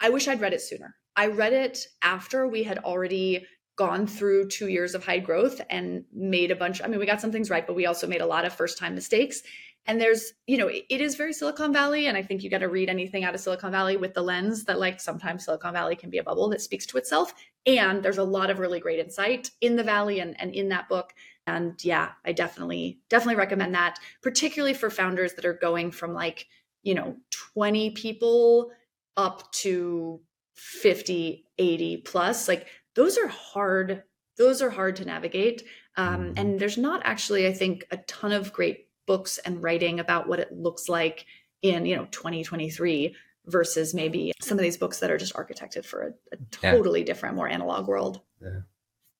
I 0.00 0.10
wish 0.10 0.28
I'd 0.28 0.42
read 0.42 0.52
it 0.52 0.60
sooner. 0.60 0.94
I 1.16 1.28
read 1.28 1.54
it 1.54 1.86
after 2.02 2.46
we 2.46 2.62
had 2.62 2.76
already 2.78 3.46
gone 3.76 4.06
through 4.06 4.48
two 4.48 4.68
years 4.68 4.94
of 4.94 5.02
high 5.06 5.18
growth 5.18 5.62
and 5.70 6.04
made 6.12 6.50
a 6.50 6.56
bunch. 6.56 6.82
I 6.82 6.88
mean, 6.88 7.00
we 7.00 7.06
got 7.06 7.22
some 7.22 7.32
things 7.32 7.48
right, 7.48 7.66
but 7.66 7.74
we 7.74 7.86
also 7.86 8.06
made 8.06 8.20
a 8.20 8.26
lot 8.26 8.44
of 8.44 8.52
first 8.52 8.76
time 8.76 8.94
mistakes. 8.94 9.42
And 9.86 9.98
there's, 9.98 10.34
you 10.46 10.58
know, 10.58 10.68
it 10.68 11.00
is 11.00 11.14
very 11.14 11.32
Silicon 11.32 11.72
Valley. 11.72 12.06
And 12.06 12.18
I 12.18 12.22
think 12.22 12.42
you 12.42 12.50
got 12.50 12.58
to 12.58 12.68
read 12.68 12.90
anything 12.90 13.24
out 13.24 13.34
of 13.34 13.40
Silicon 13.40 13.72
Valley 13.72 13.96
with 13.96 14.12
the 14.12 14.22
lens 14.22 14.64
that, 14.64 14.78
like, 14.78 15.00
sometimes 15.00 15.46
Silicon 15.46 15.72
Valley 15.72 15.96
can 15.96 16.10
be 16.10 16.18
a 16.18 16.22
bubble 16.22 16.50
that 16.50 16.60
speaks 16.60 16.84
to 16.86 16.98
itself. 16.98 17.32
And 17.66 18.02
there's 18.02 18.18
a 18.18 18.24
lot 18.24 18.50
of 18.50 18.58
really 18.58 18.80
great 18.80 18.98
insight 18.98 19.50
in 19.60 19.76
the 19.76 19.82
Valley 19.82 20.20
and, 20.20 20.38
and 20.40 20.54
in 20.54 20.68
that 20.68 20.88
book. 20.88 21.14
And 21.46 21.82
yeah, 21.84 22.10
I 22.24 22.32
definitely, 22.32 23.00
definitely 23.08 23.36
recommend 23.36 23.74
that, 23.74 23.98
particularly 24.22 24.74
for 24.74 24.90
founders 24.90 25.34
that 25.34 25.44
are 25.44 25.54
going 25.54 25.90
from 25.90 26.12
like, 26.12 26.46
you 26.82 26.94
know, 26.94 27.16
20 27.54 27.90
people 27.90 28.70
up 29.16 29.50
to 29.52 30.20
50, 30.54 31.44
80 31.58 31.96
plus. 31.98 32.48
Like, 32.48 32.66
those 32.94 33.18
are 33.18 33.28
hard. 33.28 34.02
Those 34.36 34.62
are 34.62 34.70
hard 34.70 34.96
to 34.96 35.04
navigate. 35.04 35.64
Um, 35.96 36.16
mm-hmm. 36.16 36.32
and 36.36 36.60
there's 36.60 36.78
not 36.78 37.02
actually, 37.04 37.46
I 37.46 37.52
think, 37.52 37.86
a 37.90 37.96
ton 37.98 38.32
of 38.32 38.52
great 38.52 38.88
books 39.06 39.38
and 39.38 39.62
writing 39.62 40.00
about 40.00 40.28
what 40.28 40.40
it 40.40 40.52
looks 40.52 40.88
like 40.88 41.26
in 41.62 41.86
you 41.86 41.96
know 41.96 42.06
2023 42.10 43.16
versus 43.46 43.94
maybe 43.94 44.32
some 44.40 44.58
of 44.58 44.62
these 44.62 44.76
books 44.76 45.00
that 45.00 45.10
are 45.10 45.18
just 45.18 45.34
architected 45.34 45.84
for 45.84 46.02
a, 46.02 46.08
a 46.32 46.36
totally 46.50 47.00
yeah. 47.00 47.06
different 47.06 47.36
more 47.36 47.48
analog 47.48 47.86
world 47.86 48.20
yeah. 48.40 48.60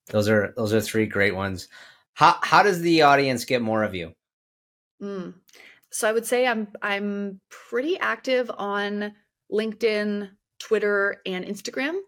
those 0.08 0.28
are 0.28 0.52
those 0.56 0.72
are 0.72 0.80
three 0.80 1.06
great 1.06 1.34
ones 1.34 1.68
how 2.14 2.36
how 2.42 2.62
does 2.62 2.80
the 2.80 3.02
audience 3.02 3.44
get 3.44 3.60
more 3.62 3.82
of 3.82 3.94
you 3.94 4.12
mm. 5.02 5.34
so 5.90 6.08
i 6.08 6.12
would 6.12 6.26
say 6.26 6.46
i'm 6.46 6.68
i'm 6.82 7.40
pretty 7.50 7.98
active 7.98 8.50
on 8.56 9.12
linkedin 9.52 10.30
twitter 10.58 11.20
and 11.26 11.44
instagram 11.44 11.98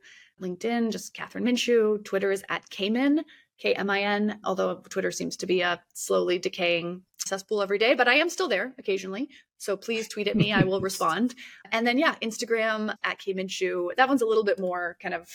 linkedin 0.40 0.90
just 0.90 1.14
kathryn 1.14 1.42
minshew 1.42 2.02
twitter 2.04 2.30
is 2.30 2.44
at 2.48 2.68
kmin 2.70 3.22
K 3.58 3.74
M 3.74 3.90
I 3.90 4.02
N, 4.02 4.40
although 4.44 4.76
Twitter 4.88 5.10
seems 5.10 5.36
to 5.38 5.46
be 5.46 5.60
a 5.62 5.80
slowly 5.94 6.38
decaying 6.38 7.02
cesspool 7.26 7.62
every 7.62 7.78
day, 7.78 7.94
but 7.94 8.08
I 8.08 8.14
am 8.14 8.28
still 8.28 8.48
there 8.48 8.74
occasionally. 8.78 9.28
So 9.58 9.76
please 9.76 10.08
tweet 10.08 10.28
at 10.28 10.36
me. 10.36 10.52
I 10.52 10.64
will 10.64 10.80
respond. 10.90 11.34
And 11.72 11.86
then, 11.86 11.98
yeah, 11.98 12.14
Instagram 12.22 12.94
at 13.02 13.18
K 13.18 13.34
Minshew. 13.34 13.94
That 13.96 14.08
one's 14.08 14.22
a 14.22 14.26
little 14.26 14.44
bit 14.44 14.58
more 14.58 14.96
kind 15.00 15.14
of 15.14 15.28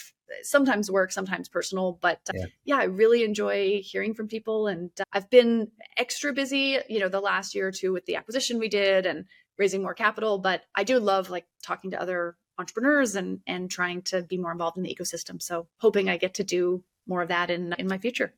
sometimes 0.44 0.90
work, 0.90 1.12
sometimes 1.12 1.50
personal. 1.50 1.98
But 2.02 2.20
uh, 2.30 2.34
yeah. 2.38 2.46
yeah. 2.64 2.78
I 2.78 2.84
really 2.86 3.24
enjoy 3.24 3.82
hearing 3.84 4.14
from 4.14 4.28
people. 4.28 4.68
And 4.68 4.92
uh, 5.00 5.04
I've 5.12 5.30
been 5.30 5.70
extra 5.98 6.34
busy, 6.34 6.78
you 6.88 7.00
know, 7.00 7.10
the 7.10 7.20
last 7.20 7.56
year 7.56 7.68
or 7.68 7.72
two 7.72 7.92
with 7.92 8.06
the 8.06 8.16
acquisition 8.16 8.60
we 8.60 8.70
did 8.70 9.06
and 9.06 9.26
raising 9.58 9.82
more 9.82 9.94
capital. 9.94 10.38
But 10.38 10.62
I 10.76 10.84
do 10.84 11.00
love 11.00 11.30
like 11.30 11.46
talking 11.64 11.92
to 11.92 12.02
other 12.02 12.38
entrepreneurs 12.58 13.16
and 13.16 13.40
and 13.48 13.72
trying 13.72 14.04
to 14.04 14.22
be 14.22 14.38
more 14.38 14.52
involved 14.52 14.78
in 14.78 14.84
the 14.84 14.96
ecosystem. 14.96 15.42
So 15.42 15.68
hoping 15.80 16.10
I 16.10 16.18
get 16.18 16.36
to 16.36 16.44
do 16.44 16.84
more 17.12 17.22
of 17.22 17.28
that 17.28 17.52
in 17.52 17.74
in 17.78 17.88
my 17.88 17.98
future. 17.98 18.34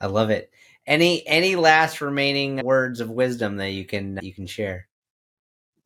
I 0.00 0.06
love 0.06 0.30
it. 0.30 0.50
Any 0.86 1.26
any 1.26 1.56
last 1.56 2.00
remaining 2.00 2.64
words 2.64 3.00
of 3.00 3.10
wisdom 3.10 3.56
that 3.58 3.70
you 3.70 3.84
can 3.84 4.18
you 4.22 4.34
can 4.34 4.46
share? 4.46 4.88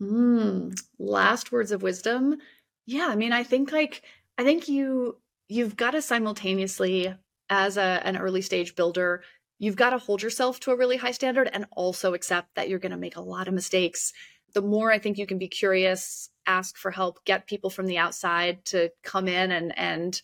Mm, 0.00 0.78
last 0.98 1.50
words 1.50 1.72
of 1.72 1.82
wisdom. 1.82 2.38
Yeah, 2.86 3.08
I 3.10 3.16
mean, 3.16 3.32
I 3.32 3.42
think 3.42 3.72
like 3.72 4.02
I 4.38 4.44
think 4.44 4.68
you 4.68 5.18
you've 5.48 5.76
got 5.76 5.92
to 5.92 6.02
simultaneously 6.02 7.12
as 7.50 7.76
a, 7.76 8.00
an 8.04 8.16
early 8.16 8.42
stage 8.42 8.76
builder, 8.76 9.22
you've 9.58 9.76
got 9.76 9.90
to 9.90 9.98
hold 9.98 10.22
yourself 10.22 10.60
to 10.60 10.70
a 10.70 10.76
really 10.76 10.96
high 10.96 11.10
standard 11.10 11.50
and 11.52 11.66
also 11.72 12.14
accept 12.14 12.54
that 12.54 12.68
you're 12.68 12.78
going 12.78 12.92
to 12.92 12.98
make 12.98 13.16
a 13.16 13.20
lot 13.20 13.48
of 13.48 13.54
mistakes. 13.54 14.12
The 14.54 14.62
more 14.62 14.92
I 14.92 14.98
think 14.98 15.18
you 15.18 15.26
can 15.26 15.38
be 15.38 15.48
curious, 15.48 16.30
ask 16.46 16.76
for 16.76 16.90
help, 16.90 17.24
get 17.24 17.46
people 17.46 17.70
from 17.70 17.86
the 17.86 17.98
outside 17.98 18.64
to 18.66 18.90
come 19.02 19.28
in 19.28 19.50
and 19.50 19.76
and 19.78 20.20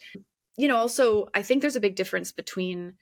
you 0.57 0.69
know, 0.69 0.77
also 0.77 1.29
I 1.35 1.43
think 1.43 1.61
there's 1.61 1.77
a 1.77 1.81
big 1.81 1.97
difference 1.97 2.33
between 2.33 2.95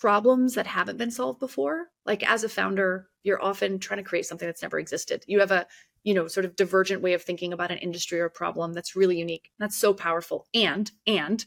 problems 0.00 0.54
that 0.54 0.66
haven't 0.66 0.98
been 0.98 1.10
solved 1.10 1.40
before. 1.40 1.88
Like 2.06 2.28
as 2.28 2.44
a 2.44 2.48
founder, 2.48 3.08
you're 3.22 3.42
often 3.42 3.78
trying 3.78 3.98
to 3.98 4.08
create 4.08 4.26
something 4.26 4.46
that's 4.46 4.62
never 4.62 4.78
existed. 4.78 5.24
You 5.26 5.40
have 5.40 5.50
a, 5.50 5.66
you 6.02 6.14
know, 6.14 6.26
sort 6.28 6.46
of 6.46 6.56
divergent 6.56 7.02
way 7.02 7.12
of 7.12 7.22
thinking 7.22 7.52
about 7.52 7.70
an 7.70 7.78
industry 7.78 8.20
or 8.20 8.28
problem 8.28 8.72
that's 8.72 8.96
really 8.96 9.18
unique. 9.18 9.50
That's 9.58 9.76
so 9.76 9.94
powerful. 9.94 10.46
And 10.54 10.90
and 11.06 11.44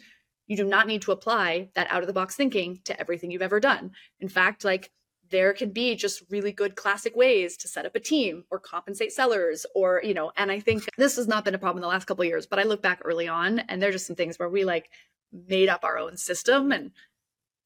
you 0.47 0.55
do 0.55 0.65
not 0.65 0.87
need 0.87 1.01
to 1.03 1.11
apply 1.11 1.69
that 1.75 1.87
out 1.89 2.01
of 2.01 2.07
the 2.07 2.13
box 2.13 2.35
thinking 2.35 2.79
to 2.85 2.99
everything 2.99 3.31
you've 3.31 3.41
ever 3.41 3.59
done. 3.59 3.91
In 4.19 4.29
fact, 4.29 4.63
like 4.63 4.91
there 5.31 5.53
can 5.53 5.71
be 5.71 5.95
just 5.95 6.23
really 6.29 6.51
good 6.51 6.75
classic 6.75 7.15
ways 7.15 7.57
to 7.57 7.67
set 7.67 7.85
up 7.85 7.95
a 7.95 7.99
team 7.99 8.43
or 8.51 8.59
compensate 8.59 9.11
sellers 9.11 9.65
or 9.73 9.99
you 10.03 10.13
know 10.13 10.31
and 10.37 10.51
i 10.51 10.59
think 10.59 10.83
this 10.97 11.15
has 11.15 11.27
not 11.27 11.43
been 11.43 11.55
a 11.55 11.57
problem 11.57 11.79
in 11.79 11.81
the 11.81 11.87
last 11.87 12.05
couple 12.05 12.23
years 12.23 12.45
but 12.45 12.59
i 12.59 12.63
look 12.63 12.81
back 12.81 13.01
early 13.03 13.27
on 13.27 13.59
and 13.59 13.81
there's 13.81 13.95
just 13.95 14.07
some 14.07 14.15
things 14.15 14.37
where 14.37 14.49
we 14.49 14.63
like 14.63 14.89
made 15.47 15.69
up 15.69 15.83
our 15.83 15.97
own 15.97 16.17
system 16.17 16.71
and 16.71 16.91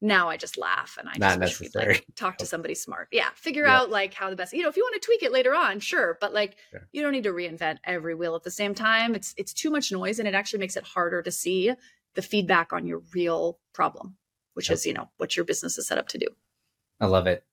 now 0.00 0.30
I 0.30 0.36
just 0.36 0.56
laugh 0.56 0.96
and 0.98 1.08
I 1.08 1.12
Not 1.18 1.40
just. 1.40 1.60
Wish 1.60 1.74
like, 1.74 2.06
talk 2.16 2.38
to 2.38 2.44
oh. 2.44 2.46
somebody 2.46 2.74
smart. 2.74 3.08
Yeah, 3.12 3.28
figure 3.34 3.66
yeah. 3.66 3.80
out 3.80 3.90
like 3.90 4.14
how 4.14 4.30
the 4.30 4.36
best. 4.36 4.52
You 4.52 4.62
know, 4.62 4.68
if 4.68 4.76
you 4.76 4.82
want 4.82 5.00
to 5.00 5.06
tweak 5.06 5.22
it 5.22 5.32
later 5.32 5.54
on, 5.54 5.80
sure, 5.80 6.16
but 6.20 6.32
like 6.32 6.56
you 6.92 7.02
don't 7.02 7.12
need 7.12 7.24
to 7.24 7.32
reinvent 7.32 7.78
every 7.84 8.14
wheel 8.14 8.34
at 8.34 8.42
the 8.42 8.50
same 8.50 8.74
time. 8.74 9.14
It's 9.14 9.34
it's 9.36 9.52
too 9.52 9.70
much 9.70 9.92
noise 9.92 10.18
and 10.18 10.26
it 10.26 10.34
actually 10.34 10.60
makes 10.60 10.76
it 10.76 10.84
harder 10.84 11.22
to 11.22 11.30
see 11.30 11.72
the 12.14 12.22
feedback 12.22 12.72
on 12.72 12.86
your 12.86 13.02
real 13.12 13.58
problem, 13.74 14.16
which 14.54 14.70
yep. 14.70 14.74
is 14.76 14.86
you 14.86 14.94
know 14.94 15.10
what 15.18 15.36
your 15.36 15.44
business 15.44 15.76
is 15.76 15.86
set 15.86 15.98
up 15.98 16.08
to 16.08 16.18
do. 16.18 16.26
I 16.98 17.06
love 17.06 17.26
it. 17.26 17.44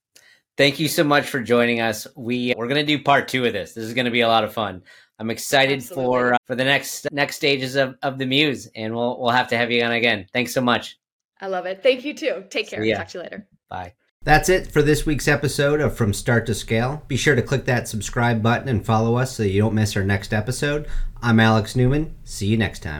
Thank 0.56 0.80
you 0.80 0.88
so 0.88 1.04
much 1.04 1.28
for 1.28 1.40
joining 1.40 1.80
us. 1.80 2.06
We 2.16 2.54
we're 2.56 2.66
going 2.66 2.84
to 2.84 2.96
do 2.96 3.02
part 3.02 3.28
2 3.28 3.44
of 3.44 3.52
this. 3.52 3.74
This 3.74 3.84
is 3.84 3.94
going 3.94 4.06
to 4.06 4.10
be 4.10 4.22
a 4.22 4.28
lot 4.28 4.44
of 4.44 4.52
fun. 4.52 4.82
I'm 5.18 5.30
excited 5.30 5.78
Absolutely. 5.78 6.04
for 6.04 6.34
uh, 6.34 6.38
for 6.46 6.54
the 6.54 6.64
next 6.64 7.10
next 7.10 7.36
stages 7.36 7.74
of, 7.74 7.96
of 8.02 8.18
the 8.18 8.26
Muse, 8.26 8.68
and 8.74 8.94
we'll 8.94 9.20
we'll 9.20 9.30
have 9.30 9.48
to 9.48 9.56
have 9.56 9.70
you 9.70 9.82
on 9.82 9.92
again. 9.92 10.26
Thanks 10.32 10.54
so 10.54 10.60
much. 10.60 10.98
I 11.40 11.46
love 11.46 11.66
it. 11.66 11.82
Thank 11.82 12.04
you 12.04 12.14
too. 12.14 12.44
Take 12.50 12.68
care. 12.68 12.84
Talk 12.96 13.08
to 13.08 13.18
you 13.18 13.24
later. 13.24 13.48
Bye. 13.68 13.94
That's 14.22 14.48
it 14.48 14.66
for 14.70 14.82
this 14.82 15.06
week's 15.06 15.28
episode 15.28 15.80
of 15.80 15.96
From 15.96 16.12
Start 16.12 16.44
to 16.46 16.54
Scale. 16.54 17.02
Be 17.06 17.16
sure 17.16 17.36
to 17.36 17.42
click 17.42 17.64
that 17.66 17.88
subscribe 17.88 18.42
button 18.42 18.68
and 18.68 18.84
follow 18.84 19.16
us 19.16 19.34
so 19.34 19.44
you 19.44 19.62
don't 19.62 19.74
miss 19.74 19.96
our 19.96 20.04
next 20.04 20.34
episode. 20.34 20.88
I'm 21.22 21.38
Alex 21.38 21.76
Newmann. 21.76 22.14
See 22.24 22.46
you 22.46 22.56
next 22.56 22.82
time. 22.82 22.96